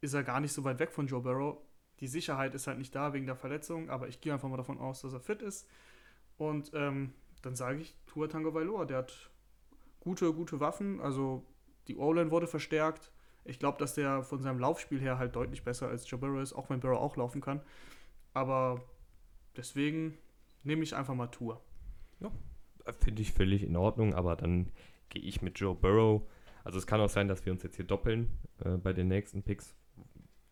ist 0.00 0.14
er 0.14 0.22
gar 0.22 0.40
nicht 0.40 0.52
so 0.52 0.64
weit 0.64 0.78
weg 0.78 0.92
von 0.92 1.06
Joe 1.06 1.20
Burrow. 1.20 1.58
Die 2.00 2.08
Sicherheit 2.08 2.54
ist 2.54 2.66
halt 2.66 2.78
nicht 2.78 2.94
da 2.94 3.12
wegen 3.12 3.26
der 3.26 3.36
Verletzung, 3.36 3.88
aber 3.88 4.08
ich 4.08 4.20
gehe 4.20 4.32
einfach 4.32 4.48
mal 4.48 4.56
davon 4.56 4.78
aus, 4.78 5.00
dass 5.02 5.12
er 5.12 5.20
fit 5.20 5.42
ist. 5.42 5.68
Und 6.36 6.70
ähm, 6.74 7.12
dann 7.42 7.56
sage 7.56 7.80
ich 7.80 7.96
Tua 8.06 8.28
Tango 8.28 8.52
Vailoa, 8.52 8.84
der 8.84 8.98
hat 8.98 9.30
gute, 10.00 10.32
gute 10.32 10.60
Waffen. 10.60 11.00
Also 11.00 11.44
die 11.88 11.96
O-Line 11.96 12.30
wurde 12.30 12.46
verstärkt. 12.46 13.12
Ich 13.44 13.58
glaube, 13.58 13.78
dass 13.78 13.94
der 13.94 14.22
von 14.22 14.42
seinem 14.42 14.58
Laufspiel 14.58 15.00
her 15.00 15.18
halt 15.18 15.36
deutlich 15.36 15.62
besser 15.62 15.88
als 15.88 16.08
Joe 16.10 16.18
Burrow 16.18 16.42
ist, 16.42 16.52
auch 16.52 16.68
wenn 16.68 16.80
Burrow 16.80 16.98
auch 16.98 17.16
laufen 17.16 17.40
kann. 17.40 17.60
Aber 18.34 18.82
deswegen 19.56 20.18
nehme 20.64 20.82
ich 20.82 20.94
einfach 20.94 21.14
mal 21.14 21.28
Tour. 21.28 21.62
Ja, 22.20 22.30
finde 23.00 23.22
ich 23.22 23.32
völlig 23.32 23.62
in 23.62 23.76
Ordnung, 23.76 24.14
aber 24.14 24.36
dann 24.36 24.70
gehe 25.08 25.22
ich 25.22 25.42
mit 25.42 25.58
Joe 25.58 25.74
Burrow. 25.74 26.22
Also 26.64 26.78
es 26.78 26.86
kann 26.86 27.00
auch 27.00 27.08
sein, 27.08 27.28
dass 27.28 27.46
wir 27.46 27.52
uns 27.52 27.62
jetzt 27.62 27.76
hier 27.76 27.84
doppeln 27.84 28.28
äh, 28.64 28.76
bei 28.76 28.92
den 28.92 29.08
nächsten 29.08 29.42
Picks. 29.42 29.76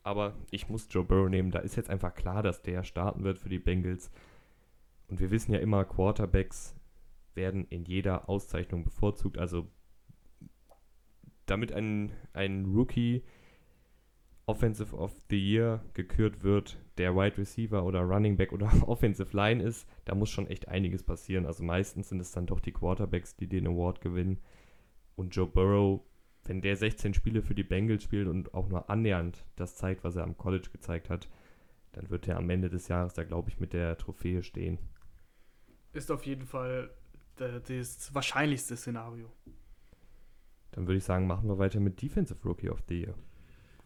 Aber 0.04 0.36
ich 0.50 0.68
muss 0.68 0.86
Joe 0.90 1.02
Burrow 1.02 1.28
nehmen. 1.28 1.50
Da 1.50 1.60
ist 1.60 1.76
jetzt 1.76 1.90
einfach 1.90 2.14
klar, 2.14 2.42
dass 2.42 2.62
der 2.62 2.84
starten 2.84 3.24
wird 3.24 3.38
für 3.38 3.48
die 3.48 3.58
Bengals. 3.58 4.10
Und 5.08 5.18
wir 5.18 5.30
wissen 5.30 5.52
ja 5.52 5.58
immer, 5.58 5.84
Quarterbacks 5.84 6.76
werden 7.34 7.66
in 7.70 7.84
jeder 7.84 8.28
Auszeichnung 8.28 8.84
bevorzugt. 8.84 9.38
Also 9.38 9.66
damit 11.46 11.72
ein, 11.72 12.12
ein 12.34 12.66
Rookie 12.66 13.24
Offensive 14.46 14.94
of 14.94 15.12
the 15.30 15.38
Year 15.38 15.82
gekürt 15.94 16.42
wird, 16.42 16.78
der 16.98 17.16
Wide 17.16 17.38
Receiver 17.38 17.82
oder 17.82 18.02
Running 18.02 18.36
Back 18.36 18.52
oder 18.52 18.70
Offensive 18.86 19.34
Line 19.34 19.62
ist, 19.62 19.88
da 20.04 20.14
muss 20.14 20.28
schon 20.28 20.48
echt 20.48 20.68
einiges 20.68 21.02
passieren. 21.02 21.46
Also 21.46 21.64
meistens 21.64 22.10
sind 22.10 22.20
es 22.20 22.32
dann 22.32 22.46
doch 22.46 22.60
die 22.60 22.72
Quarterbacks, 22.72 23.36
die 23.36 23.46
den 23.46 23.66
Award 23.66 24.02
gewinnen. 24.02 24.38
Und 25.16 25.34
Joe 25.34 25.46
Burrow, 25.46 26.02
wenn 26.44 26.60
der 26.60 26.76
16 26.76 27.14
Spiele 27.14 27.42
für 27.42 27.54
die 27.54 27.62
Bengals 27.62 28.02
spielt 28.02 28.28
und 28.28 28.54
auch 28.54 28.68
nur 28.68 28.90
annähernd 28.90 29.44
das 29.56 29.76
zeigt, 29.76 30.04
was 30.04 30.16
er 30.16 30.24
am 30.24 30.36
College 30.36 30.68
gezeigt 30.70 31.10
hat, 31.10 31.28
dann 31.92 32.10
wird 32.10 32.28
er 32.28 32.36
am 32.36 32.50
Ende 32.50 32.68
des 32.68 32.88
Jahres 32.88 33.14
da, 33.14 33.24
glaube 33.24 33.50
ich, 33.50 33.60
mit 33.60 33.72
der 33.72 33.96
Trophäe 33.96 34.42
stehen. 34.42 34.78
Ist 35.92 36.10
auf 36.10 36.26
jeden 36.26 36.46
Fall 36.46 36.90
das 37.36 38.12
wahrscheinlichste 38.14 38.76
Szenario. 38.76 39.32
Dann 40.72 40.86
würde 40.86 40.98
ich 40.98 41.04
sagen, 41.04 41.26
machen 41.26 41.48
wir 41.48 41.58
weiter 41.58 41.80
mit 41.80 42.02
Defensive 42.02 42.40
Rookie 42.44 42.68
of 42.68 42.82
the 42.88 43.02
Year. 43.02 43.14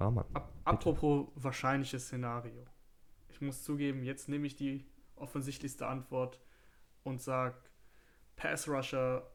Rahman, 0.01 0.25
Ap 0.33 0.53
apropos 0.65 1.29
wahrscheinliches 1.35 2.07
Szenario. 2.07 2.65
Ich 3.29 3.41
muss 3.41 3.63
zugeben, 3.63 4.05
jetzt 4.05 4.29
nehme 4.29 4.47
ich 4.47 4.57
die 4.57 4.87
offensichtlichste 5.17 5.87
Antwort 5.87 6.41
und 7.03 7.21
sage 7.21 7.57
Pass 8.37 8.69
Rusher 8.69 9.31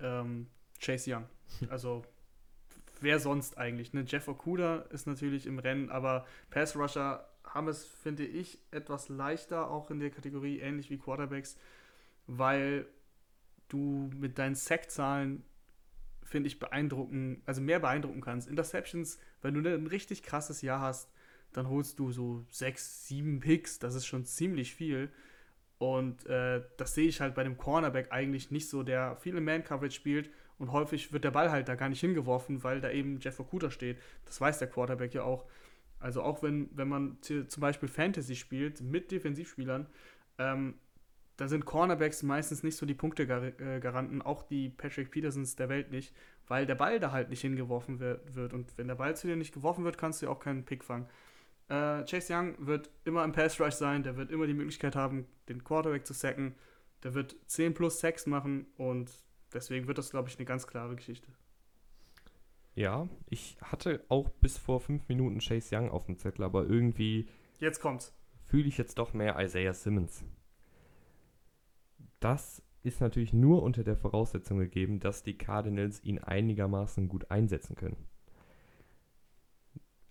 ähm, 0.00 0.48
Chase 0.80 1.14
Young. 1.14 1.26
Also 1.70 2.04
wer 3.00 3.18
sonst 3.18 3.58
eigentlich? 3.58 3.92
Ne? 3.92 4.04
Jeff 4.06 4.28
Okuda 4.28 4.86
ist 4.90 5.06
natürlich 5.06 5.46
im 5.46 5.58
Rennen, 5.58 5.90
aber 5.90 6.26
Pass 6.50 6.76
Rusher 6.76 7.28
haben 7.44 7.68
es, 7.68 7.84
finde 7.84 8.24
ich, 8.24 8.58
etwas 8.70 9.08
leichter, 9.08 9.70
auch 9.70 9.90
in 9.90 10.00
der 10.00 10.10
Kategorie, 10.10 10.58
ähnlich 10.58 10.90
wie 10.90 10.98
Quarterbacks, 10.98 11.56
weil 12.26 12.86
du 13.68 14.10
mit 14.14 14.38
deinen 14.38 14.54
Sackzahlen 14.54 15.44
finde 16.24 16.48
ich, 16.48 16.58
beeindrucken, 16.58 17.42
also 17.46 17.60
mehr 17.60 17.78
beeindrucken 17.78 18.20
kannst. 18.20 18.48
Interceptions, 18.48 19.18
wenn 19.42 19.54
du 19.54 19.72
ein 19.72 19.86
richtig 19.86 20.22
krasses 20.22 20.62
Jahr 20.62 20.80
hast, 20.80 21.10
dann 21.52 21.68
holst 21.68 21.98
du 21.98 22.10
so 22.10 22.44
sechs, 22.50 23.06
sieben 23.06 23.40
Picks, 23.40 23.78
das 23.78 23.94
ist 23.94 24.06
schon 24.06 24.24
ziemlich 24.24 24.74
viel. 24.74 25.10
Und 25.78 26.26
äh, 26.26 26.62
das 26.76 26.94
sehe 26.94 27.08
ich 27.08 27.20
halt 27.20 27.34
bei 27.34 27.44
dem 27.44 27.56
Cornerback 27.56 28.10
eigentlich 28.10 28.50
nicht 28.50 28.68
so, 28.68 28.82
der 28.82 29.16
viele 29.16 29.40
Man-Coverage 29.40 29.94
spielt 29.94 30.30
und 30.58 30.72
häufig 30.72 31.12
wird 31.12 31.24
der 31.24 31.30
Ball 31.30 31.50
halt 31.50 31.68
da 31.68 31.74
gar 31.74 31.88
nicht 31.88 32.00
hingeworfen, 32.00 32.62
weil 32.62 32.80
da 32.80 32.90
eben 32.90 33.18
Jeff 33.20 33.40
Okuda 33.40 33.70
steht. 33.70 33.98
Das 34.24 34.40
weiß 34.40 34.58
der 34.58 34.68
Quarterback 34.68 35.14
ja 35.14 35.22
auch. 35.22 35.46
Also 35.98 36.22
auch 36.22 36.42
wenn, 36.42 36.68
wenn 36.72 36.88
man 36.88 37.18
zum 37.22 37.60
Beispiel 37.60 37.88
Fantasy 37.88 38.36
spielt 38.36 38.80
mit 38.80 39.10
Defensivspielern, 39.10 39.86
ähm, 40.38 40.74
da 41.36 41.48
sind 41.48 41.64
Cornerbacks 41.64 42.22
meistens 42.22 42.62
nicht 42.62 42.76
so 42.76 42.86
die 42.86 42.94
Punktegaranten, 42.94 44.22
auch 44.22 44.44
die 44.44 44.68
Patrick 44.68 45.10
Petersons 45.10 45.56
der 45.56 45.68
Welt 45.68 45.90
nicht, 45.90 46.14
weil 46.46 46.64
der 46.64 46.76
Ball 46.76 47.00
da 47.00 47.10
halt 47.10 47.30
nicht 47.30 47.40
hingeworfen 47.40 47.98
wird. 47.98 48.52
Und 48.52 48.76
wenn 48.76 48.86
der 48.86 48.94
Ball 48.94 49.16
zu 49.16 49.26
dir 49.26 49.34
nicht 49.34 49.52
geworfen 49.52 49.84
wird, 49.84 49.98
kannst 49.98 50.22
du 50.22 50.26
ja 50.26 50.32
auch 50.32 50.38
keinen 50.38 50.64
Pick 50.64 50.84
fangen. 50.84 51.06
Äh, 51.68 52.04
Chase 52.04 52.32
Young 52.32 52.54
wird 52.58 52.90
immer 53.04 53.24
im 53.24 53.32
Pass 53.32 53.60
Rush 53.60 53.74
sein, 53.74 54.02
der 54.02 54.16
wird 54.16 54.30
immer 54.30 54.46
die 54.46 54.54
Möglichkeit 54.54 54.94
haben, 54.94 55.26
den 55.48 55.64
Quarterback 55.64 56.06
zu 56.06 56.12
sacken. 56.12 56.54
Der 57.02 57.14
wird 57.14 57.34
10 57.46 57.74
plus 57.74 58.00
Sacks 58.00 58.26
machen 58.26 58.66
und 58.76 59.10
deswegen 59.54 59.86
wird 59.86 59.98
das, 59.98 60.10
glaube 60.10 60.28
ich, 60.28 60.36
eine 60.36 60.44
ganz 60.44 60.66
klare 60.66 60.96
Geschichte. 60.96 61.28
Ja, 62.74 63.08
ich 63.30 63.56
hatte 63.62 64.04
auch 64.08 64.28
bis 64.28 64.58
vor 64.58 64.80
fünf 64.80 65.08
Minuten 65.08 65.38
Chase 65.38 65.76
Young 65.76 65.90
auf 65.90 66.06
dem 66.06 66.18
Zettel, 66.18 66.44
aber 66.44 66.66
irgendwie. 66.66 67.28
Jetzt 67.60 67.80
kommt's. 67.80 68.12
Fühle 68.42 68.66
ich 68.66 68.76
jetzt 68.76 68.98
doch 68.98 69.14
mehr 69.14 69.40
Isaiah 69.40 69.72
Simmons. 69.72 70.24
Das 72.20 72.62
ist 72.82 73.00
natürlich 73.00 73.32
nur 73.32 73.62
unter 73.62 73.84
der 73.84 73.96
Voraussetzung 73.96 74.58
gegeben, 74.58 75.00
dass 75.00 75.22
die 75.22 75.38
Cardinals 75.38 76.02
ihn 76.04 76.18
einigermaßen 76.18 77.08
gut 77.08 77.30
einsetzen 77.30 77.76
können. 77.76 77.96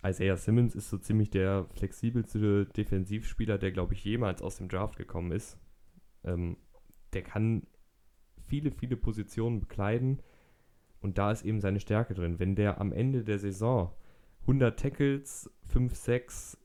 Isaiah 0.04 0.36
Simmons 0.36 0.74
ist 0.74 0.90
so 0.90 0.98
ziemlich 0.98 1.30
der 1.30 1.66
flexibelste 1.74 2.66
Defensivspieler, 2.66 3.58
der, 3.58 3.72
glaube 3.72 3.94
ich, 3.94 4.04
jemals 4.04 4.42
aus 4.42 4.56
dem 4.56 4.68
Draft 4.68 4.98
gekommen 4.98 5.32
ist. 5.32 5.58
Ähm, 6.24 6.56
der 7.12 7.22
kann 7.22 7.66
viele, 8.46 8.70
viele 8.70 8.96
Positionen 8.96 9.60
bekleiden 9.60 10.20
und 11.00 11.18
da 11.18 11.30
ist 11.30 11.44
eben 11.44 11.60
seine 11.60 11.80
Stärke 11.80 12.14
drin. 12.14 12.38
Wenn 12.38 12.54
der 12.54 12.80
am 12.80 12.92
Ende 12.92 13.24
der 13.24 13.38
Saison 13.38 13.92
100 14.42 14.78
Tackles, 14.78 15.50
5 15.66 15.94
6, 15.94 16.58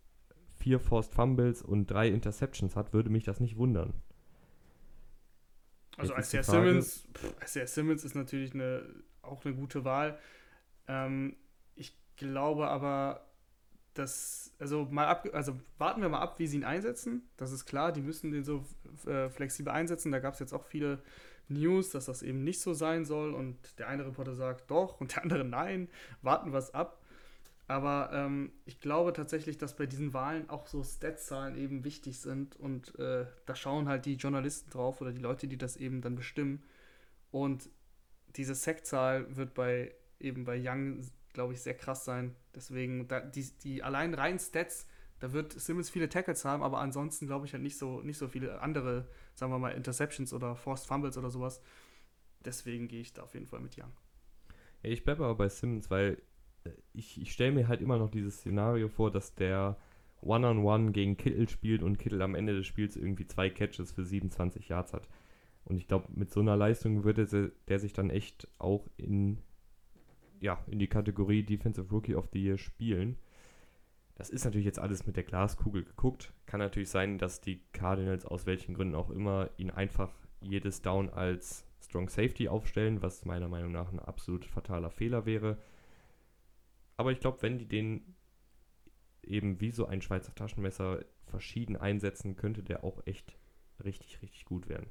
4 0.59 0.79
Forced 0.79 1.13
Fumbles 1.13 1.61
und 1.61 1.87
3 1.87 2.09
Interceptions 2.09 2.75
hat, 2.75 2.93
würde 2.93 3.09
mich 3.09 3.23
das 3.23 3.39
nicht 3.39 3.57
wundern. 3.57 3.93
Also 5.97 6.15
Isaiah 6.15 6.43
Simmons, 6.43 7.07
Isaiah 7.43 7.67
Simmons 7.67 8.05
ist 8.05 8.15
natürlich 8.15 8.53
eine, 8.53 8.83
auch 9.21 9.43
eine 9.43 9.53
gute 9.53 9.83
Wahl. 9.83 10.17
Ähm, 10.87 11.35
ich 11.75 11.93
glaube 12.15 12.69
aber, 12.69 13.27
dass, 13.93 14.53
also 14.59 14.87
mal 14.89 15.07
ab, 15.07 15.27
also 15.33 15.59
warten 15.77 16.01
wir 16.01 16.07
mal 16.07 16.21
ab, 16.21 16.39
wie 16.39 16.47
sie 16.47 16.57
ihn 16.57 16.63
einsetzen. 16.63 17.23
Das 17.35 17.51
ist 17.51 17.65
klar, 17.65 17.91
die 17.91 18.01
müssen 18.01 18.31
den 18.31 18.45
so 18.45 18.65
äh, 19.05 19.29
flexibel 19.29 19.73
einsetzen. 19.73 20.11
Da 20.11 20.19
gab 20.19 20.35
es 20.35 20.39
jetzt 20.39 20.53
auch 20.53 20.63
viele 20.63 21.01
News, 21.49 21.89
dass 21.89 22.05
das 22.05 22.21
eben 22.21 22.43
nicht 22.43 22.61
so 22.61 22.73
sein 22.73 23.05
soll 23.05 23.33
und 23.33 23.57
der 23.79 23.87
eine 23.87 24.05
Reporter 24.05 24.35
sagt 24.35 24.69
doch 24.71 24.99
und 25.01 25.15
der 25.15 25.23
andere 25.23 25.43
nein. 25.43 25.89
Warten 26.21 26.51
wir 26.51 26.59
es 26.59 26.73
ab. 26.73 27.01
Aber 27.67 28.09
ähm, 28.13 28.51
ich 28.65 28.79
glaube 28.79 29.13
tatsächlich, 29.13 29.57
dass 29.59 29.75
bei 29.75 29.85
diesen 29.85 30.13
Wahlen 30.13 30.49
auch 30.49 30.65
so 30.65 30.83
Stats-Zahlen 30.83 31.55
eben 31.55 31.83
wichtig 31.83 32.19
sind 32.19 32.55
und 32.55 32.97
äh, 32.97 33.27
da 33.45 33.55
schauen 33.55 33.87
halt 33.87 34.05
die 34.05 34.15
Journalisten 34.15 34.71
drauf 34.71 35.01
oder 35.01 35.11
die 35.11 35.21
Leute, 35.21 35.47
die 35.47 35.57
das 35.57 35.77
eben 35.77 36.01
dann 36.01 36.15
bestimmen. 36.15 36.63
Und 37.29 37.69
diese 38.35 38.55
Sack-Zahl 38.55 39.35
wird 39.35 39.53
bei 39.53 39.93
eben 40.19 40.45
bei 40.45 40.59
Young 40.59 41.03
glaube 41.33 41.53
ich, 41.53 41.61
sehr 41.61 41.73
krass 41.73 42.05
sein. 42.05 42.35
Deswegen, 42.55 43.07
da, 43.07 43.19
die, 43.21 43.49
die 43.63 43.83
allein 43.83 44.13
rein 44.13 44.39
Stats, 44.39 44.87
da 45.19 45.33
wird 45.33 45.53
Simmons 45.53 45.89
viele 45.89 46.09
Tackles 46.09 46.45
haben, 46.45 46.63
aber 46.63 46.79
ansonsten 46.79 47.27
glaube 47.27 47.45
ich 47.45 47.53
halt 47.53 47.63
nicht 47.63 47.77
so, 47.77 48.01
nicht 48.01 48.17
so 48.17 48.27
viele 48.27 48.61
andere, 48.61 49.07
sagen 49.35 49.51
wir 49.51 49.59
mal, 49.59 49.71
Interceptions 49.71 50.33
oder 50.33 50.55
Forced 50.55 50.87
Fumbles 50.87 51.17
oder 51.17 51.29
sowas. 51.29 51.61
Deswegen 52.45 52.87
gehe 52.87 53.01
ich 53.01 53.13
da 53.13 53.23
auf 53.23 53.33
jeden 53.33 53.47
Fall 53.47 53.59
mit 53.59 53.77
Young. 53.77 53.91
Ja, 54.83 54.89
ich 54.89 55.03
bleibe 55.03 55.25
aber 55.25 55.35
bei 55.35 55.49
Simmons, 55.49 55.89
weil 55.89 56.21
äh, 56.63 56.71
ich, 56.93 57.21
ich 57.21 57.31
stelle 57.31 57.51
mir 57.51 57.67
halt 57.67 57.81
immer 57.81 57.97
noch 57.97 58.09
dieses 58.09 58.37
Szenario 58.37 58.87
vor, 58.87 59.11
dass 59.11 59.35
der 59.35 59.77
One-on-One 60.21 60.85
-on 60.85 60.87
-one 60.87 60.91
gegen 60.91 61.17
Kittel 61.17 61.49
spielt 61.49 61.83
und 61.83 61.99
Kittel 61.99 62.21
am 62.21 62.35
Ende 62.35 62.53
des 62.53 62.65
Spiels 62.65 62.95
irgendwie 62.95 63.27
zwei 63.27 63.49
Catches 63.49 63.91
für 63.91 64.05
27 64.05 64.69
Yards 64.69 64.93
hat. 64.93 65.07
Und 65.65 65.77
ich 65.77 65.87
glaube, 65.87 66.07
mit 66.13 66.31
so 66.31 66.39
einer 66.39 66.55
Leistung 66.55 67.03
würde 67.03 67.51
der 67.67 67.79
sich 67.79 67.93
dann 67.93 68.09
echt 68.09 68.47
auch 68.57 68.87
in 68.97 69.39
ja, 70.41 70.63
in 70.67 70.79
die 70.79 70.87
Kategorie 70.87 71.43
Defensive 71.43 71.89
Rookie 71.89 72.15
of 72.15 72.29
the 72.31 72.41
Year 72.41 72.57
spielen. 72.57 73.17
Das 74.19 74.29
ist 74.29 74.43
natürlich 74.43 74.65
jetzt 74.65 74.79
alles 74.79 75.07
mit 75.07 75.15
der 75.15 75.23
Glaskugel 75.23 75.85
geguckt. 75.85 76.33
Kann 76.45 76.59
natürlich 76.59 76.89
sein, 76.89 77.17
dass 77.17 77.39
die 77.39 77.61
Cardinals 77.71 78.25
aus 78.25 78.45
welchen 78.45 78.73
Gründen 78.73 78.93
auch 78.95 79.09
immer 79.11 79.49
ihn 79.55 79.71
einfach 79.71 80.11
jedes 80.41 80.81
Down 80.81 81.09
als 81.09 81.65
Strong 81.81 82.09
Safety 82.09 82.49
aufstellen, 82.49 83.01
was 83.01 83.23
meiner 83.23 83.47
Meinung 83.47 83.71
nach 83.71 83.93
ein 83.93 83.99
absolut 83.99 84.43
fataler 84.43 84.91
Fehler 84.91 85.25
wäre. 85.25 85.57
Aber 86.97 87.13
ich 87.13 87.21
glaube, 87.21 87.41
wenn 87.43 87.59
die 87.59 87.65
den 87.65 88.13
eben 89.23 89.61
wie 89.61 89.71
so 89.71 89.85
ein 89.85 90.01
Schweizer 90.01 90.35
Taschenmesser 90.35 91.05
verschieden 91.27 91.77
einsetzen, 91.77 92.35
könnte 92.35 92.61
der 92.61 92.83
auch 92.83 93.01
echt 93.05 93.37
richtig, 93.81 94.21
richtig 94.21 94.43
gut 94.43 94.67
werden. 94.67 94.87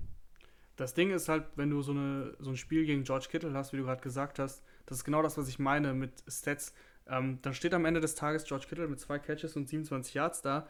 Das 0.76 0.94
Ding 0.94 1.10
ist 1.10 1.28
halt, 1.28 1.44
wenn 1.56 1.68
du 1.68 1.82
so, 1.82 1.92
eine, 1.92 2.34
so 2.38 2.48
ein 2.48 2.56
Spiel 2.56 2.86
gegen 2.86 3.04
George 3.04 3.26
Kittle 3.30 3.52
hast, 3.52 3.74
wie 3.74 3.76
du 3.76 3.82
gerade 3.82 4.00
gesagt 4.00 4.38
hast, 4.38 4.64
das 4.86 4.98
ist 4.98 5.04
genau 5.04 5.20
das, 5.20 5.36
was 5.36 5.50
ich 5.50 5.58
meine 5.58 5.92
mit 5.92 6.24
Stats. 6.26 6.72
Ähm, 7.08 7.38
dann 7.42 7.54
steht 7.54 7.74
am 7.74 7.84
Ende 7.84 8.00
des 8.00 8.14
Tages 8.14 8.44
George 8.44 8.66
Kittle 8.68 8.88
mit 8.88 9.00
zwei 9.00 9.18
Catches 9.18 9.56
und 9.56 9.68
27 9.68 10.14
Yards 10.14 10.42
da, 10.42 10.66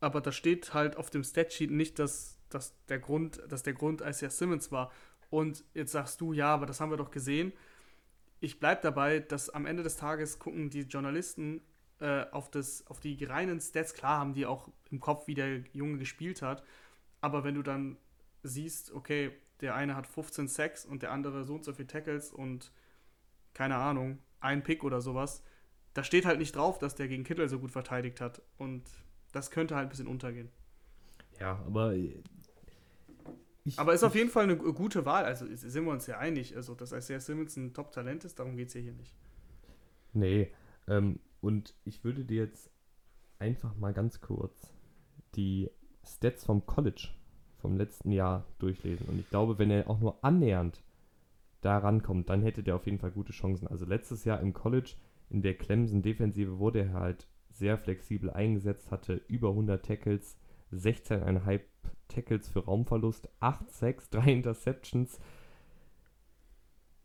aber 0.00 0.20
da 0.20 0.32
steht 0.32 0.74
halt 0.74 0.96
auf 0.96 1.10
dem 1.10 1.24
Statsheet 1.24 1.70
nicht, 1.70 1.98
dass, 1.98 2.38
dass, 2.48 2.74
der 2.86 2.98
Grund, 2.98 3.42
dass 3.48 3.62
der 3.62 3.72
Grund 3.72 4.00
Isaiah 4.00 4.30
Simmons 4.30 4.72
war. 4.72 4.92
Und 5.30 5.64
jetzt 5.74 5.92
sagst 5.92 6.20
du, 6.20 6.32
ja, 6.32 6.52
aber 6.54 6.66
das 6.66 6.80
haben 6.80 6.90
wir 6.90 6.96
doch 6.96 7.10
gesehen. 7.10 7.52
Ich 8.40 8.60
bleibe 8.60 8.82
dabei, 8.82 9.20
dass 9.20 9.50
am 9.50 9.66
Ende 9.66 9.82
des 9.82 9.96
Tages 9.96 10.38
gucken 10.38 10.70
die 10.70 10.82
Journalisten 10.82 11.62
äh, 12.00 12.26
auf, 12.32 12.50
das, 12.50 12.86
auf 12.88 13.00
die 13.00 13.22
reinen 13.24 13.60
Stats. 13.60 13.94
Klar 13.94 14.18
haben 14.18 14.34
die 14.34 14.46
auch 14.46 14.68
im 14.90 14.98
Kopf, 15.00 15.28
wie 15.28 15.34
der 15.34 15.60
Junge 15.72 15.98
gespielt 15.98 16.42
hat. 16.42 16.64
Aber 17.20 17.44
wenn 17.44 17.54
du 17.54 17.62
dann 17.62 17.96
siehst, 18.42 18.92
okay, 18.92 19.30
der 19.60 19.76
eine 19.76 19.94
hat 19.94 20.08
15 20.08 20.48
Sacks 20.48 20.84
und 20.84 21.02
der 21.02 21.12
andere 21.12 21.44
so 21.44 21.54
und 21.54 21.64
so 21.64 21.72
viele 21.72 21.86
Tackles 21.86 22.32
und 22.32 22.72
keine 23.54 23.76
Ahnung, 23.76 24.18
ein 24.40 24.64
Pick 24.64 24.82
oder 24.82 25.00
sowas. 25.00 25.44
Da 25.94 26.04
steht 26.04 26.24
halt 26.24 26.38
nicht 26.38 26.56
drauf, 26.56 26.78
dass 26.78 26.94
der 26.94 27.08
gegen 27.08 27.24
Kittel 27.24 27.48
so 27.48 27.58
gut 27.58 27.70
verteidigt 27.70 28.20
hat. 28.20 28.42
Und 28.58 28.82
das 29.32 29.50
könnte 29.50 29.74
halt 29.76 29.86
ein 29.86 29.90
bisschen 29.90 30.06
untergehen. 30.06 30.50
Ja, 31.38 31.62
aber. 31.66 31.94
Ich, 33.64 33.78
aber 33.78 33.94
ist 33.94 34.02
auf 34.02 34.14
jeden 34.14 34.30
Fall 34.30 34.44
eine 34.44 34.56
gute 34.56 35.04
Wahl. 35.04 35.24
Also 35.24 35.46
sind 35.54 35.84
wir 35.84 35.92
uns 35.92 36.06
ja 36.06 36.18
einig. 36.18 36.56
Also, 36.56 36.74
dass 36.74 36.92
Isaiah 36.92 37.20
Simmons 37.20 37.56
ein 37.56 37.74
Top-Talent 37.74 38.24
ist, 38.24 38.38
darum 38.38 38.56
geht 38.56 38.68
es 38.68 38.74
ja 38.74 38.80
hier 38.80 38.92
nicht. 38.92 39.14
Nee. 40.12 40.50
Ähm, 40.88 41.20
und 41.40 41.74
ich 41.84 42.04
würde 42.04 42.24
dir 42.24 42.44
jetzt 42.44 42.70
einfach 43.38 43.76
mal 43.76 43.92
ganz 43.92 44.20
kurz 44.20 44.72
die 45.34 45.70
Stats 46.04 46.44
vom 46.44 46.66
College 46.66 47.08
vom 47.58 47.76
letzten 47.76 48.10
Jahr 48.10 48.44
durchlesen. 48.58 49.06
Und 49.08 49.20
ich 49.20 49.30
glaube, 49.30 49.58
wenn 49.58 49.70
er 49.70 49.88
auch 49.88 50.00
nur 50.00 50.22
annähernd 50.24 50.82
da 51.60 51.78
rankommt, 51.78 52.28
dann 52.28 52.42
hätte 52.42 52.62
der 52.62 52.74
auf 52.74 52.86
jeden 52.86 52.98
Fall 52.98 53.12
gute 53.12 53.32
Chancen. 53.32 53.68
Also 53.68 53.86
letztes 53.86 54.24
Jahr 54.24 54.40
im 54.40 54.52
College 54.52 54.94
in 55.32 55.40
der 55.40 55.54
Clemson-Defensive 55.54 56.58
wurde 56.58 56.80
er 56.80 56.92
halt 56.92 57.26
sehr 57.48 57.78
flexibel 57.78 58.30
eingesetzt, 58.30 58.90
hatte 58.90 59.22
über 59.28 59.48
100 59.48 59.84
Tackles, 59.84 60.36
16,5 60.72 61.60
Tackles 62.08 62.48
für 62.48 62.64
Raumverlust, 62.64 63.28
8 63.40 63.70
Sacks, 63.70 64.10
3 64.10 64.30
Interceptions. 64.30 65.18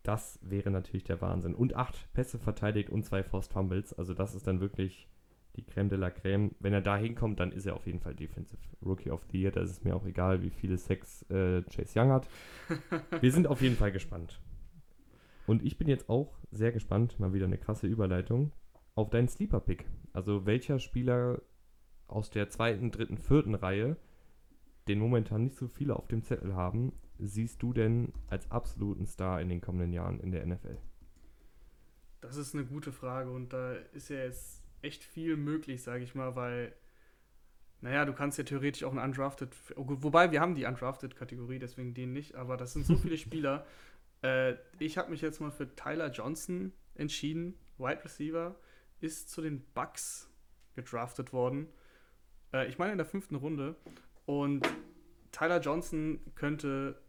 Das 0.03 0.39
wäre 0.41 0.71
natürlich 0.71 1.05
der 1.05 1.21
Wahnsinn. 1.21 1.55
Und 1.55 1.75
8 1.75 2.13
Pässe 2.13 2.37
verteidigt 2.37 2.89
und 2.89 3.05
2 3.05 3.23
Forced 3.23 3.53
Fumbles. 3.53 3.93
Also 3.93 4.13
das 4.13 4.35
ist 4.35 4.45
dann 4.45 4.59
wirklich 4.59 5.07
die 5.55 5.63
Creme 5.63 5.89
de 5.89 5.97
la 5.97 6.11
Creme. 6.11 6.51
Wenn 6.59 6.73
er 6.73 6.81
da 6.81 6.97
hinkommt, 6.97 7.39
dann 7.39 7.51
ist 7.53 7.65
er 7.65 7.75
auf 7.75 7.87
jeden 7.87 7.99
Fall 7.99 8.13
Defensive 8.13 8.59
Rookie 8.85 9.11
of 9.11 9.25
the 9.31 9.41
Year. 9.41 9.51
Da 9.51 9.61
ist 9.61 9.71
es 9.71 9.83
mir 9.83 9.95
auch 9.95 10.05
egal, 10.05 10.41
wie 10.41 10.49
viele 10.49 10.77
Sex 10.77 11.23
äh, 11.29 11.61
Chase 11.63 11.99
Young 11.99 12.11
hat. 12.11 12.27
Wir 13.21 13.31
sind 13.31 13.47
auf 13.47 13.61
jeden 13.61 13.75
Fall 13.75 13.91
gespannt. 13.91 14.41
Und 15.47 15.63
ich 15.63 15.77
bin 15.77 15.87
jetzt 15.87 16.09
auch 16.09 16.37
sehr 16.51 16.73
gespannt, 16.73 17.19
mal 17.19 17.33
wieder 17.33 17.45
eine 17.45 17.57
krasse 17.57 17.87
Überleitung, 17.87 18.51
auf 18.95 19.09
deinen 19.09 19.29
Sleeper-Pick. 19.29 19.85
Also 20.11 20.45
welcher 20.45 20.77
Spieler 20.77 21.41
aus 22.07 22.29
der 22.29 22.49
zweiten, 22.49 22.91
dritten, 22.91 23.17
vierten 23.17 23.55
Reihe, 23.55 23.95
den 24.89 24.99
momentan 24.99 25.45
nicht 25.45 25.55
so 25.55 25.67
viele 25.67 25.95
auf 25.95 26.07
dem 26.07 26.21
Zettel 26.21 26.53
haben, 26.53 26.91
siehst 27.17 27.63
du 27.63 27.71
denn 27.71 28.11
als 28.27 28.51
absoluten 28.51 29.07
Star 29.07 29.41
in 29.41 29.47
den 29.47 29.61
kommenden 29.61 29.93
Jahren 29.93 30.19
in 30.19 30.31
der 30.31 30.45
NFL? 30.45 30.77
Das 32.19 32.35
ist 32.35 32.53
eine 32.53 32.65
gute 32.65 32.91
Frage 32.91 33.31
und 33.31 33.53
da 33.53 33.73
ist 33.93 34.09
ja 34.09 34.17
jetzt 34.17 34.63
echt 34.81 35.03
viel 35.03 35.37
möglich, 35.37 35.81
sage 35.81 36.03
ich 36.03 36.13
mal, 36.13 36.35
weil, 36.35 36.75
naja, 37.79 38.03
du 38.03 38.13
kannst 38.13 38.37
ja 38.37 38.43
theoretisch 38.43 38.83
auch 38.83 38.91
einen 38.91 38.99
Undrafted, 38.99 39.55
wobei 39.77 40.31
wir 40.31 40.41
haben 40.41 40.55
die 40.55 40.65
Undrafted-Kategorie, 40.65 41.59
deswegen 41.59 41.93
den 41.93 42.11
nicht, 42.11 42.35
aber 42.35 42.57
das 42.57 42.73
sind 42.73 42.85
so 42.85 42.95
viele 42.97 43.17
Spieler, 43.17 43.65
äh, 44.23 44.55
ich 44.79 44.97
habe 44.97 45.11
mich 45.11 45.21
jetzt 45.21 45.41
mal 45.41 45.51
für 45.51 45.73
Tyler 45.75 46.11
Johnson 46.11 46.73
entschieden. 46.95 47.57
Wide 47.77 48.03
Receiver 48.03 48.55
ist 48.99 49.29
zu 49.29 49.41
den 49.41 49.63
Bucks 49.73 50.29
gedraftet 50.75 51.33
worden. 51.33 51.67
Äh, 52.53 52.67
ich 52.67 52.77
meine 52.77 52.91
in 52.91 52.97
der 52.97 53.05
fünften 53.05 53.35
Runde. 53.35 53.75
Und 54.25 54.67
Tyler 55.31 55.59
Johnson 55.59 56.19
könnte 56.35 56.99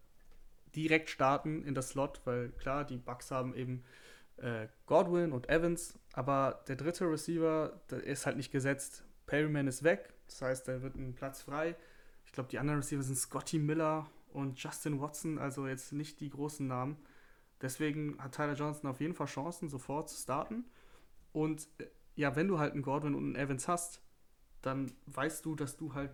direkt 0.74 1.10
starten 1.10 1.64
in 1.64 1.74
das 1.74 1.90
Slot, 1.90 2.20
weil 2.24 2.50
klar, 2.50 2.84
die 2.84 2.98
Bucks 2.98 3.30
haben 3.30 3.54
eben 3.54 3.84
äh, 4.36 4.68
Godwin 4.86 5.32
und 5.32 5.48
Evans, 5.48 5.98
aber 6.12 6.62
der 6.68 6.76
dritte 6.76 7.10
Receiver, 7.10 7.80
der 7.90 8.04
ist 8.04 8.26
halt 8.26 8.36
nicht 8.36 8.52
gesetzt. 8.52 9.04
Perryman 9.26 9.66
ist 9.66 9.82
weg, 9.82 10.12
das 10.26 10.42
heißt, 10.42 10.68
da 10.68 10.82
wird 10.82 10.94
ein 10.94 11.14
Platz 11.14 11.42
frei. 11.42 11.74
Ich 12.24 12.32
glaube, 12.32 12.48
die 12.50 12.58
anderen 12.58 12.80
Receiver 12.80 13.02
sind 13.02 13.16
Scotty 13.16 13.58
Miller 13.58 14.08
und 14.32 14.62
Justin 14.62 15.00
Watson, 15.00 15.38
also 15.38 15.66
jetzt 15.66 15.92
nicht 15.92 16.20
die 16.20 16.30
großen 16.30 16.66
Namen. 16.66 16.96
Deswegen 17.60 18.22
hat 18.22 18.34
Tyler 18.34 18.54
Johnson 18.54 18.88
auf 18.88 19.00
jeden 19.00 19.14
Fall 19.14 19.26
Chancen, 19.26 19.68
sofort 19.68 20.08
zu 20.08 20.20
starten. 20.20 20.64
Und 21.32 21.68
äh, 21.78 21.86
ja, 22.16 22.36
wenn 22.36 22.48
du 22.48 22.58
halt 22.58 22.72
einen 22.72 22.82
Godwin 22.82 23.14
und 23.14 23.24
einen 23.24 23.36
Evans 23.36 23.68
hast, 23.68 24.00
dann 24.62 24.92
weißt 25.06 25.44
du, 25.44 25.54
dass 25.54 25.76
du 25.76 25.94
halt 25.94 26.10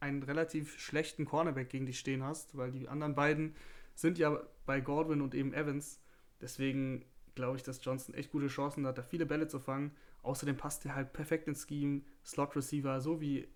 einen 0.00 0.22
relativ 0.22 0.78
schlechten 0.78 1.24
Cornerback 1.24 1.70
gegen 1.70 1.86
dich 1.86 1.98
stehen 1.98 2.22
hast, 2.22 2.56
weil 2.56 2.70
die 2.70 2.88
anderen 2.88 3.14
beiden 3.14 3.54
sind 3.94 4.18
ja 4.18 4.38
bei 4.66 4.80
Godwin 4.80 5.22
und 5.22 5.34
eben 5.34 5.54
Evans. 5.54 6.00
Deswegen 6.40 7.04
glaube 7.34 7.56
ich, 7.56 7.62
dass 7.62 7.84
Johnson 7.84 8.14
echt 8.14 8.30
gute 8.30 8.48
Chancen 8.48 8.86
hat, 8.86 8.98
da 8.98 9.02
viele 9.02 9.26
Bälle 9.26 9.48
zu 9.48 9.58
fangen. 9.58 9.92
Außerdem 10.22 10.56
passt 10.56 10.84
er 10.84 10.94
halt 10.94 11.12
perfekt 11.12 11.48
ins 11.48 11.66
Scheme, 11.66 12.02
Slot 12.24 12.56
Receiver, 12.56 13.00
so 13.00 13.20
wie 13.20 13.48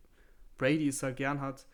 Brady 0.56 0.88
es 0.88 1.02
halt 1.02 1.16
gern 1.16 1.40
hat. 1.40 1.66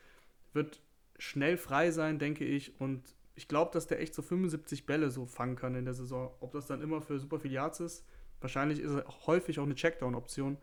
Wird 0.53 0.82
schnell 1.19 1.57
frei 1.57 1.91
sein, 1.91 2.19
denke 2.19 2.45
ich. 2.45 2.81
Und 2.81 3.03
ich 3.35 3.49
glaube, 3.49 3.71
dass 3.73 3.87
der 3.87 4.01
echt 4.01 4.14
so 4.14 4.23
75 4.23 4.87
Bälle 4.87 5.11
so 5.11 5.27
fangen 5.27 5.57
kann 5.57 5.75
in 5.75 5.85
der 5.85 5.95
Saison. 5.95 6.31
Ob 6.41 6.53
das 6.53 6.67
dann 6.67 6.83
immer 6.83 7.01
für 7.01 7.19
super 7.19 7.39
viel 7.39 7.53
Yards 7.53 7.81
ist, 7.81 8.07
wahrscheinlich 8.41 8.81
ist 8.81 8.93
es 8.93 9.27
häufig 9.27 9.59
auch 9.59 9.64
eine 9.64 9.75
Checkdown-Option. 9.75 10.57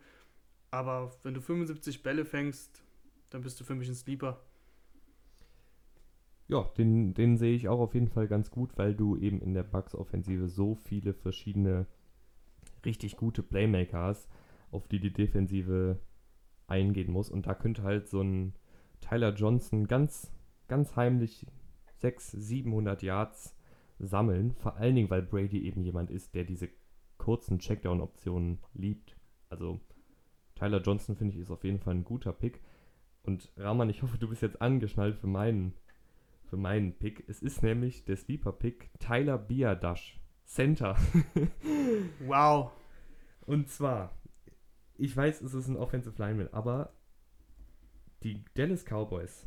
Aber 0.70 1.12
wenn 1.22 1.34
du 1.34 1.40
75 1.40 2.02
Bälle 2.02 2.24
fängst, 2.24 2.82
dann 3.30 3.42
bist 3.42 3.60
du 3.60 3.64
für 3.64 3.74
mich 3.74 3.88
ein 3.88 3.94
Sleeper. 3.94 4.40
Ja, 6.46 6.70
den, 6.76 7.14
den 7.14 7.36
sehe 7.36 7.54
ich 7.54 7.68
auch 7.68 7.80
auf 7.80 7.94
jeden 7.94 8.08
Fall 8.08 8.28
ganz 8.28 8.50
gut, 8.50 8.76
weil 8.76 8.94
du 8.94 9.16
eben 9.16 9.40
in 9.40 9.54
der 9.54 9.62
Bucks-Offensive 9.62 10.48
so 10.48 10.74
viele 10.74 11.14
verschiedene 11.14 11.86
richtig 12.84 13.16
gute 13.16 13.42
Playmaker 13.42 14.00
hast, 14.00 14.28
auf 14.70 14.86
die 14.88 15.00
die 15.00 15.12
Defensive 15.12 15.98
eingehen 16.66 17.10
muss. 17.10 17.30
Und 17.30 17.46
da 17.46 17.54
könnte 17.54 17.82
halt 17.82 18.08
so 18.08 18.20
ein 18.20 18.54
Tyler 19.00 19.32
Johnson 19.32 19.86
ganz, 19.86 20.30
ganz 20.74 20.96
heimlich 20.96 21.46
600, 22.00 22.42
700 22.42 23.02
Yards 23.04 23.56
sammeln. 24.00 24.56
Vor 24.56 24.74
allen 24.76 24.96
Dingen, 24.96 25.08
weil 25.08 25.22
Brady 25.22 25.64
eben 25.64 25.84
jemand 25.84 26.10
ist, 26.10 26.34
der 26.34 26.42
diese 26.42 26.68
kurzen 27.16 27.60
Checkdown-Optionen 27.60 28.58
liebt. 28.72 29.16
Also 29.50 29.80
Tyler 30.56 30.82
Johnson, 30.82 31.14
finde 31.14 31.32
ich, 31.32 31.40
ist 31.40 31.52
auf 31.52 31.62
jeden 31.62 31.78
Fall 31.78 31.94
ein 31.94 32.02
guter 32.02 32.32
Pick. 32.32 32.60
Und 33.22 33.52
Rahman, 33.56 33.88
ich 33.88 34.02
hoffe, 34.02 34.18
du 34.18 34.28
bist 34.28 34.42
jetzt 34.42 34.60
angeschnallt 34.60 35.14
für 35.14 35.28
meinen 35.28 35.74
für 36.42 36.56
meinen 36.56 36.98
Pick. 36.98 37.24
Es 37.28 37.40
ist 37.40 37.62
nämlich 37.62 38.04
der 38.04 38.16
Sleeper-Pick 38.16 38.90
Tyler 38.98 39.38
Biadasch, 39.38 40.20
Center. 40.44 40.96
wow. 42.26 42.72
Und 43.46 43.68
zwar, 43.68 44.18
ich 44.96 45.16
weiß, 45.16 45.40
es 45.40 45.54
ist 45.54 45.68
ein 45.68 45.76
Offensive 45.76 46.20
Lineman, 46.20 46.48
aber 46.50 46.92
die 48.24 48.44
Dallas 48.54 48.84
Cowboys 48.84 49.46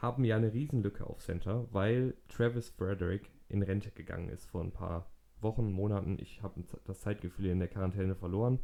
haben 0.00 0.24
ja 0.24 0.36
eine 0.36 0.52
Riesenlücke 0.52 1.06
auf 1.06 1.20
Center, 1.20 1.66
weil 1.72 2.14
Travis 2.28 2.70
Frederick 2.70 3.30
in 3.48 3.62
Rente 3.62 3.90
gegangen 3.90 4.30
ist 4.30 4.46
vor 4.46 4.62
ein 4.62 4.72
paar 4.72 5.10
Wochen, 5.40 5.70
Monaten. 5.70 6.18
Ich 6.20 6.42
habe 6.42 6.62
das 6.84 7.00
Zeitgefühl 7.00 7.46
in 7.46 7.58
der 7.58 7.68
Quarantäne 7.68 8.14
verloren. 8.14 8.60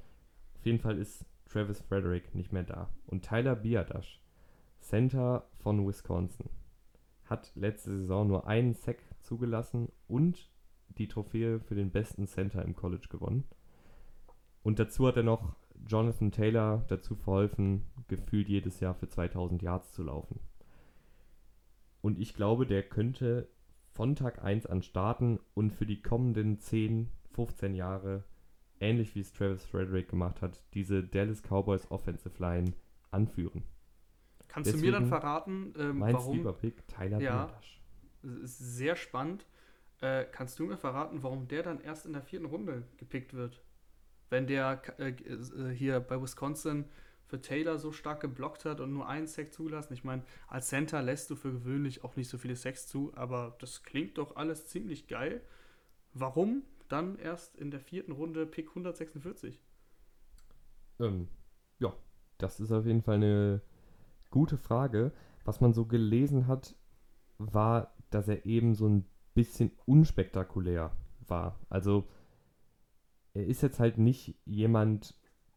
Auf 0.57 0.65
jeden 0.65 0.79
Fall 0.79 0.99
ist 0.99 1.27
Travis 1.47 1.81
Frederick 1.81 2.35
nicht 2.35 2.53
mehr 2.53 2.63
da. 2.63 2.91
Und 3.07 3.25
Tyler 3.25 3.57
Biadasch, 3.57 4.21
Center 4.81 5.47
von 5.59 5.87
Wisconsin, 5.87 6.49
hat 7.25 7.53
letzte 7.55 7.97
Saison 7.97 8.29
nur 8.29 8.47
einen 8.47 8.75
Sack 8.75 8.99
zugelassen 9.21 9.91
und 10.09 10.51
die 10.97 11.09
Trophäe 11.09 11.61
für 11.61 11.75
den 11.75 11.91
besten 11.91 12.27
Center 12.27 12.63
im 12.63 12.75
College 12.75 13.09
gewonnen. 13.11 13.45
Und 14.63 14.79
dazu 14.79 15.07
hat 15.07 15.17
er 15.17 15.23
noch 15.23 15.57
Jonathan 15.87 16.33
Taylor 16.33 16.85
dazu 16.89 17.15
verholfen, 17.15 17.85
gefühlt 18.09 18.49
jedes 18.49 18.81
Jahr 18.81 18.95
für 18.95 19.09
2000 19.09 19.63
Yards 19.63 19.93
zu 19.93 20.03
laufen. 20.03 20.41
Und 22.01 22.19
ich 22.19 22.35
glaube, 22.35 22.67
der 22.67 22.83
könnte 22.83 23.49
von 23.93 24.15
Tag 24.15 24.45
1 24.45 24.67
an 24.67 24.83
starten 24.83 25.41
und 25.55 25.73
für 25.73 25.87
die 25.87 26.03
kommenden 26.03 26.59
10, 26.59 27.11
15 27.33 27.75
Jahre, 27.75 28.25
ähnlich 28.79 29.15
wie 29.15 29.21
es 29.21 29.33
Travis 29.33 29.65
Frederick 29.65 30.09
gemacht 30.09 30.43
hat, 30.43 30.63
diese 30.75 31.03
Dallas 31.03 31.43
Cowboys 31.43 31.91
Offensive 31.91 32.35
Line 32.39 32.73
anführen. 33.11 33.63
Kannst 34.49 34.69
Deswegen 34.69 34.85
du 34.85 34.87
mir 34.87 34.93
dann 34.93 35.09
verraten, 35.09 35.75
ähm, 35.79 35.99
mein 35.99 36.15
warum? 36.15 36.37
Lieber-Pick, 36.37 36.87
Tyler 36.89 37.21
ja, 37.21 37.51
ist 38.23 38.59
sehr 38.59 38.97
spannend. 38.97 39.47
Äh, 40.01 40.25
kannst 40.31 40.59
du 40.59 40.67
mir 40.67 40.77
verraten, 40.77 41.23
warum 41.23 41.49
der 41.49 41.63
dann 41.63 41.81
erst 41.81 42.07
in 42.07 42.13
der 42.13 42.23
vierten 42.23 42.47
Runde 42.47 42.85
gepickt 42.99 43.35
wird? 43.35 43.63
Wenn 44.29 44.47
der 44.47 44.83
äh, 44.99 45.11
äh, 45.11 45.75
hier 45.75 46.01
bei 46.01 46.21
Wisconsin 46.21 46.85
für 47.27 47.41
Taylor 47.41 47.79
so 47.79 47.93
stark 47.93 48.21
geblockt 48.21 48.65
hat 48.65 48.81
und 48.81 48.93
nur 48.93 49.09
einen 49.09 49.27
Sack 49.27 49.53
zulassen. 49.53 49.93
Ich 49.93 50.05
meine, 50.05 50.23
als 50.47 50.69
Center 50.69 51.03
lässt 51.03 51.31
du 51.31 51.37
für 51.37 51.53
gewöhnlich 51.53 52.05
auch 52.05 52.17
nicht 52.17 52.29
so 52.29 52.39
viele 52.39 52.57
Sacks 52.57 52.87
zu, 52.87 53.13
aber 53.15 53.57
das 53.61 53.83
klingt 53.83 54.19
doch 54.19 54.37
alles 54.37 54.67
ziemlich 54.67 55.09
geil. 55.09 55.43
Warum 56.13 56.63
dann 56.89 57.19
erst 57.19 57.57
in 57.57 57.71
der 57.71 57.81
vierten 57.81 58.13
Runde 58.13 58.47
Pick 58.47 58.69
146? 58.69 59.61
Ähm, 61.01 61.29
ja, 61.79 61.93
das 62.39 62.61
ist 62.61 62.73
auf 62.73 62.87
jeden 62.87 63.03
Fall 63.03 63.17
eine 63.17 63.61
gute 64.31 64.57
Frage. 64.57 65.13
Was 65.45 65.61
man 65.61 65.73
so 65.73 65.85
gelesen 65.85 66.47
hat, 66.47 66.77
war, 67.39 67.95
dass 68.11 68.29
er 68.29 68.47
eben 68.47 68.75
so 68.75 68.89
ein 68.89 69.05
bisschen 69.35 69.73
unspektakulär 69.85 70.97
war. 71.27 71.61
Also 71.69 72.09
er 73.35 73.47
ist 73.47 73.63
jetzt 73.63 73.81
halt 73.81 73.99
nicht 73.99 74.39
jemand, 74.45 75.15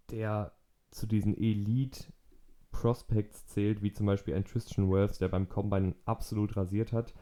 der 0.10 0.52
zu 0.92 1.08
diesen 1.08 1.38
Elite 1.38 2.06
Prospects 2.72 3.48
zählt, 3.48 3.82
wie 3.82 3.92
zum 3.92 4.06
Beispiel 4.06 4.36
ein 4.36 4.46
Tristan 4.46 4.90
Wirfs, 4.90 5.18
der 5.18 5.28
beim 5.28 5.50
Combine 5.50 5.96
absolut 6.06 6.56
rasiert 6.56 6.94
hat. 6.94 7.14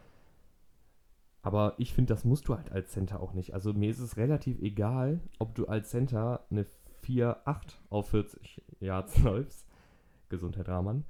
Aber 1.41 1.75
ich 1.77 1.93
finde, 1.93 2.13
das 2.13 2.25
musst 2.25 2.47
du 2.47 2.55
halt 2.55 2.71
als 2.71 2.91
Center 2.91 3.21
auch 3.21 3.33
nicht. 3.33 3.53
Also 3.53 3.73
mir 3.73 3.89
ist 3.89 3.99
es 3.99 4.17
relativ 4.17 4.59
egal, 4.59 5.21
ob 5.39 5.55
du 5.55 5.67
als 5.67 5.89
Center 5.89 6.45
eine 6.49 6.65
4-8 7.03 7.75
auf 7.89 8.09
40 8.09 8.61
Yards 8.79 9.19
läufst. 9.23 9.65
Gesundheit, 10.29 10.67
Rahman 10.67 11.05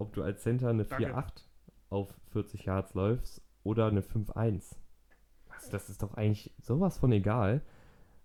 ob 0.00 0.14
du 0.14 0.22
als 0.22 0.42
Center 0.42 0.70
eine 0.70 0.84
4-8 0.84 1.44
auf 1.90 2.14
40 2.32 2.64
Yards 2.64 2.94
läufst 2.94 3.42
oder 3.62 3.86
eine 3.86 4.00
5-1. 4.00 4.76
Also 5.50 5.70
das 5.70 5.90
ist 5.90 6.02
doch 6.02 6.14
eigentlich 6.14 6.52
sowas 6.58 6.98
von 6.98 7.12
egal. 7.12 7.62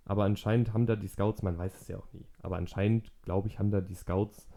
Aber 0.05 0.23
anscheinend 0.23 0.73
haben 0.73 0.85
da 0.85 0.95
die 0.95 1.07
Scouts, 1.07 1.41
man 1.41 1.57
weiß 1.57 1.81
es 1.81 1.87
ja 1.87 1.97
auch 1.97 2.11
nie, 2.13 2.25
aber 2.41 2.57
anscheinend, 2.57 3.11
glaube 3.23 3.47
ich, 3.47 3.59
haben 3.59 3.71
da 3.71 3.81
die 3.81 3.95
Scouts 3.95 4.47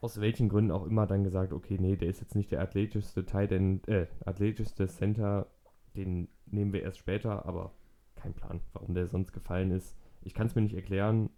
aus 0.00 0.20
welchen 0.20 0.48
Gründen 0.48 0.70
auch 0.70 0.86
immer 0.86 1.06
dann 1.06 1.24
gesagt, 1.24 1.52
okay, 1.52 1.76
nee, 1.78 1.96
der 1.96 2.08
ist 2.08 2.20
jetzt 2.20 2.34
nicht 2.34 2.52
der 2.52 2.60
athletischste 2.60 3.24
Tight 3.24 3.52
End, 3.52 3.88
äh, 3.88 4.06
athletischste 4.24 4.86
Center, 4.86 5.48
den 5.96 6.28
nehmen 6.46 6.72
wir 6.72 6.82
erst 6.82 6.98
später, 6.98 7.46
aber 7.46 7.72
kein 8.14 8.34
Plan, 8.34 8.60
warum 8.72 8.94
der 8.94 9.06
sonst 9.06 9.32
gefallen 9.32 9.70
ist. 9.70 9.96
Ich 10.22 10.34
kann 10.34 10.46
es 10.46 10.54
mir 10.54 10.62
nicht 10.62 10.74
erklären. 10.74 11.30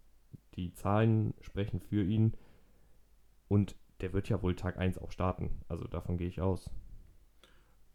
Die 0.57 0.73
Zahlen 0.73 1.35
sprechen 1.41 1.81
für 1.81 2.03
ihn. 2.03 2.35
Und 3.49 3.77
der 4.01 4.13
wird 4.13 4.29
ja 4.29 4.43
wohl 4.43 4.57
Tag 4.57 4.79
1 4.79 4.99
auch 4.99 5.13
starten. 5.13 5.63
Also 5.69 5.85
davon 5.85 6.17
gehe 6.17 6.29
ich 6.29 6.41
aus. 6.41 6.71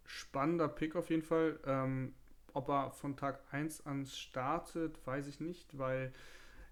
Spannender 0.04 0.68
Pick 0.68 0.96
auf 0.96 1.10
jeden 1.10 1.24
Fall. 1.24 1.60
Ähm, 1.66 2.14
ob 2.56 2.70
er 2.70 2.92
von 2.92 3.18
Tag 3.18 3.42
1 3.52 3.86
an 3.86 4.06
startet, 4.06 5.06
weiß 5.06 5.28
ich 5.28 5.40
nicht, 5.40 5.78
weil 5.78 6.14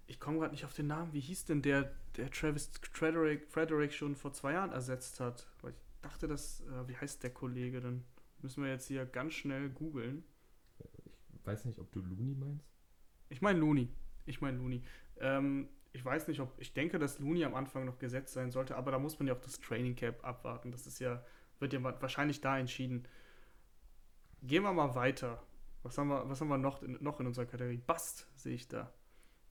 ich 0.07 0.19
komme 0.19 0.39
gerade 0.39 0.51
nicht 0.51 0.65
auf 0.65 0.73
den 0.73 0.88
Namen. 0.88 1.13
Wie 1.13 1.19
hieß 1.19 1.45
denn 1.45 1.61
der, 1.61 1.91
der 2.17 2.31
Travis 2.31 2.71
Frederick, 2.91 3.47
Frederick 3.49 3.93
schon 3.93 4.15
vor 4.15 4.34
zwei 4.34 4.53
Jahren 4.53 4.71
ersetzt 4.71 5.19
hat? 5.19 5.47
Weil 5.61 5.71
ich 5.71 6.01
dachte, 6.01 6.27
das, 6.27 6.61
äh, 6.61 6.88
wie 6.88 6.97
heißt 6.97 7.23
der 7.23 7.31
Kollege 7.31 7.81
denn? 7.81 8.03
Müssen 8.41 8.63
wir 8.63 8.71
jetzt 8.71 8.88
hier 8.88 9.05
ganz 9.05 9.34
schnell 9.34 9.69
googeln. 9.69 10.23
Ich 11.34 11.45
weiß 11.45 11.65
nicht, 11.65 11.79
ob 11.79 11.91
du 11.91 12.01
Looney 12.01 12.36
meinst. 12.36 12.65
Ich 13.29 13.41
meine 13.41 13.59
Looney. 13.59 13.89
Ich 14.25 14.41
meine 14.41 14.57
Looney. 14.57 14.84
Ähm, 15.19 15.69
ich 15.91 16.03
weiß 16.03 16.27
nicht, 16.27 16.39
ob, 16.39 16.53
ich 16.59 16.73
denke, 16.73 16.97
dass 16.97 17.19
Looney 17.19 17.43
am 17.45 17.55
Anfang 17.55 17.86
noch 17.86 17.99
gesetzt 17.99 18.34
sein 18.34 18.51
sollte, 18.51 18.75
aber 18.75 18.91
da 18.91 18.99
muss 18.99 19.19
man 19.19 19.27
ja 19.27 19.34
auch 19.34 19.41
das 19.41 19.59
Training 19.59 19.95
Cap 19.95 20.23
abwarten. 20.25 20.71
Das 20.71 20.88
ist 20.88 20.99
ja, 20.99 21.23
wird 21.59 21.73
ja 21.73 21.84
wahrscheinlich 21.84 22.41
da 22.41 22.57
entschieden. 22.57 23.07
Gehen 24.41 24.63
wir 24.63 24.73
mal 24.73 24.95
weiter. 24.95 25.41
Was 25.84 25.97
haben 25.97 26.07
wir, 26.07 26.27
was 26.29 26.41
haben 26.41 26.47
wir 26.47 26.57
noch, 26.57 26.81
in, 26.81 26.97
noch 27.01 27.19
in 27.19 27.27
unserer 27.27 27.45
Kategorie? 27.45 27.81
Bast 27.86 28.27
sehe 28.36 28.55
ich 28.55 28.67
da. 28.67 28.91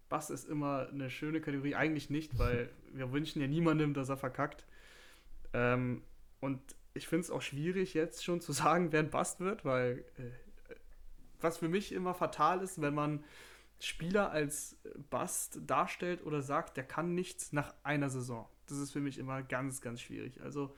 Bast 0.09 0.31
ist 0.31 0.49
immer 0.49 0.89
eine 0.89 1.11
schöne 1.11 1.41
Kategorie. 1.41 1.75
Eigentlich 1.75 2.11
nicht, 2.11 2.39
weil 2.39 2.71
wir 2.93 3.13
wünschen 3.13 3.41
ja 3.41 3.49
niemandem, 3.49 3.95
dass 3.95 4.09
er 4.09 4.17
verkackt. 4.17 4.67
Ähm, 5.53 6.03
und 6.41 6.61
ich 6.95 7.07
finde 7.07 7.25
es 7.25 7.31
auch 7.31 7.43
schwierig, 7.43 7.95
jetzt 7.95 8.25
schon 8.25 8.41
zu 8.41 8.53
sagen, 8.53 8.93
wer 8.93 9.01
ein 9.01 9.11
Bast 9.11 9.41
wird, 9.41 9.65
weil 9.65 10.05
äh, 10.19 10.75
was 11.41 11.59
für 11.59 11.69
mich 11.69 11.93
immer 11.93 12.15
fatal 12.15 12.63
ist, 12.63 12.81
wenn 12.81 12.95
man 12.95 13.25
Spieler 13.79 14.31
als 14.31 14.77
Bast 15.11 15.59
darstellt 15.67 16.25
oder 16.25 16.41
sagt, 16.41 16.77
der 16.77 16.85
kann 16.85 17.15
nichts 17.15 17.53
nach 17.53 17.75
einer 17.83 18.11
Saison. 18.11 18.49
Das 18.67 18.79
ist 18.79 18.93
für 18.93 19.01
mich 19.01 19.19
immer 19.19 19.43
ganz, 19.43 19.81
ganz 19.81 20.01
schwierig. 20.01 20.41
Also 20.41 20.75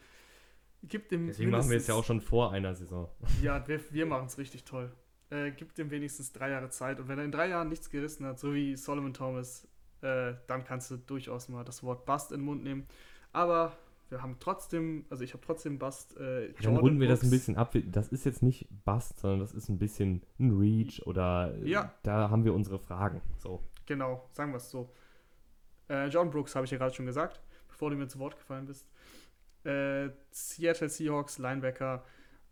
gibt 0.83 1.13
dem. 1.13 1.27
Deswegen 1.27 1.51
machen 1.51 1.71
wir 1.71 1.77
es 1.77 1.87
ja 1.87 1.95
auch 1.95 2.05
schon 2.05 2.21
vor 2.21 2.53
einer 2.53 2.75
Saison. 2.75 3.09
Ja, 3.43 3.67
wir, 3.69 3.81
wir 3.93 4.07
machen 4.07 4.27
es 4.27 4.39
richtig 4.39 4.65
toll. 4.65 4.91
Äh, 5.35 5.51
gibt 5.51 5.79
dem 5.79 5.91
wenigstens 5.91 6.33
drei 6.33 6.51
Jahre 6.51 6.69
Zeit 6.71 7.01
und 7.01 7.09
wenn 7.09 7.19
er 7.19 7.25
in 7.25 7.33
drei 7.33 7.49
Jahren 7.49 7.69
nichts 7.69 7.91
gerissen 7.91 8.25
hat, 8.25 8.39
so 8.39 8.55
wie 8.55 8.77
Solomon 8.77 9.13
Thomas, 9.13 9.67
äh, 10.01 10.35
dann 10.47 10.65
kannst 10.65 10.91
du 10.93 10.97
durchaus 10.97 11.49
mal 11.49 11.65
das 11.65 11.83
Wort 11.83 12.07
Bust 12.07 12.31
in 12.31 12.39
den 12.41 12.45
Mund 12.45 12.63
nehmen. 12.63 12.87
Aber 13.33 13.73
wir 14.11 14.23
haben 14.23 14.37
trotzdem, 14.39 15.07
also 15.11 15.25
ich 15.25 15.33
habe 15.33 15.43
trotzdem 15.45 15.79
Bust. 15.79 16.17
Äh, 16.19 16.53
Dann 16.63 16.77
runden 16.77 17.01
wir 17.01 17.09
das 17.09 17.23
ein 17.25 17.31
bisschen 17.31 17.57
ab. 17.57 17.75
Das 17.87 18.09
ist 18.09 18.25
jetzt 18.25 18.43
nicht 18.45 18.69
Bust, 18.85 19.19
sondern 19.19 19.41
das 19.41 19.53
ist 19.53 19.69
ein 19.69 19.79
bisschen 19.79 20.23
ein 20.39 20.53
Reach 20.57 21.05
oder 21.07 21.53
äh, 21.61 21.69
Ja. 21.69 21.93
da 22.05 22.31
haben 22.31 22.45
wir 22.45 22.55
unsere 22.55 22.79
Fragen. 22.79 23.21
So. 23.39 23.61
Genau, 23.87 24.29
sagen 24.31 24.53
wir 24.53 24.59
es 24.59 24.71
so. 24.71 24.89
Äh, 25.89 26.09
John 26.09 26.31
Brooks 26.31 26.55
habe 26.55 26.65
ich 26.65 26.71
ja 26.71 26.79
gerade 26.79 26.95
schon 26.95 27.07
gesagt, 27.07 27.41
bevor 27.67 27.91
du 27.91 27.97
mir 27.97 28.07
zu 28.07 28.19
Wort 28.21 28.37
gefallen 28.37 28.67
bist. 28.67 28.87
Äh, 29.65 30.11
Seattle 30.31 30.89
Seahawks, 30.91 31.39
Linebacker. 31.39 32.05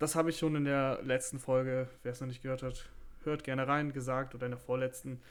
Das 0.02 0.16
habe 0.16 0.30
ich 0.30 0.38
schon 0.38 0.56
in 0.56 0.64
der 0.64 1.00
letzten 1.04 1.38
Folge, 1.38 1.88
wer 2.02 2.10
es 2.10 2.20
noch 2.20 2.26
nicht 2.26 2.42
gehört 2.42 2.64
hat, 2.64 2.90
hört 3.22 3.44
gerne 3.44 3.68
rein, 3.68 3.92
gesagt 3.92 4.34
oder 4.34 4.46
in 4.46 4.50
der 4.50 4.58
vorletzten. 4.58 5.22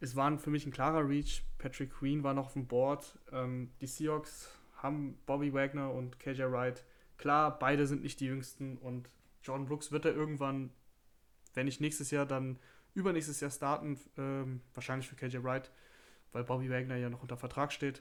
Es 0.00 0.16
war 0.16 0.38
für 0.38 0.48
mich 0.48 0.64
ein 0.64 0.72
klarer 0.72 1.06
Reach. 1.06 1.42
Patrick 1.58 1.92
Queen 1.92 2.22
war 2.22 2.32
noch 2.32 2.46
auf 2.46 2.54
dem 2.54 2.66
Board. 2.66 3.18
Ähm, 3.30 3.72
die 3.82 3.86
Seahawks 3.86 4.50
haben 4.76 5.18
Bobby 5.26 5.52
Wagner 5.52 5.92
und 5.92 6.18
KJ 6.18 6.44
Wright. 6.44 6.82
Klar, 7.18 7.58
beide 7.58 7.86
sind 7.86 8.02
nicht 8.02 8.18
die 8.20 8.24
jüngsten 8.24 8.78
und 8.78 9.10
John 9.42 9.66
Brooks 9.66 9.92
wird 9.92 10.06
er 10.06 10.14
irgendwann, 10.14 10.70
wenn 11.52 11.66
nicht 11.66 11.82
nächstes 11.82 12.10
Jahr, 12.10 12.24
dann 12.24 12.58
übernächstes 12.94 13.40
Jahr 13.40 13.50
starten, 13.50 14.00
ähm, 14.16 14.62
wahrscheinlich 14.72 15.10
für 15.10 15.16
KJ 15.16 15.42
Wright, 15.42 15.70
weil 16.32 16.42
Bobby 16.42 16.70
Wagner 16.70 16.96
ja 16.96 17.10
noch 17.10 17.20
unter 17.20 17.36
Vertrag 17.36 17.70
steht. 17.70 18.00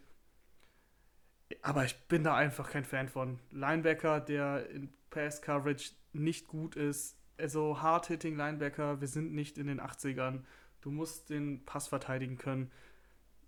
Aber 1.62 1.84
ich 1.84 2.08
bin 2.08 2.24
da 2.24 2.38
einfach 2.38 2.72
kein 2.72 2.86
Fan 2.86 3.10
von. 3.10 3.38
Linebacker, 3.52 4.22
der 4.22 4.70
in 4.70 4.94
Pass 5.10 5.42
Coverage 5.42 5.92
nicht 6.16 6.48
gut 6.48 6.76
ist. 6.76 7.18
Also 7.38 7.82
Hard-Hitting 7.82 8.36
Linebacker, 8.36 9.02
wir 9.02 9.08
sind 9.08 9.34
nicht 9.34 9.58
in 9.58 9.68
den 9.68 9.82
80ern. 9.82 10.44
Du 10.82 10.92
musst 10.92 11.30
den 11.30 11.66
Pass 11.66 11.88
verteidigen 11.88 12.38
können. 12.38 12.72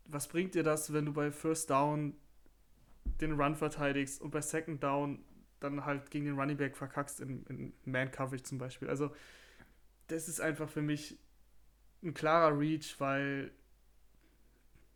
Was 0.05 0.27
bringt 0.27 0.55
dir 0.55 0.63
das, 0.63 0.93
wenn 0.93 1.05
du 1.05 1.13
bei 1.13 1.31
First 1.31 1.69
Down 1.69 2.15
den 3.21 3.39
Run 3.39 3.55
verteidigst 3.55 4.21
und 4.21 4.31
bei 4.31 4.41
Second 4.41 4.83
Down 4.83 5.23
dann 5.59 5.85
halt 5.85 6.11
gegen 6.11 6.25
den 6.25 6.39
Running 6.39 6.57
Back 6.57 6.75
verkackst 6.75 7.19
in, 7.19 7.45
in 7.45 7.73
Man-Coverage 7.85 8.43
zum 8.43 8.57
Beispiel? 8.57 8.89
Also, 8.89 9.11
das 10.07 10.27
ist 10.27 10.39
einfach 10.39 10.69
für 10.69 10.81
mich 10.81 11.17
ein 12.03 12.13
klarer 12.13 12.57
Reach, 12.57 12.95
weil 12.99 13.51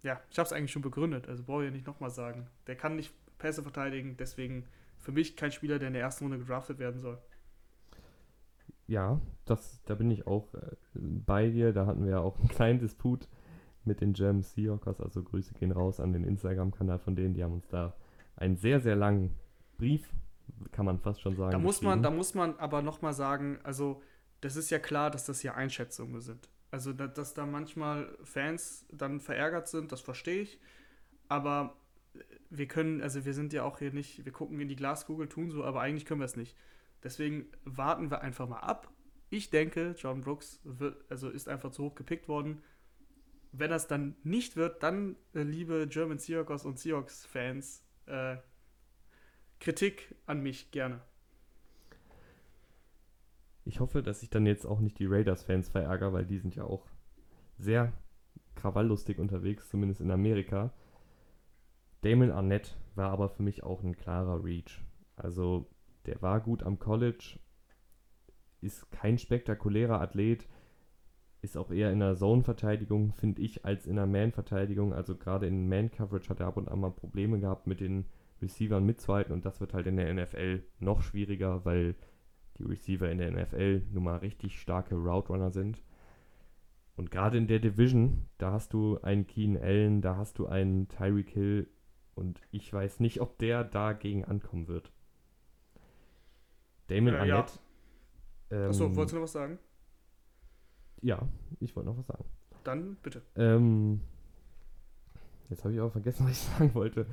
ja, 0.03 0.21
ich 0.29 0.39
habe 0.39 0.47
es 0.47 0.53
eigentlich 0.53 0.71
schon 0.71 0.81
begründet, 0.81 1.27
also 1.27 1.43
brauche 1.43 1.63
ich 1.63 1.69
ja 1.69 1.71
nicht 1.71 1.85
nochmal 1.85 2.09
sagen. 2.09 2.47
Der 2.67 2.75
kann 2.75 2.95
nicht 2.95 3.13
Pässe 3.37 3.61
verteidigen, 3.61 4.17
deswegen 4.17 4.65
für 4.99 5.11
mich 5.11 5.35
kein 5.35 5.51
Spieler, 5.51 5.79
der 5.79 5.89
in 5.89 5.93
der 5.93 6.01
ersten 6.01 6.25
Runde 6.25 6.39
gedraftet 6.39 6.79
werden 6.79 6.99
soll. 6.99 7.21
Ja, 8.91 9.21
das, 9.45 9.81
da 9.85 9.95
bin 9.95 10.11
ich 10.11 10.27
auch 10.27 10.53
äh, 10.53 10.75
bei 10.93 11.49
dir. 11.49 11.71
Da 11.71 11.85
hatten 11.85 12.03
wir 12.03 12.11
ja 12.11 12.19
auch 12.19 12.37
einen 12.37 12.49
kleinen 12.49 12.79
Disput 12.79 13.29
mit 13.85 14.01
den 14.01 14.11
German 14.11 14.41
Seahawkers. 14.41 14.99
Also 14.99 15.23
Grüße 15.23 15.53
gehen 15.53 15.71
raus 15.71 16.01
an 16.01 16.11
den 16.11 16.25
Instagram-Kanal 16.25 16.99
von 16.99 17.15
denen. 17.15 17.33
Die 17.33 17.41
haben 17.41 17.53
uns 17.53 17.69
da 17.69 17.95
einen 18.35 18.57
sehr, 18.57 18.81
sehr 18.81 18.97
langen 18.97 19.33
Brief, 19.77 20.13
kann 20.73 20.85
man 20.85 20.99
fast 20.99 21.21
schon 21.21 21.37
sagen. 21.37 21.51
Da 21.51 21.57
muss 21.57 21.81
man, 21.81 22.03
da 22.03 22.11
muss 22.11 22.33
man 22.33 22.59
aber 22.59 22.81
nochmal 22.81 23.13
sagen, 23.13 23.59
also 23.63 24.01
das 24.41 24.57
ist 24.57 24.69
ja 24.71 24.79
klar, 24.79 25.09
dass 25.09 25.25
das 25.25 25.41
ja 25.41 25.53
Einschätzungen 25.53 26.19
sind. 26.19 26.49
Also, 26.69 26.91
da, 26.91 27.07
dass 27.07 27.33
da 27.33 27.45
manchmal 27.45 28.09
Fans 28.23 28.85
dann 28.91 29.21
verärgert 29.21 29.69
sind, 29.69 29.93
das 29.93 30.01
verstehe 30.01 30.41
ich. 30.41 30.59
Aber 31.29 31.77
wir 32.49 32.67
können, 32.67 33.01
also 33.01 33.23
wir 33.23 33.33
sind 33.33 33.53
ja 33.53 33.63
auch 33.63 33.79
hier 33.79 33.93
nicht, 33.93 34.25
wir 34.25 34.33
gucken 34.33 34.59
in 34.59 34.67
die 34.67 34.75
Glaskugel, 34.75 35.29
tun 35.29 35.49
so, 35.49 35.63
aber 35.63 35.79
eigentlich 35.79 36.05
können 36.05 36.19
wir 36.19 36.25
es 36.25 36.35
nicht. 36.35 36.57
Deswegen 37.03 37.45
warten 37.63 38.11
wir 38.11 38.21
einfach 38.21 38.47
mal 38.47 38.59
ab. 38.59 38.91
Ich 39.29 39.49
denke, 39.49 39.95
John 39.97 40.21
Brooks 40.21 40.59
wird, 40.63 41.03
also 41.09 41.29
ist 41.29 41.47
einfach 41.47 41.71
zu 41.71 41.85
hoch 41.85 41.95
gepickt 41.95 42.27
worden. 42.27 42.61
Wenn 43.51 43.69
das 43.69 43.87
dann 43.87 44.15
nicht 44.23 44.55
wird, 44.55 44.83
dann, 44.83 45.15
äh, 45.33 45.43
liebe 45.43 45.87
German 45.87 46.19
Seahawks 46.19 46.65
und 46.65 46.79
Seahawks-Fans, 46.79 47.83
äh, 48.05 48.37
Kritik 49.59 50.15
an 50.25 50.41
mich 50.41 50.71
gerne. 50.71 51.01
Ich 53.63 53.79
hoffe, 53.79 54.01
dass 54.01 54.23
ich 54.23 54.29
dann 54.29 54.45
jetzt 54.45 54.65
auch 54.65 54.79
nicht 54.79 54.97
die 54.99 55.05
Raiders-Fans 55.05 55.69
verärgere, 55.69 56.13
weil 56.13 56.25
die 56.25 56.39
sind 56.39 56.55
ja 56.55 56.63
auch 56.63 56.87
sehr 57.57 57.93
krawalllustig 58.55 59.19
unterwegs, 59.19 59.69
zumindest 59.69 60.01
in 60.01 60.11
Amerika. 60.11 60.73
Damon 62.01 62.31
Arnett 62.31 62.75
war 62.95 63.11
aber 63.11 63.29
für 63.29 63.43
mich 63.43 63.63
auch 63.63 63.83
ein 63.83 63.95
klarer 63.95 64.43
Reach. 64.43 64.81
Also, 65.15 65.69
der 66.05 66.21
war 66.21 66.39
gut 66.41 66.63
am 66.63 66.79
College, 66.79 67.39
ist 68.61 68.91
kein 68.91 69.17
spektakulärer 69.17 70.01
Athlet, 70.01 70.47
ist 71.41 71.57
auch 71.57 71.71
eher 71.71 71.91
in 71.91 71.99
der 71.99 72.15
Zone-Verteidigung, 72.15 73.13
finde 73.13 73.41
ich, 73.41 73.65
als 73.65 73.87
in 73.87 73.95
der 73.95 74.05
Man-Verteidigung. 74.05 74.93
Also, 74.93 75.15
gerade 75.15 75.47
in 75.47 75.67
Man-Coverage 75.67 76.29
hat 76.29 76.39
er 76.39 76.47
ab 76.47 76.57
und 76.57 76.69
an 76.69 76.79
mal 76.79 76.91
Probleme 76.91 77.39
gehabt 77.39 77.65
mit 77.65 77.79
den 77.79 78.05
Receivern 78.41 78.85
mitzuhalten 78.85 79.33
und 79.33 79.45
das 79.45 79.59
wird 79.59 79.73
halt 79.73 79.87
in 79.87 79.97
der 79.97 80.13
NFL 80.13 80.63
noch 80.79 81.01
schwieriger, 81.01 81.63
weil 81.65 81.95
die 82.57 82.63
Receiver 82.63 83.09
in 83.09 83.19
der 83.19 83.31
NFL 83.31 83.83
nun 83.91 84.03
mal 84.03 84.17
richtig 84.17 84.59
starke 84.59 84.95
Route 84.95 85.29
Runner 85.29 85.51
sind. 85.51 85.81
Und 86.95 87.11
gerade 87.11 87.37
in 87.37 87.47
der 87.47 87.59
Division, 87.59 88.25
da 88.37 88.51
hast 88.51 88.73
du 88.73 88.99
einen 89.01 89.25
Keen 89.25 89.57
Allen, 89.57 90.01
da 90.01 90.17
hast 90.17 90.37
du 90.37 90.47
einen 90.47 90.87
Tyreek 90.87 91.29
Hill 91.29 91.67
und 92.15 92.41
ich 92.51 92.71
weiß 92.71 92.99
nicht, 92.99 93.21
ob 93.21 93.37
der 93.39 93.63
dagegen 93.63 94.25
ankommen 94.25 94.67
wird. 94.67 94.91
Damon 96.95 97.13
Äh, 97.13 97.27
ja. 97.27 97.35
Arnett. 97.37 97.59
Ähm, 98.51 98.69
Achso, 98.69 98.95
wolltest 98.95 99.13
du 99.13 99.15
noch 99.17 99.23
was 99.23 99.31
sagen? 99.31 99.59
ja, 101.03 101.19
ich 101.59 101.75
wollte 101.75 101.89
noch 101.89 101.97
was 101.97 102.05
sagen. 102.07 102.25
Dann 102.63 102.95
bitte. 103.01 103.21
Ähm, 103.35 104.01
jetzt 105.49 105.63
habe 105.63 105.73
ich 105.73 105.79
auch 105.81 105.91
vergessen, 105.91 106.25
was 106.25 106.31
ich 106.33 106.37
sagen 106.39 106.73
wollte. 106.75 107.05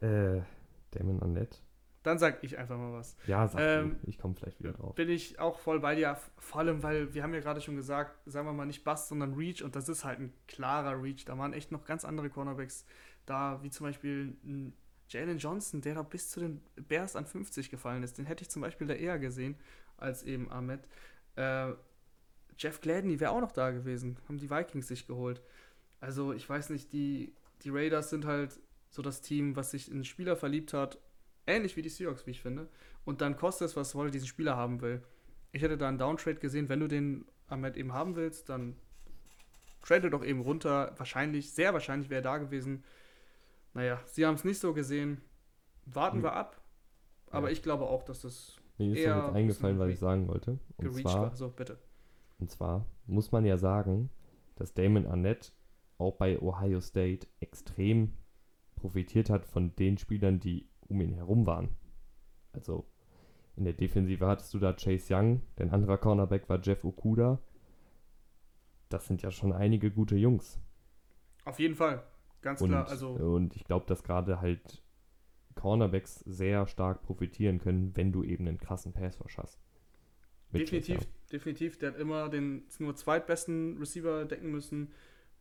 Äh, 0.00 0.42
Damon 0.90 1.22
Arnett. 1.22 1.62
Dann 2.02 2.18
sag 2.18 2.44
ich 2.44 2.58
einfach 2.58 2.76
mal 2.76 2.92
was. 2.92 3.16
Ja, 3.26 3.48
sag 3.48 3.60
Ähm, 3.62 3.96
du. 4.02 4.10
Ich 4.10 4.18
komme 4.18 4.34
vielleicht 4.34 4.60
wieder 4.60 4.72
drauf. 4.72 4.94
Bin 4.94 5.08
ich 5.08 5.38
auch 5.38 5.58
voll 5.58 5.80
bei 5.80 5.94
dir, 5.94 6.18
vor 6.36 6.60
allem, 6.60 6.82
weil 6.82 7.14
wir 7.14 7.22
haben 7.22 7.32
ja 7.32 7.40
gerade 7.40 7.62
schon 7.62 7.76
gesagt, 7.76 8.18
sagen 8.30 8.46
wir 8.46 8.52
mal 8.52 8.66
nicht 8.66 8.84
Bust, 8.84 9.08
sondern 9.08 9.32
Reach 9.34 9.62
und 9.62 9.74
das 9.74 9.88
ist 9.88 10.04
halt 10.04 10.18
ein 10.20 10.34
klarer 10.46 11.02
Reach. 11.02 11.24
Da 11.24 11.38
waren 11.38 11.54
echt 11.54 11.72
noch 11.72 11.86
ganz 11.86 12.04
andere 12.04 12.28
Cornerbacks 12.28 12.84
da, 13.24 13.62
wie 13.62 13.70
zum 13.70 13.86
Beispiel 13.86 14.36
ein 14.44 14.74
Jalen 15.14 15.38
Johnson, 15.38 15.80
der 15.80 15.94
da 15.94 16.02
bis 16.02 16.30
zu 16.30 16.40
den 16.40 16.60
Bears 16.88 17.14
an 17.14 17.24
50 17.24 17.70
gefallen 17.70 18.02
ist. 18.02 18.18
Den 18.18 18.26
hätte 18.26 18.42
ich 18.42 18.50
zum 18.50 18.62
Beispiel 18.62 18.86
da 18.86 18.94
eher 18.94 19.18
gesehen 19.18 19.56
als 19.96 20.24
eben 20.24 20.50
Ahmed. 20.50 20.80
Äh, 21.36 21.72
Jeff 22.58 22.80
Gladney 22.80 23.20
wäre 23.20 23.30
auch 23.30 23.40
noch 23.40 23.52
da 23.52 23.70
gewesen, 23.70 24.16
haben 24.28 24.38
die 24.38 24.50
Vikings 24.50 24.88
sich 24.88 25.06
geholt. 25.06 25.40
Also 26.00 26.32
ich 26.32 26.48
weiß 26.48 26.70
nicht, 26.70 26.92
die, 26.92 27.32
die 27.62 27.70
Raiders 27.70 28.10
sind 28.10 28.26
halt 28.26 28.58
so 28.90 29.02
das 29.02 29.22
Team, 29.22 29.56
was 29.56 29.70
sich 29.70 29.88
in 29.88 29.94
einen 29.94 30.04
Spieler 30.04 30.36
verliebt 30.36 30.72
hat, 30.72 30.98
ähnlich 31.46 31.76
wie 31.76 31.82
die 31.82 31.88
Seahawks, 31.88 32.26
wie 32.26 32.32
ich 32.32 32.42
finde. 32.42 32.68
Und 33.04 33.20
dann 33.20 33.36
kostet 33.36 33.68
es, 33.68 33.76
was 33.76 33.94
Wolle 33.94 34.10
diesen 34.10 34.28
Spieler 34.28 34.56
haben 34.56 34.80
will. 34.80 35.02
Ich 35.52 35.62
hätte 35.62 35.78
da 35.78 35.88
einen 35.88 35.98
Downtrade 35.98 36.40
gesehen, 36.40 36.68
wenn 36.68 36.80
du 36.80 36.88
den 36.88 37.24
Ahmed 37.48 37.76
eben 37.76 37.92
haben 37.92 38.16
willst, 38.16 38.48
dann 38.48 38.76
trade 39.82 40.10
doch 40.10 40.24
eben 40.24 40.40
runter. 40.40 40.94
Wahrscheinlich, 40.96 41.52
sehr 41.52 41.72
wahrscheinlich 41.72 42.10
wäre 42.10 42.20
er 42.20 42.22
da 42.22 42.38
gewesen. 42.38 42.82
Naja, 43.74 44.00
sie 44.06 44.24
haben 44.24 44.34
es 44.34 44.44
nicht 44.44 44.58
so 44.58 44.72
gesehen. 44.72 45.20
Warten 45.86 46.18
Hm. 46.18 46.22
wir 46.24 46.32
ab. 46.32 46.60
Aber 47.30 47.48
Ja. 47.48 47.52
ich 47.52 47.62
glaube 47.62 47.84
auch, 47.86 48.02
dass 48.04 48.22
das 48.22 48.56
Mir 48.78 48.92
ist 48.92 48.98
eher 48.98 49.16
jetzt 49.16 49.34
eingefallen, 49.34 49.76
ein 49.76 49.80
was 49.80 49.90
ich 49.90 49.98
sagen 49.98 50.28
wollte. 50.28 50.58
Und 50.76 50.94
zwar, 50.94 51.22
war. 51.22 51.36
So, 51.36 51.48
bitte. 51.50 51.78
Und 52.38 52.50
zwar 52.50 52.86
muss 53.06 53.32
man 53.32 53.44
ja 53.44 53.56
sagen, 53.58 54.10
dass 54.56 54.74
Damon 54.74 55.06
Arnett 55.06 55.52
auch 55.98 56.16
bei 56.16 56.40
Ohio 56.40 56.80
State 56.80 57.26
extrem 57.40 58.12
profitiert 58.76 59.30
hat 59.30 59.44
von 59.46 59.74
den 59.76 59.98
Spielern, 59.98 60.40
die 60.40 60.68
um 60.88 61.00
ihn 61.00 61.14
herum 61.14 61.46
waren. 61.46 61.68
Also 62.52 62.86
in 63.56 63.64
der 63.64 63.72
Defensive 63.72 64.26
hattest 64.26 64.52
du 64.54 64.58
da 64.58 64.72
Chase 64.72 65.14
Young, 65.14 65.42
dein 65.56 65.70
anderer 65.70 65.98
Cornerback 65.98 66.48
war 66.48 66.60
Jeff 66.60 66.84
Okuda. 66.84 67.40
Das 68.88 69.06
sind 69.06 69.22
ja 69.22 69.30
schon 69.30 69.52
einige 69.52 69.90
gute 69.90 70.16
Jungs. 70.16 70.60
Auf 71.44 71.58
jeden 71.58 71.74
Fall. 71.74 72.02
Ganz 72.44 72.60
Und, 72.60 72.68
klar. 72.68 72.86
Also, 72.86 73.08
und 73.08 73.56
ich 73.56 73.64
glaube, 73.64 73.86
dass 73.86 74.02
gerade 74.04 74.42
halt 74.42 74.82
Cornerbacks 75.54 76.20
sehr 76.20 76.66
stark 76.66 77.02
profitieren 77.02 77.58
können, 77.58 77.96
wenn 77.96 78.12
du 78.12 78.22
eben 78.22 78.46
einen 78.46 78.58
krassen 78.58 78.92
Pass 78.92 79.18
Rush 79.24 79.38
hast. 79.38 79.58
Definitiv, 80.52 81.00
Young. 81.00 81.06
definitiv. 81.32 81.78
Der 81.78 81.92
hat 81.92 81.98
immer 81.98 82.28
den 82.28 82.64
nur 82.78 82.94
zweitbesten 82.94 83.78
Receiver 83.78 84.26
decken 84.26 84.50
müssen. 84.50 84.92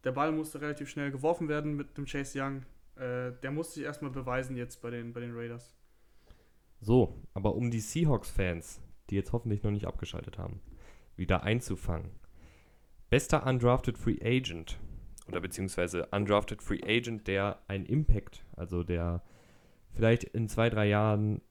Der 0.06 0.14
Ball 0.14 0.32
musste 0.32 0.62
relativ 0.62 0.90
schnell 0.90 1.12
geworfen 1.12 1.50
werden 1.50 1.76
mit 1.76 1.98
dem 1.98 2.06
Chase 2.06 2.42
Young. 2.42 2.62
Äh, 2.96 3.34
der 3.44 3.52
musste 3.52 3.76
sich 3.76 3.84
erstmal 3.84 4.12
beweisen 4.12 4.56
jetzt 4.56 4.82
bei 4.82 4.90
den, 4.90 5.12
bei 5.12 5.20
den 5.20 5.36
Raiders. 5.36 5.76
So, 6.80 7.22
aber 7.34 7.56
um 7.56 7.70
die 7.70 7.82
Seahawks-Fans, 7.82 8.82
die 9.10 9.16
jetzt 9.16 9.34
hoffentlich 9.34 9.62
noch 9.62 9.72
nicht 9.72 9.88
abgeschaltet 9.88 10.38
haben, 10.38 10.62
wieder 11.18 11.44
einzufangen. 11.44 12.12
Bester 13.10 13.46
Undrafted 13.46 13.98
Free 13.98 14.20
Agent 14.24 14.80
oder 15.28 15.40
beziehungsweise 15.40 16.08
Undrafted 16.08 16.62
Free 16.62 16.82
Agent, 16.84 17.28
der 17.28 17.60
ein 17.68 17.86
Impact, 17.86 18.46
also 18.56 18.84
der 18.84 19.24
vielleicht 19.92 20.24
in 20.24 20.50
zwei, 20.50 20.70
drei 20.70 20.88
Jahren 20.88 21.42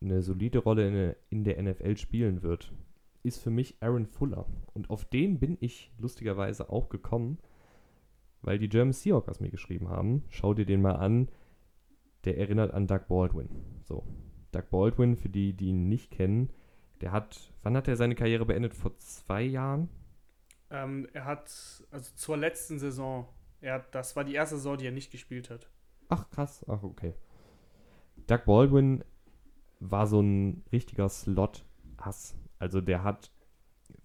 eine 0.00 0.22
solide 0.22 0.58
Rolle 0.58 1.16
in, 1.30 1.38
in 1.38 1.44
der 1.44 1.62
NFL 1.62 1.96
spielen 1.96 2.42
wird, 2.42 2.72
ist 3.22 3.40
für 3.40 3.50
mich 3.50 3.76
Aaron 3.80 4.06
Fuller. 4.06 4.46
Und 4.74 4.90
auf 4.90 5.04
den 5.04 5.38
bin 5.38 5.56
ich 5.60 5.92
lustigerweise 5.98 6.70
auch 6.70 6.88
gekommen, 6.88 7.38
weil 8.40 8.58
die 8.58 8.68
German 8.68 8.92
Seahawkers 8.92 9.40
mir 9.40 9.50
geschrieben 9.50 9.88
haben. 9.88 10.24
Schau 10.28 10.54
dir 10.54 10.66
den 10.66 10.82
mal 10.82 10.96
an. 10.96 11.28
der 12.24 12.38
erinnert 12.38 12.72
an 12.72 12.86
Doug 12.86 13.06
Baldwin. 13.08 13.48
So. 13.82 14.04
Doug 14.52 14.70
Baldwin, 14.70 15.16
für 15.16 15.28
die, 15.28 15.54
die 15.54 15.68
ihn 15.68 15.88
nicht 15.88 16.10
kennen, 16.10 16.50
der 17.00 17.12
hat, 17.12 17.52
wann 17.62 17.76
hat 17.76 17.88
er 17.88 17.96
seine 17.96 18.14
Karriere 18.14 18.46
beendet? 18.46 18.74
Vor 18.74 18.96
zwei 18.98 19.42
Jahren? 19.42 19.88
Ähm, 20.72 21.06
er 21.12 21.26
hat, 21.26 21.52
also 21.90 22.10
zur 22.16 22.36
letzten 22.38 22.78
Saison, 22.78 23.28
er 23.60 23.74
hat, 23.74 23.94
das 23.94 24.16
war 24.16 24.24
die 24.24 24.34
erste 24.34 24.56
Saison, 24.56 24.78
die 24.78 24.86
er 24.86 24.92
nicht 24.92 25.12
gespielt 25.12 25.50
hat. 25.50 25.68
Ach, 26.08 26.28
krass. 26.30 26.64
Ach, 26.66 26.82
okay. 26.82 27.14
Doug 28.26 28.44
Baldwin 28.46 29.04
war 29.80 30.06
so 30.06 30.20
ein 30.20 30.64
richtiger 30.72 31.08
Slot-Ass. 31.08 32.34
Also 32.58 32.80
der 32.80 33.04
hat 33.04 33.30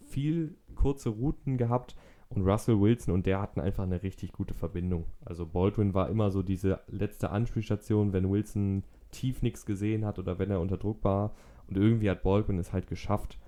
viel 0.08 0.58
kurze 0.76 1.10
Routen 1.10 1.58
gehabt 1.58 1.96
und 2.30 2.46
Russell 2.46 2.80
Wilson 2.82 3.14
und 3.14 3.26
der 3.26 3.40
hatten 3.40 3.62
einfach 3.62 3.84
eine 3.84 4.04
richtig 4.04 4.34
gute 4.34 4.54
Verbindung. 4.54 5.06
Also 5.24 5.46
Baldwin 5.46 5.94
war 5.94 6.10
immer 6.10 6.32
so 6.32 6.44
diese 6.44 6.82
letzte 6.88 7.30
Anspielstation, 7.30 8.12
wenn 8.12 8.30
Wilson 8.30 8.84
tief 9.12 9.42
nichts 9.42 9.66
gesehen 9.66 10.06
hat 10.06 10.20
oder 10.20 10.38
wenn 10.38 10.52
er 10.52 10.60
unter 10.60 10.78
Druck 10.78 11.04
war. 11.04 11.34
Und 11.68 11.78
irgendwie 11.78 12.10
hat 12.10 12.24
Baldwin 12.24 12.60
es 12.60 12.74
halt 12.74 12.88
geschafft, 12.88 13.40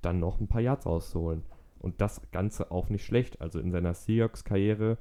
dann 0.00 0.20
noch 0.20 0.40
ein 0.40 0.48
paar 0.48 0.60
Yards 0.60 0.86
rauszuholen. 0.86 1.42
Und 1.78 2.00
das 2.00 2.30
Ganze 2.30 2.70
auch 2.70 2.88
nicht 2.88 3.04
schlecht. 3.04 3.40
Also 3.40 3.60
in 3.60 3.70
seiner 3.70 3.94
Seahawks-Karriere 3.94 4.98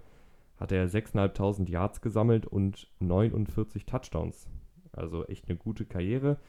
hat 0.58 0.72
er 0.72 0.88
6.500 0.88 1.70
Yards 1.70 2.02
gesammelt 2.02 2.46
und 2.46 2.92
49 3.00 3.86
Touchdowns. 3.86 4.48
Also 4.92 5.26
echt 5.28 5.48
eine 5.48 5.58
gute 5.58 5.86
Karriere. 5.86 6.40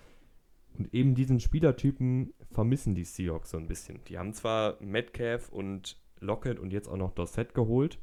Und 0.78 0.92
eben 0.94 1.14
diesen 1.14 1.40
Spielertypen 1.40 2.32
vermissen 2.50 2.94
die 2.94 3.04
Seahawks 3.04 3.50
so 3.50 3.58
ein 3.58 3.68
bisschen. 3.68 4.00
Die 4.08 4.18
haben 4.18 4.32
zwar 4.32 4.76
Metcalf 4.80 5.50
und 5.50 5.98
Lockett 6.20 6.58
und 6.58 6.72
jetzt 6.72 6.88
auch 6.88 6.96
noch 6.96 7.12
Dorset 7.12 7.54
geholt. 7.54 7.98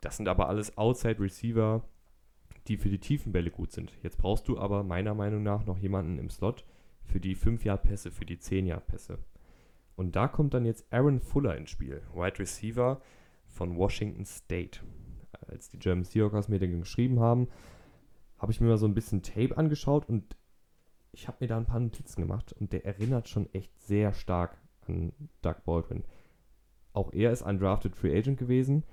Das 0.00 0.16
sind 0.16 0.28
aber 0.28 0.48
alles 0.48 0.78
Outside 0.78 1.20
Receiver, 1.20 1.82
die 2.68 2.76
für 2.76 2.88
die 2.88 3.00
tiefen 3.00 3.32
Bälle 3.32 3.50
gut 3.50 3.72
sind. 3.72 3.92
Jetzt 4.02 4.18
brauchst 4.18 4.48
du 4.48 4.58
aber 4.58 4.82
meiner 4.82 5.14
Meinung 5.14 5.42
nach 5.42 5.66
noch 5.66 5.78
jemanden 5.78 6.18
im 6.18 6.30
Slot 6.30 6.64
für 7.04 7.20
die 7.20 7.36
5-Yard-Pässe, 7.36 8.10
für 8.10 8.26
die 8.26 8.36
10-Yard-Pässe. 8.36 9.18
Und 9.98 10.14
da 10.14 10.28
kommt 10.28 10.54
dann 10.54 10.64
jetzt 10.64 10.86
Aaron 10.92 11.18
Fuller 11.18 11.56
ins 11.56 11.70
Spiel, 11.70 12.02
Wide 12.14 12.38
Receiver 12.38 13.00
von 13.48 13.76
Washington 13.76 14.24
State. 14.24 14.78
Als 15.48 15.70
die 15.70 15.78
German 15.80 16.04
Seahawks 16.04 16.48
mir 16.48 16.60
den 16.60 16.78
geschrieben 16.78 17.18
haben, 17.18 17.48
habe 18.38 18.52
ich 18.52 18.60
mir 18.60 18.68
mal 18.68 18.78
so 18.78 18.86
ein 18.86 18.94
bisschen 18.94 19.24
Tape 19.24 19.58
angeschaut 19.58 20.08
und 20.08 20.36
ich 21.10 21.26
habe 21.26 21.38
mir 21.40 21.48
da 21.48 21.56
ein 21.56 21.66
paar 21.66 21.80
Notizen 21.80 22.22
gemacht 22.22 22.52
und 22.52 22.72
der 22.72 22.86
erinnert 22.86 23.28
schon 23.28 23.52
echt 23.52 23.76
sehr 23.80 24.12
stark 24.12 24.56
an 24.86 25.12
Doug 25.42 25.64
Baldwin. 25.64 26.04
Auch 26.92 27.12
er 27.12 27.32
ist 27.32 27.42
ein 27.42 27.58
Drafted 27.58 27.96
Free 27.96 28.16
Agent 28.16 28.38
gewesen. 28.38 28.84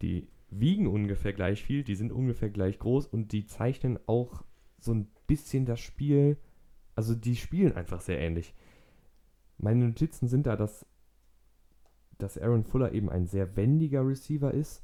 Die 0.00 0.28
wiegen 0.48 0.86
ungefähr 0.86 1.32
gleich 1.32 1.64
viel, 1.64 1.82
die 1.82 1.96
sind 1.96 2.12
ungefähr 2.12 2.50
gleich 2.50 2.78
groß 2.78 3.08
und 3.08 3.32
die 3.32 3.46
zeichnen 3.46 3.98
auch 4.06 4.44
so 4.78 4.94
ein 4.94 5.08
bisschen 5.26 5.66
das 5.66 5.80
Spiel, 5.80 6.36
also 6.94 7.16
die 7.16 7.34
spielen 7.34 7.72
einfach 7.72 8.00
sehr 8.00 8.20
ähnlich. 8.20 8.54
Meine 9.58 9.86
Notizen 9.86 10.28
sind 10.28 10.46
da, 10.46 10.56
dass, 10.56 10.86
dass 12.18 12.38
Aaron 12.38 12.64
Fuller 12.64 12.92
eben 12.92 13.08
ein 13.08 13.26
sehr 13.26 13.56
wendiger 13.56 14.06
Receiver 14.06 14.52
ist. 14.52 14.82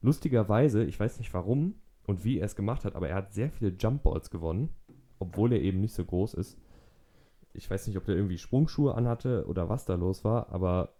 Lustigerweise, 0.00 0.84
ich 0.84 0.98
weiß 0.98 1.18
nicht 1.18 1.32
warum 1.34 1.74
und 2.06 2.24
wie 2.24 2.38
er 2.38 2.46
es 2.46 2.56
gemacht 2.56 2.84
hat, 2.84 2.94
aber 2.94 3.08
er 3.08 3.16
hat 3.16 3.32
sehr 3.32 3.50
viele 3.50 3.72
Jump 3.76 4.02
Balls 4.04 4.30
gewonnen, 4.30 4.70
obwohl 5.18 5.52
er 5.52 5.60
eben 5.60 5.80
nicht 5.80 5.94
so 5.94 6.04
groß 6.04 6.34
ist. 6.34 6.58
Ich 7.52 7.68
weiß 7.70 7.86
nicht, 7.86 7.96
ob 7.96 8.04
der 8.04 8.14
irgendwie 8.14 8.38
Sprungschuhe 8.38 8.94
anhatte 8.94 9.46
oder 9.46 9.68
was 9.68 9.86
da 9.86 9.94
los 9.94 10.24
war, 10.24 10.50
aber 10.50 10.94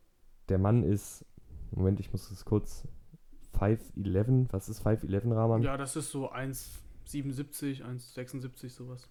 der 0.49 0.59
Mann 0.59 0.83
ist, 0.83 1.25
Moment, 1.71 2.01
ich 2.01 2.13
muss 2.13 2.31
es 2.31 2.45
kurz 2.45 2.89
5'11, 3.59 4.47
was 4.51 4.69
ist 4.69 4.85
5'11 4.85 5.35
Rahman? 5.35 5.63
Ja, 5.63 5.77
das 5.77 5.97
ist 5.97 6.11
so 6.11 6.33
1,77, 6.33 7.83
1,76 7.83 8.71
sowas. 8.71 9.09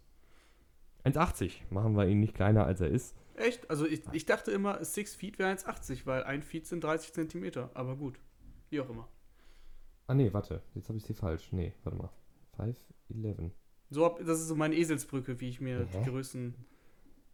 1,80 1.04 1.52
machen 1.70 1.96
wir 1.96 2.08
ihn 2.08 2.20
nicht 2.20 2.34
kleiner 2.34 2.66
als 2.66 2.82
er 2.82 2.90
ist. 2.90 3.16
Echt? 3.38 3.70
Also 3.70 3.86
ich, 3.86 4.02
ich 4.14 4.26
dachte 4.26 4.52
immer, 4.52 4.84
6 4.84 5.16
Feet 5.16 5.40
wäre 5.40 5.50
1,80, 5.52 6.06
weil 6.06 6.24
ein 6.24 6.42
Feet 6.42 6.66
sind 6.68 6.84
30 6.84 7.14
Zentimeter. 7.14 7.70
Aber 7.74 7.96
gut, 7.96 8.20
wie 8.70 8.80
auch 8.82 8.90
immer. 8.90 9.08
Ah 10.08 10.14
nee, 10.14 10.32
warte, 10.32 10.62
jetzt 10.74 10.88
habe 10.88 10.98
ich 10.98 11.06
sie 11.06 11.14
falsch. 11.14 11.52
Nee, 11.52 11.74
warte 11.84 11.98
mal. 11.98 12.10
5'11. 12.58 13.52
So, 13.90 14.06
hab- 14.06 14.20
das 14.20 14.40
ist 14.40 14.48
so 14.48 14.56
meine 14.56 14.76
Eselsbrücke, 14.76 15.40
wie 15.40 15.50
ich 15.50 15.60
mir 15.62 15.80
Hä? 15.88 16.00
die 16.04 16.10
Größen. 16.10 16.56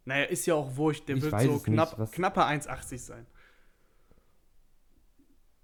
Naja, 0.05 0.23
ist 0.25 0.45
ja 0.47 0.55
auch 0.55 0.75
wurscht, 0.75 1.07
der 1.07 1.17
Ich 1.17 1.21
wird 1.23 1.31
so 1.31 1.37
es 1.37 1.45
nicht, 1.53 1.63
knapp, 1.65 1.99
was- 1.99 2.11
knapper 2.11 2.47
1,80 2.47 2.97
sein. 2.97 3.27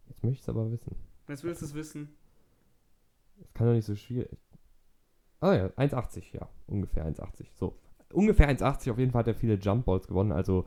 Jetzt 0.07 0.23
möchte 0.23 0.35
ich 0.35 0.41
es 0.41 0.49
aber 0.49 0.71
wissen. 0.71 0.95
Jetzt 1.27 1.43
willst 1.43 1.61
du 1.61 1.65
es 1.65 1.73
wissen. 1.73 2.15
Das 3.39 3.53
kann 3.53 3.67
doch 3.67 3.73
nicht 3.73 3.85
so 3.85 3.95
schwierig. 3.95 4.37
Ah 5.39 5.53
ja, 5.53 5.67
1,80, 5.77 6.33
ja, 6.33 6.49
ungefähr 6.67 7.05
1,80. 7.05 7.47
So, 7.53 7.77
ungefähr 8.13 8.49
1,80. 8.49 8.91
Auf 8.91 8.99
jeden 8.99 9.11
Fall 9.11 9.19
hat 9.19 9.27
er 9.27 9.35
viele 9.35 9.55
Jump 9.55 9.85
Balls 9.85 10.07
gewonnen. 10.07 10.31
Also 10.31 10.65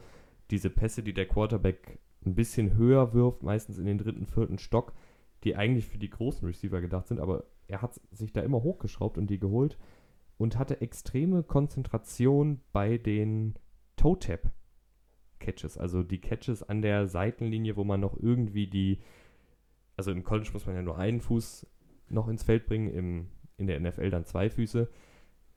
diese 0.51 0.71
Pässe, 0.71 1.03
die 1.03 1.15
der 1.15 1.27
Quarterback 1.27 1.99
ein 2.25 2.35
bisschen 2.35 2.77
höher 2.77 3.15
wirft, 3.15 3.43
meistens 3.43 3.79
in 3.79 3.87
den 3.87 3.99
dritten, 3.99 4.27
vierten 4.27 4.59
Stock, 4.59 4.93
die 5.45 5.57
eigentlich 5.57 5.87
für 5.87 5.99
die 5.99 6.11
großen 6.11 6.47
Receiver 6.47 6.81
gedacht 6.81 7.09
sind. 7.09 7.21
Aber 7.21 7.45
er 7.67 7.83
hat 7.83 8.01
sich 8.11 8.33
da 8.33 8.43
immer 8.43 8.63
hochgeschraubt 8.63 9.17
und 9.17 9.29
die 9.29 9.39
geholt 9.39 9.79
und 10.37 10.59
hatte 10.59 10.81
extreme 10.81 11.43
Konzentration 11.43 12.61
bei 12.73 12.99
den 12.99 13.55
Toe-Tap. 13.97 14.51
Catches, 15.39 15.79
also 15.79 16.03
die 16.03 16.21
Catches 16.21 16.63
an 16.63 16.83
der 16.83 17.07
Seitenlinie, 17.07 17.77
wo 17.77 17.85
man 17.85 18.01
noch 18.01 18.15
irgendwie 18.19 18.67
die, 18.67 18.99
also 19.97 20.11
im 20.11 20.23
College 20.23 20.51
muss 20.53 20.67
man 20.67 20.75
ja 20.77 20.83
nur 20.83 20.99
einen 20.99 21.23
Fuß 21.23 21.67
noch 22.11 22.29
ins 22.29 22.43
Feld 22.43 22.67
bringen, 22.67 22.89
im, 22.89 23.29
in 23.57 23.67
der 23.67 23.81
NFL 23.81 24.11
dann 24.11 24.27
zwei 24.27 24.51
Füße. 24.51 24.91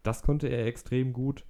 Das 0.01 0.23
konnte 0.23 0.47
er 0.47 0.65
extrem 0.65 1.11
gut 1.11 1.45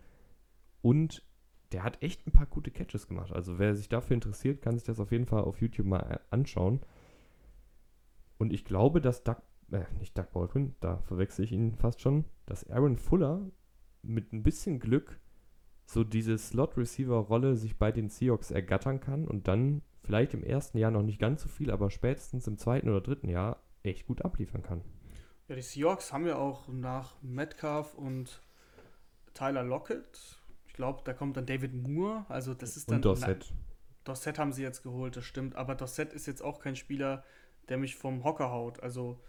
und 0.84 1.24
der 1.72 1.84
hat 1.84 2.04
echt 2.04 2.28
ein 2.28 2.32
paar 2.32 2.46
gute 2.46 2.70
Catches 2.70 3.08
gemacht. 3.08 3.32
Also 3.32 3.58
wer 3.58 3.74
sich 3.74 3.90
dafür 3.90 4.14
interessiert, 4.14 4.62
kann 4.62 4.76
sich 4.76 4.84
das 4.84 5.00
auf 5.00 5.12
jeden 5.12 5.26
Fall 5.26 5.42
auf 5.42 5.60
YouTube 5.60 5.88
mal 5.88 6.02
äh, 6.02 6.20
anschauen. 6.30 6.82
Und 8.38 8.54
ich 8.54 8.64
glaube, 8.66 9.02
dass 9.02 9.24
Doug, 9.24 9.38
äh, 9.72 9.86
nicht 10.00 10.16
Doug 10.16 10.32
Baldwin, 10.32 10.76
da 10.82 10.98
verwechsel 11.00 11.46
ich 11.46 11.52
ihn 11.52 11.76
fast 11.76 12.02
schon, 12.02 12.26
dass 12.46 12.70
Aaron 12.70 12.98
Fuller 12.98 13.50
mit 14.04 14.34
ein 14.34 14.44
bisschen 14.44 14.80
Glück 14.80 15.20
so 15.86 16.04
diese 16.04 16.38
Slot-Receiver-Rolle 16.38 17.56
sich 17.56 17.78
bei 17.78 17.92
den 17.92 18.10
Seahawks 18.10 18.52
ergattern 18.52 19.00
kann 19.00 19.28
und 19.28 19.48
dann 19.48 19.82
vielleicht 20.04 20.34
im 20.34 20.44
ersten 20.44 20.78
Jahr 20.78 20.92
noch 20.92 21.02
nicht 21.02 21.20
ganz 21.20 21.42
so 21.42 21.50
viel, 21.50 21.72
aber 21.72 21.90
spätestens 21.90 22.46
im 22.48 22.58
zweiten 22.58 22.90
oder 22.90 23.02
dritten 23.02 23.30
Jahr 23.30 23.64
echt 23.84 24.06
gut 24.06 24.24
abliefern 24.24 24.62
kann. 24.62 24.82
Ja, 25.48 25.56
die 25.56 25.62
Seahawks 25.62 26.14
haben 26.14 26.26
ja 26.26 26.38
auch 26.38 26.68
nach 26.68 27.22
Metcalf 27.22 27.96
und 27.96 28.42
Tyler 29.34 29.64
Lockett, 29.64 30.43
ich 30.74 30.78
glaube, 30.78 31.02
da 31.06 31.14
kommt 31.14 31.38
dann 31.38 31.46
David 31.46 31.72
Moore, 31.76 32.26
also 32.30 32.56
das 32.56 32.76
ist 32.78 32.90
dann... 32.90 32.96
Und 32.96 33.06
Dorset. 33.06 33.54
Dorset 34.06 34.40
haben 34.40 34.52
sie 34.52 34.64
jetzt 34.64 34.82
geholt, 34.82 35.16
das 35.16 35.24
stimmt, 35.24 35.56
aber 35.56 35.76
Dorset 35.76 36.12
ist 36.14 36.26
jetzt 36.26 36.42
auch 36.42 36.60
kein 36.60 36.76
Spieler, 36.76 37.24
der 37.70 37.78
mich 37.78 37.96
vom 37.96 38.24
Hocker 38.24 38.50
haut. 38.50 38.82
Also 38.82 39.22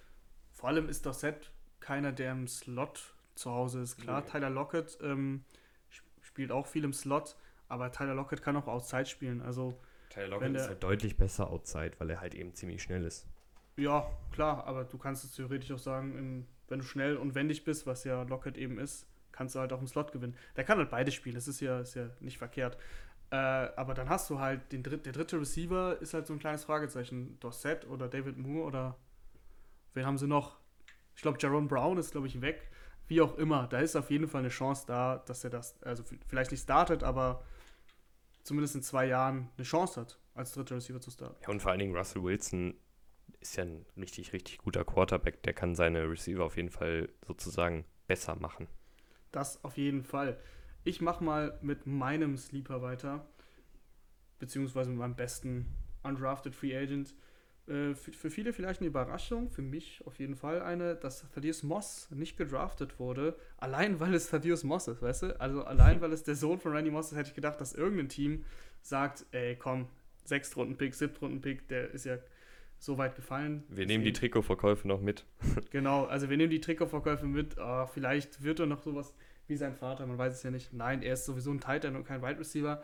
vor 0.50 0.70
allem 0.70 0.88
ist 0.88 1.04
Dorset 1.04 1.52
keiner, 1.80 2.12
der 2.12 2.32
im 2.32 2.48
Slot 2.48 3.14
zu 3.34 3.50
Hause 3.50 3.80
ist. 3.82 3.98
Klar, 3.98 4.22
Nee. 4.22 4.30
Tyler 4.30 4.48
Lockett 4.50 4.98
ähm, 5.02 5.44
sp- 5.92 6.08
spielt 6.22 6.50
auch 6.50 6.66
viel 6.66 6.82
im 6.82 6.94
Slot, 6.94 7.36
aber 7.68 7.92
Tyler 7.92 8.14
Lockett 8.14 8.42
kann 8.42 8.56
auch 8.56 8.66
Outside 8.66 9.06
spielen. 9.06 9.42
Also 9.42 9.78
Tyler 10.08 10.28
Lockett 10.28 10.56
ist 10.56 10.68
halt 10.68 10.82
deutlich 10.82 11.16
besser 11.18 11.50
outside, 11.50 11.92
weil 11.98 12.08
er 12.08 12.20
halt 12.22 12.34
eben 12.34 12.54
ziemlich 12.54 12.82
schnell 12.82 13.04
ist. 13.04 13.26
ja, 13.76 14.10
klar, 14.32 14.64
aber 14.66 14.84
du 14.84 14.96
kannst 14.96 15.24
es 15.24 15.32
theoretisch 15.34 15.70
auch 15.72 15.78
sagen, 15.78 16.46
wenn 16.68 16.78
du 16.78 16.84
schnell 16.86 17.16
und 17.18 17.34
wendig 17.34 17.64
bist, 17.64 17.86
was 17.86 18.04
ja 18.04 18.22
Lockett 18.22 18.56
eben 18.56 18.78
ist, 18.78 19.06
kannst 19.34 19.54
du 19.54 19.60
halt 19.60 19.72
auch 19.72 19.80
im 19.80 19.86
Slot 19.86 20.12
gewinnen. 20.12 20.36
Der 20.56 20.64
kann 20.64 20.78
halt 20.78 20.90
beide 20.90 21.10
spielen, 21.12 21.34
das 21.34 21.48
ist 21.48 21.60
ja, 21.60 21.80
ist 21.80 21.94
ja 21.94 22.08
nicht 22.20 22.38
verkehrt. 22.38 22.78
Äh, 23.30 23.36
aber 23.36 23.94
dann 23.94 24.08
hast 24.08 24.30
du 24.30 24.38
halt 24.38 24.70
den 24.72 24.82
dritt, 24.82 25.06
der 25.06 25.12
dritte 25.12 25.40
Receiver 25.40 25.98
ist 26.00 26.14
halt 26.14 26.26
so 26.26 26.32
ein 26.32 26.38
kleines 26.38 26.64
Fragezeichen. 26.64 27.38
Dorset 27.40 27.86
oder 27.88 28.08
David 28.08 28.38
Moore 28.38 28.64
oder 28.64 28.96
wen 29.94 30.06
haben 30.06 30.18
sie 30.18 30.28
noch? 30.28 30.58
Ich 31.16 31.22
glaube, 31.22 31.38
Jaron 31.40 31.68
Brown 31.68 31.98
ist, 31.98 32.12
glaube 32.12 32.26
ich, 32.26 32.40
weg. 32.40 32.70
Wie 33.06 33.20
auch 33.20 33.36
immer, 33.36 33.66
da 33.66 33.80
ist 33.80 33.96
auf 33.96 34.10
jeden 34.10 34.28
Fall 34.28 34.40
eine 34.40 34.48
Chance 34.48 34.84
da, 34.86 35.22
dass 35.26 35.44
er 35.44 35.50
das, 35.50 35.82
also 35.82 36.04
vielleicht 36.26 36.52
nicht 36.52 36.62
startet, 36.62 37.02
aber 37.02 37.44
zumindest 38.44 38.76
in 38.76 38.82
zwei 38.82 39.06
Jahren 39.06 39.50
eine 39.56 39.64
Chance 39.64 40.00
hat, 40.00 40.18
als 40.34 40.52
dritter 40.52 40.76
Receiver 40.76 41.00
zu 41.00 41.10
starten. 41.10 41.36
Ja, 41.42 41.48
und 41.48 41.60
vor 41.60 41.70
allen 41.70 41.80
Dingen 41.80 41.96
Russell 41.96 42.22
Wilson 42.22 42.74
ist 43.40 43.56
ja 43.56 43.64
ein 43.64 43.84
richtig, 43.96 44.32
richtig 44.32 44.58
guter 44.58 44.84
Quarterback. 44.84 45.42
Der 45.42 45.52
kann 45.52 45.74
seine 45.74 46.08
Receiver 46.08 46.44
auf 46.44 46.56
jeden 46.56 46.70
Fall 46.70 47.08
sozusagen 47.26 47.84
besser 48.06 48.36
machen. 48.36 48.68
Das 49.34 49.64
auf 49.64 49.76
jeden 49.76 50.04
Fall. 50.04 50.38
Ich 50.84 51.00
mache 51.00 51.24
mal 51.24 51.58
mit 51.60 51.86
meinem 51.86 52.36
Sleeper 52.36 52.82
weiter, 52.82 53.26
beziehungsweise 54.38 54.90
mit 54.90 54.98
meinem 55.00 55.16
besten 55.16 55.66
Undrafted 56.04 56.54
Free 56.54 56.76
Agent. 56.76 57.14
Äh, 57.66 57.94
für, 57.94 58.12
für 58.12 58.30
viele 58.30 58.52
vielleicht 58.52 58.80
eine 58.80 58.88
Überraschung, 58.88 59.50
für 59.50 59.62
mich 59.62 60.06
auf 60.06 60.20
jeden 60.20 60.36
Fall 60.36 60.62
eine, 60.62 60.94
dass 60.94 61.28
Thaddeus 61.32 61.64
Moss 61.64 62.08
nicht 62.12 62.36
gedraftet 62.36 63.00
wurde, 63.00 63.36
allein 63.56 63.98
weil 63.98 64.14
es 64.14 64.28
Thaddeus 64.30 64.62
Moss 64.62 64.86
ist, 64.86 65.02
weißt 65.02 65.22
du? 65.22 65.40
Also 65.40 65.64
allein 65.64 66.00
weil 66.02 66.12
es 66.12 66.22
der 66.22 66.36
Sohn 66.36 66.60
von 66.60 66.72
Randy 66.72 66.92
Moss 66.92 67.10
ist, 67.10 67.18
hätte 67.18 67.30
ich 67.30 67.34
gedacht, 67.34 67.60
dass 67.60 67.74
irgendein 67.74 68.08
Team 68.08 68.44
sagt, 68.82 69.26
ey 69.32 69.56
komm, 69.56 69.88
Sechstrunden-Pick, 70.26 70.94
Siebtrunden-Pick, 70.94 71.66
der 71.66 71.90
ist 71.90 72.04
ja 72.04 72.18
so 72.84 72.98
weit 72.98 73.16
gefallen. 73.16 73.64
Wir 73.68 73.86
nehmen 73.86 74.04
die 74.04 74.12
Trikotverkäufe 74.12 74.86
noch 74.86 75.00
mit. 75.00 75.24
genau, 75.70 76.04
also 76.04 76.28
wir 76.28 76.36
nehmen 76.36 76.50
die 76.50 76.60
Trikotverkäufe 76.60 77.26
mit. 77.26 77.56
Oh, 77.58 77.86
vielleicht 77.86 78.42
wird 78.42 78.60
er 78.60 78.66
noch 78.66 78.82
sowas 78.82 79.14
wie 79.46 79.56
sein 79.56 79.74
Vater, 79.74 80.06
man 80.06 80.18
weiß 80.18 80.34
es 80.34 80.42
ja 80.42 80.50
nicht. 80.50 80.72
Nein, 80.72 81.02
er 81.02 81.14
ist 81.14 81.24
sowieso 81.24 81.50
ein 81.50 81.60
Tight 81.60 81.84
End 81.84 81.96
und 81.96 82.04
kein 82.04 82.22
Wide 82.22 82.38
Receiver. 82.38 82.82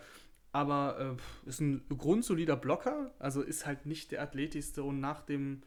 Aber 0.52 1.16
äh, 1.44 1.48
ist 1.48 1.60
ein 1.60 1.84
grundsolider 1.88 2.56
Blocker, 2.56 3.14
also 3.18 3.40
ist 3.40 3.66
halt 3.66 3.86
nicht 3.86 4.10
der 4.10 4.22
athletischste 4.22 4.82
und 4.82 5.00
nach 5.00 5.22
dem, 5.22 5.62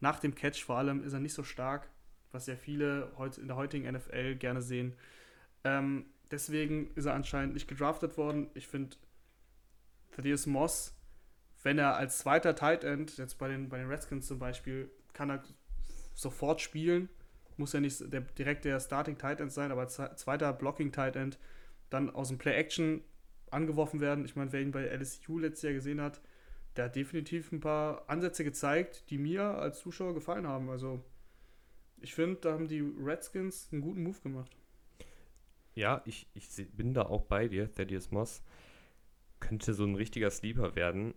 nach 0.00 0.20
dem 0.20 0.34
Catch 0.34 0.62
vor 0.62 0.76
allem 0.76 1.02
ist 1.02 1.14
er 1.14 1.20
nicht 1.20 1.32
so 1.32 1.42
stark, 1.42 1.88
was 2.32 2.46
ja 2.46 2.54
viele 2.54 3.12
in 3.40 3.46
der 3.46 3.56
heutigen 3.56 3.90
NFL 3.90 4.34
gerne 4.34 4.60
sehen. 4.60 4.92
Ähm, 5.64 6.04
deswegen 6.30 6.90
ist 6.96 7.06
er 7.06 7.14
anscheinend 7.14 7.54
nicht 7.54 7.66
gedraftet 7.66 8.18
worden. 8.18 8.48
Ich 8.52 8.66
finde, 8.66 8.96
Thaddeus 10.10 10.46
Moss, 10.46 10.95
wenn 11.66 11.78
er 11.78 11.96
als 11.96 12.18
zweiter 12.18 12.54
Tight 12.54 12.84
End, 12.84 13.18
jetzt 13.18 13.38
bei 13.38 13.48
den, 13.48 13.68
bei 13.68 13.78
den 13.78 13.88
Redskins 13.88 14.28
zum 14.28 14.38
Beispiel, 14.38 14.88
kann 15.14 15.30
er 15.30 15.42
sofort 16.14 16.60
spielen. 16.60 17.08
Muss 17.56 17.72
ja 17.72 17.80
nicht 17.80 18.12
der, 18.12 18.20
direkt 18.20 18.64
der 18.64 18.78
Starting 18.78 19.18
Tight 19.18 19.40
End 19.40 19.50
sein, 19.50 19.72
aber 19.72 19.88
zweiter 19.88 20.52
Blocking 20.52 20.92
Tight 20.92 21.16
End, 21.16 21.40
dann 21.90 22.08
aus 22.08 22.28
dem 22.28 22.38
Play 22.38 22.54
Action 22.54 23.02
angeworfen 23.50 24.00
werden. 24.00 24.24
Ich 24.24 24.36
meine, 24.36 24.52
wer 24.52 24.60
ihn 24.60 24.70
bei 24.70 24.84
LSU 24.84 25.40
letztes 25.40 25.62
Jahr 25.62 25.72
gesehen 25.72 26.00
hat, 26.00 26.20
der 26.76 26.84
hat 26.84 26.94
definitiv 26.94 27.50
ein 27.50 27.58
paar 27.58 28.08
Ansätze 28.08 28.44
gezeigt, 28.44 29.10
die 29.10 29.18
mir 29.18 29.42
als 29.42 29.80
Zuschauer 29.80 30.14
gefallen 30.14 30.46
haben. 30.46 30.70
Also 30.70 31.02
ich 32.00 32.14
finde, 32.14 32.36
da 32.42 32.52
haben 32.52 32.68
die 32.68 32.80
Redskins 32.80 33.70
einen 33.72 33.82
guten 33.82 34.04
Move 34.04 34.20
gemacht. 34.22 34.56
Ja, 35.74 36.00
ich, 36.04 36.28
ich 36.34 36.48
bin 36.76 36.94
da 36.94 37.02
auch 37.02 37.24
bei 37.24 37.48
dir. 37.48 37.74
Thaddeus 37.74 38.12
Moss 38.12 38.44
könnte 39.40 39.74
so 39.74 39.82
ein 39.82 39.96
richtiger 39.96 40.30
Sleeper 40.30 40.76
werden. 40.76 41.12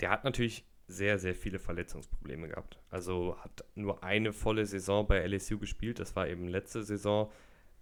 Der 0.00 0.10
hat 0.10 0.24
natürlich 0.24 0.66
sehr, 0.86 1.18
sehr 1.18 1.34
viele 1.34 1.58
Verletzungsprobleme 1.58 2.48
gehabt. 2.48 2.78
Also 2.90 3.36
hat 3.38 3.64
nur 3.74 4.04
eine 4.04 4.32
volle 4.32 4.66
Saison 4.66 5.06
bei 5.06 5.26
LSU 5.26 5.58
gespielt. 5.58 5.98
Das 5.98 6.14
war 6.14 6.28
eben 6.28 6.48
letzte 6.48 6.82
Saison 6.82 7.30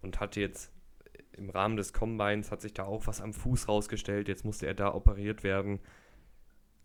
und 0.03 0.21
hatte 0.21 0.41
jetzt 0.41 0.73
im 1.33 1.51
Rahmen 1.51 1.77
des 1.77 1.93
Combines 1.93 2.51
hat 2.51 2.61
sich 2.61 2.75
da 2.75 2.85
auch 2.85 3.07
was 3.07 3.21
am 3.21 3.33
Fuß 3.33 3.69
rausgestellt. 3.69 4.29
Jetzt 4.29 4.45
musste 4.45 4.67
er 4.67 4.75
da 4.75 4.95
operiert 4.95 5.43
werden. 5.43 5.81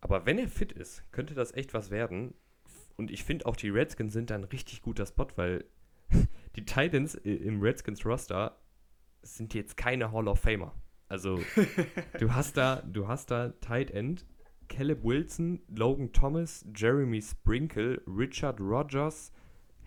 Aber 0.02 0.26
wenn 0.26 0.38
er 0.38 0.48
fit 0.48 0.72
ist, 0.72 1.04
könnte 1.12 1.34
das 1.34 1.54
echt 1.54 1.74
was 1.74 1.92
werden. 1.92 2.34
Und 2.96 3.12
ich 3.12 3.24
finde 3.24 3.46
auch, 3.46 3.56
die 3.56 3.70
Redskins 3.70 4.14
sind 4.14 4.30
da 4.30 4.36
ein 4.36 4.44
richtig 4.46 4.82
guter 4.82 5.06
Spot, 5.06 5.28
weil 5.36 5.66
die 6.56 6.66
Titans 6.66 7.16
im 7.16 7.62
Redskins 7.62 8.06
Roster 8.06 8.58
sind 9.22 9.54
jetzt 9.54 9.78
keine 9.78 10.12
Hall 10.12 10.28
of 10.28 10.40
Famer. 10.40 10.74
Also 11.10 11.40
du 12.20 12.34
hast 12.34 12.58
da, 12.58 12.82
du 12.82 13.08
hast 13.08 13.32
da 13.32 13.50
Tight 13.62 13.92
End, 13.92 14.26
Caleb 14.68 15.04
Wilson, 15.04 15.62
Logan 15.70 16.12
Thomas, 16.12 16.66
Jeremy 16.76 17.22
Sprinkle, 17.22 18.02
Richard 18.08 18.60
Rogers, 18.60 19.32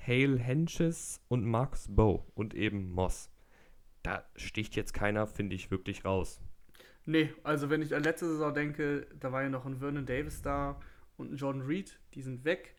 Hale 0.07 0.39
Henches 0.39 1.21
und 1.29 1.45
Marcus 1.45 1.87
Bow 1.89 2.27
und 2.35 2.55
eben 2.55 2.91
Moss 2.91 3.31
da 4.03 4.25
sticht 4.37 4.77
jetzt 4.77 4.95
keiner, 4.95 5.27
finde 5.27 5.57
ich, 5.57 5.71
wirklich 5.71 6.05
raus. 6.05 6.41
Nee, 7.07 7.33
also 7.43 7.71
wenn 7.71 7.83
ich 7.83 7.95
an 7.95 8.03
letzte 8.03 8.27
Saison 8.27 8.55
denke, 8.55 9.07
da 9.19 9.33
war 9.33 9.43
ja 9.43 9.49
noch 9.49 9.67
ein 9.67 9.79
Vernon 9.79 10.07
Davis 10.07 10.43
da 10.43 10.81
und 11.17 11.33
ein 11.33 11.37
Jordan 11.37 11.63
Reed, 11.63 11.99
die 12.15 12.23
sind 12.23 12.45
weg. 12.45 12.77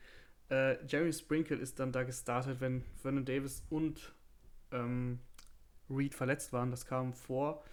Äh, 0.50 0.84
Jeremy 0.86 1.14
Sprinkle 1.14 1.58
ist 1.58 1.80
dann 1.80 1.92
da 1.92 2.04
gestartet, 2.04 2.62
wenn 2.62 2.84
Vernon 3.02 3.26
Davis 3.26 3.66
und 3.70 4.14
ähm, 4.72 5.20
Reed 5.90 6.14
verletzt 6.14 6.54
waren. 6.54 6.72
Das 6.72 6.86
kam 6.86 7.14
vor. 7.14 7.64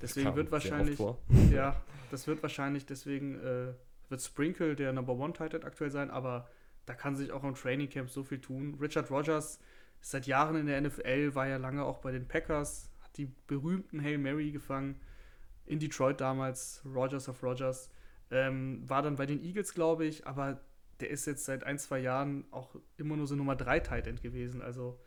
Deswegen 0.00 0.34
wird 0.34 0.52
wahrscheinlich. 0.52 0.98
Ja, 1.50 1.80
das 2.10 2.26
wird 2.26 2.42
wahrscheinlich, 2.42 2.86
deswegen 2.86 3.38
äh, 3.40 3.72
wird 4.08 4.22
Sprinkle 4.22 4.76
der 4.76 4.92
Number 4.92 5.14
One 5.14 5.32
Titan 5.32 5.64
aktuell 5.64 5.90
sein, 5.90 6.10
aber 6.10 6.48
da 6.84 6.94
kann 6.94 7.16
sich 7.16 7.32
auch 7.32 7.42
im 7.44 7.54
Training 7.54 7.88
Camp 7.88 8.10
so 8.10 8.22
viel 8.22 8.40
tun. 8.40 8.76
Richard 8.80 9.10
Rogers 9.10 9.58
ist 10.00 10.10
seit 10.10 10.26
Jahren 10.26 10.56
in 10.56 10.66
der 10.66 10.80
NFL, 10.80 11.34
war 11.34 11.48
ja 11.48 11.56
lange 11.56 11.84
auch 11.84 11.98
bei 11.98 12.12
den 12.12 12.28
Packers, 12.28 12.90
die 13.16 13.32
berühmten 13.46 14.02
Hail 14.02 14.18
Mary 14.18 14.52
gefangen. 14.52 15.00
In 15.64 15.80
Detroit 15.80 16.20
damals, 16.20 16.82
Rogers 16.84 17.28
of 17.28 17.42
Rogers. 17.42 17.90
Ähm, 18.30 18.88
war 18.88 19.02
dann 19.02 19.16
bei 19.16 19.26
den 19.26 19.42
Eagles, 19.42 19.74
glaube 19.74 20.04
ich, 20.04 20.26
aber 20.26 20.60
der 21.00 21.10
ist 21.10 21.26
jetzt 21.26 21.44
seit 21.44 21.64
ein, 21.64 21.78
zwei 21.78 21.98
Jahren 21.98 22.44
auch 22.50 22.76
immer 22.96 23.16
nur 23.16 23.26
so 23.26 23.34
Nummer 23.34 23.56
3 23.56 23.80
Tight 23.80 24.06
End 24.06 24.22
gewesen. 24.22 24.62
Also 24.62 24.98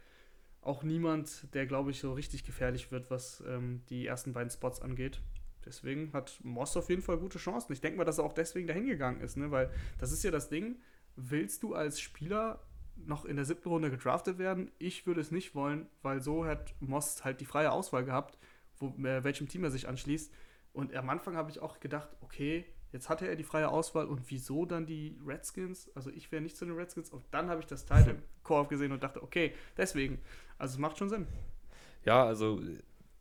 auch 0.70 0.84
niemand, 0.84 1.54
der, 1.54 1.66
glaube 1.66 1.92
ich, 1.92 2.00
so 2.00 2.14
richtig 2.14 2.44
gefährlich 2.46 2.92
wird, 2.92 3.10
was 3.10 3.44
ähm, 3.48 3.82
die 3.90 4.06
ersten 4.06 4.34
beiden 4.34 4.52
Spots 4.52 4.82
angeht. 4.82 5.22
Deswegen 5.66 6.14
hat 6.14 6.40
Moss 6.44 6.78
auf 6.78 6.90
jeden 6.90 7.02
Fall 7.02 7.18
gute 7.18 7.40
Chancen. 7.40 7.74
Ich 7.74 7.82
denke 7.82 7.98
mal, 7.98 8.06
dass 8.06 8.20
er 8.20 8.24
auch 8.24 8.34
deswegen 8.34 8.68
dahin 8.68 8.86
gegangen 8.86 9.22
ist, 9.22 9.36
ne? 9.36 9.52
weil 9.52 9.70
das 9.98 10.12
ist 10.12 10.24
ja 10.24 10.32
das 10.32 10.50
Ding. 10.50 10.80
Willst 11.16 11.64
du 11.64 11.74
als 11.74 12.00
Spieler 12.00 12.62
noch 13.06 13.26
in 13.26 13.36
der 13.36 13.46
siebten 13.46 13.70
Runde 13.70 13.90
gedraftet 13.90 14.38
werden. 14.38 14.72
Ich 14.78 15.06
würde 15.08 15.22
es 15.22 15.32
nicht 15.32 15.56
wollen, 15.56 15.88
weil 16.02 16.22
so 16.22 16.46
hat 16.46 16.76
Moss 16.80 17.24
halt 17.24 17.42
die 17.42 17.46
freie 17.46 17.72
Auswahl 17.72 18.04
gehabt, 18.04 18.38
wo, 18.78 18.88
äh, 19.06 19.24
welchem 19.24 19.48
Team 19.48 19.64
er 19.64 19.72
sich 19.72 19.88
anschließt. 19.88 20.34
Und 20.74 20.94
am 20.96 21.10
Anfang 21.10 21.36
habe 21.36 21.50
ich 21.50 21.60
auch 21.60 21.80
gedacht, 21.80 22.10
okay, 22.22 22.66
jetzt 22.92 23.10
hatte 23.10 23.28
er 23.28 23.36
die 23.36 23.44
freie 23.44 23.70
Auswahl 23.70 24.08
und 24.08 24.22
wieso 24.30 24.66
dann 24.66 24.86
die 24.86 25.18
Redskins? 25.26 25.92
Also 25.96 26.10
ich 26.10 26.32
wäre 26.32 26.42
nicht 26.42 26.58
zu 26.58 26.66
den 26.66 26.76
Redskins. 26.76 27.10
Und 27.10 27.24
dann 27.32 27.50
habe 27.50 27.62
ich 27.62 27.68
das 27.68 27.86
Title 27.86 28.22
Core 28.44 28.68
gesehen 28.70 28.92
und 28.92 29.04
dachte, 29.04 29.22
okay, 29.24 29.54
deswegen. 29.78 30.20
Also 30.58 30.74
es 30.74 30.80
macht 30.80 30.98
schon 30.98 31.10
Sinn. 31.10 31.28
Ja, 32.06 32.26
also 32.26 32.62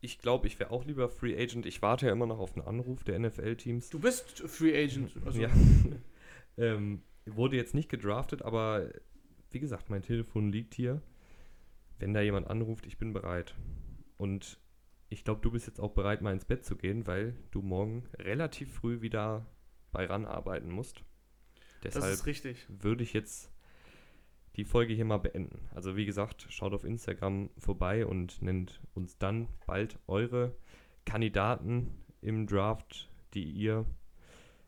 ich 0.01 0.19
glaube, 0.19 0.47
ich 0.47 0.59
wäre 0.59 0.71
auch 0.71 0.85
lieber 0.85 1.09
Free 1.09 1.35
Agent. 1.41 1.65
Ich 1.65 1.81
warte 1.81 2.07
ja 2.07 2.11
immer 2.11 2.25
noch 2.25 2.39
auf 2.39 2.55
einen 2.55 2.65
Anruf 2.65 3.03
der 3.03 3.19
NFL-Teams. 3.19 3.89
Du 3.89 3.99
bist 3.99 4.39
Free 4.47 4.75
Agent. 4.83 5.11
Also. 5.25 5.41
Ja. 5.41 5.49
ähm, 6.57 7.01
wurde 7.25 7.57
jetzt 7.57 7.73
nicht 7.73 7.89
gedraftet, 7.89 8.41
aber 8.41 8.89
wie 9.51 9.59
gesagt, 9.59 9.89
mein 9.89 10.01
Telefon 10.01 10.51
liegt 10.51 10.73
hier. 10.73 11.01
Wenn 11.99 12.13
da 12.13 12.21
jemand 12.21 12.47
anruft, 12.47 12.85
ich 12.85 12.97
bin 12.97 13.11
bereit. 13.11 13.55
Und 14.17 14.59
ich 15.09 15.23
glaube, 15.23 15.41
du 15.41 15.51
bist 15.51 15.67
jetzt 15.67 15.79
auch 15.79 15.91
bereit, 15.91 16.21
mal 16.21 16.33
ins 16.33 16.45
Bett 16.45 16.63
zu 16.63 16.75
gehen, 16.75 17.07
weil 17.07 17.35
du 17.51 17.61
morgen 17.61 18.05
relativ 18.17 18.73
früh 18.73 19.01
wieder 19.01 19.45
bei 19.91 20.05
RAN 20.05 20.25
arbeiten 20.25 20.69
musst. 20.69 21.03
Deshalb 21.83 22.05
das 22.05 22.13
ist 22.13 22.25
richtig. 22.25 22.65
würde 22.67 23.03
ich 23.03 23.13
jetzt 23.13 23.51
die 24.55 24.65
Folge 24.65 24.93
hier 24.93 25.05
mal 25.05 25.19
beenden. 25.19 25.69
Also 25.73 25.95
wie 25.95 26.05
gesagt, 26.05 26.47
schaut 26.49 26.73
auf 26.73 26.83
Instagram 26.83 27.49
vorbei 27.57 28.05
und 28.05 28.41
nennt 28.41 28.81
uns 28.93 29.17
dann 29.17 29.47
bald 29.65 29.97
eure 30.07 30.55
Kandidaten 31.05 32.03
im 32.21 32.47
Draft, 32.47 33.09
die 33.33 33.49
ihr, 33.49 33.85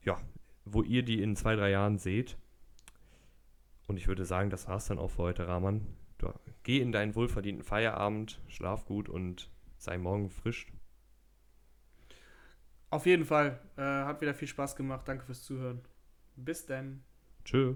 ja, 0.03 0.17
wo 0.65 0.83
ihr 0.83 1.03
die 1.03 1.21
in 1.21 1.35
zwei, 1.35 1.55
drei 1.55 1.71
Jahren 1.71 1.97
seht. 1.97 2.37
Und 3.87 3.97
ich 3.97 4.07
würde 4.07 4.23
sagen, 4.23 4.49
das 4.49 4.67
war's 4.67 4.87
dann 4.87 4.99
auch 4.99 5.09
für 5.09 5.23
heute, 5.23 5.47
Rahman. 5.47 5.85
Du, 6.17 6.31
geh 6.63 6.79
in 6.79 6.91
deinen 6.91 7.15
wohlverdienten 7.15 7.63
Feierabend, 7.63 8.39
schlaf 8.47 8.85
gut 8.85 9.09
und 9.09 9.49
sei 9.77 9.97
morgen 9.97 10.29
frisch. 10.29 10.67
Auf 12.91 13.05
jeden 13.05 13.25
Fall. 13.25 13.59
Äh, 13.77 13.81
hat 13.81 14.21
wieder 14.21 14.33
viel 14.35 14.47
Spaß 14.47 14.75
gemacht. 14.75 15.07
Danke 15.07 15.25
fürs 15.25 15.43
Zuhören. 15.43 15.81
Bis 16.35 16.65
dann. 16.65 17.03
Tschö. 17.43 17.75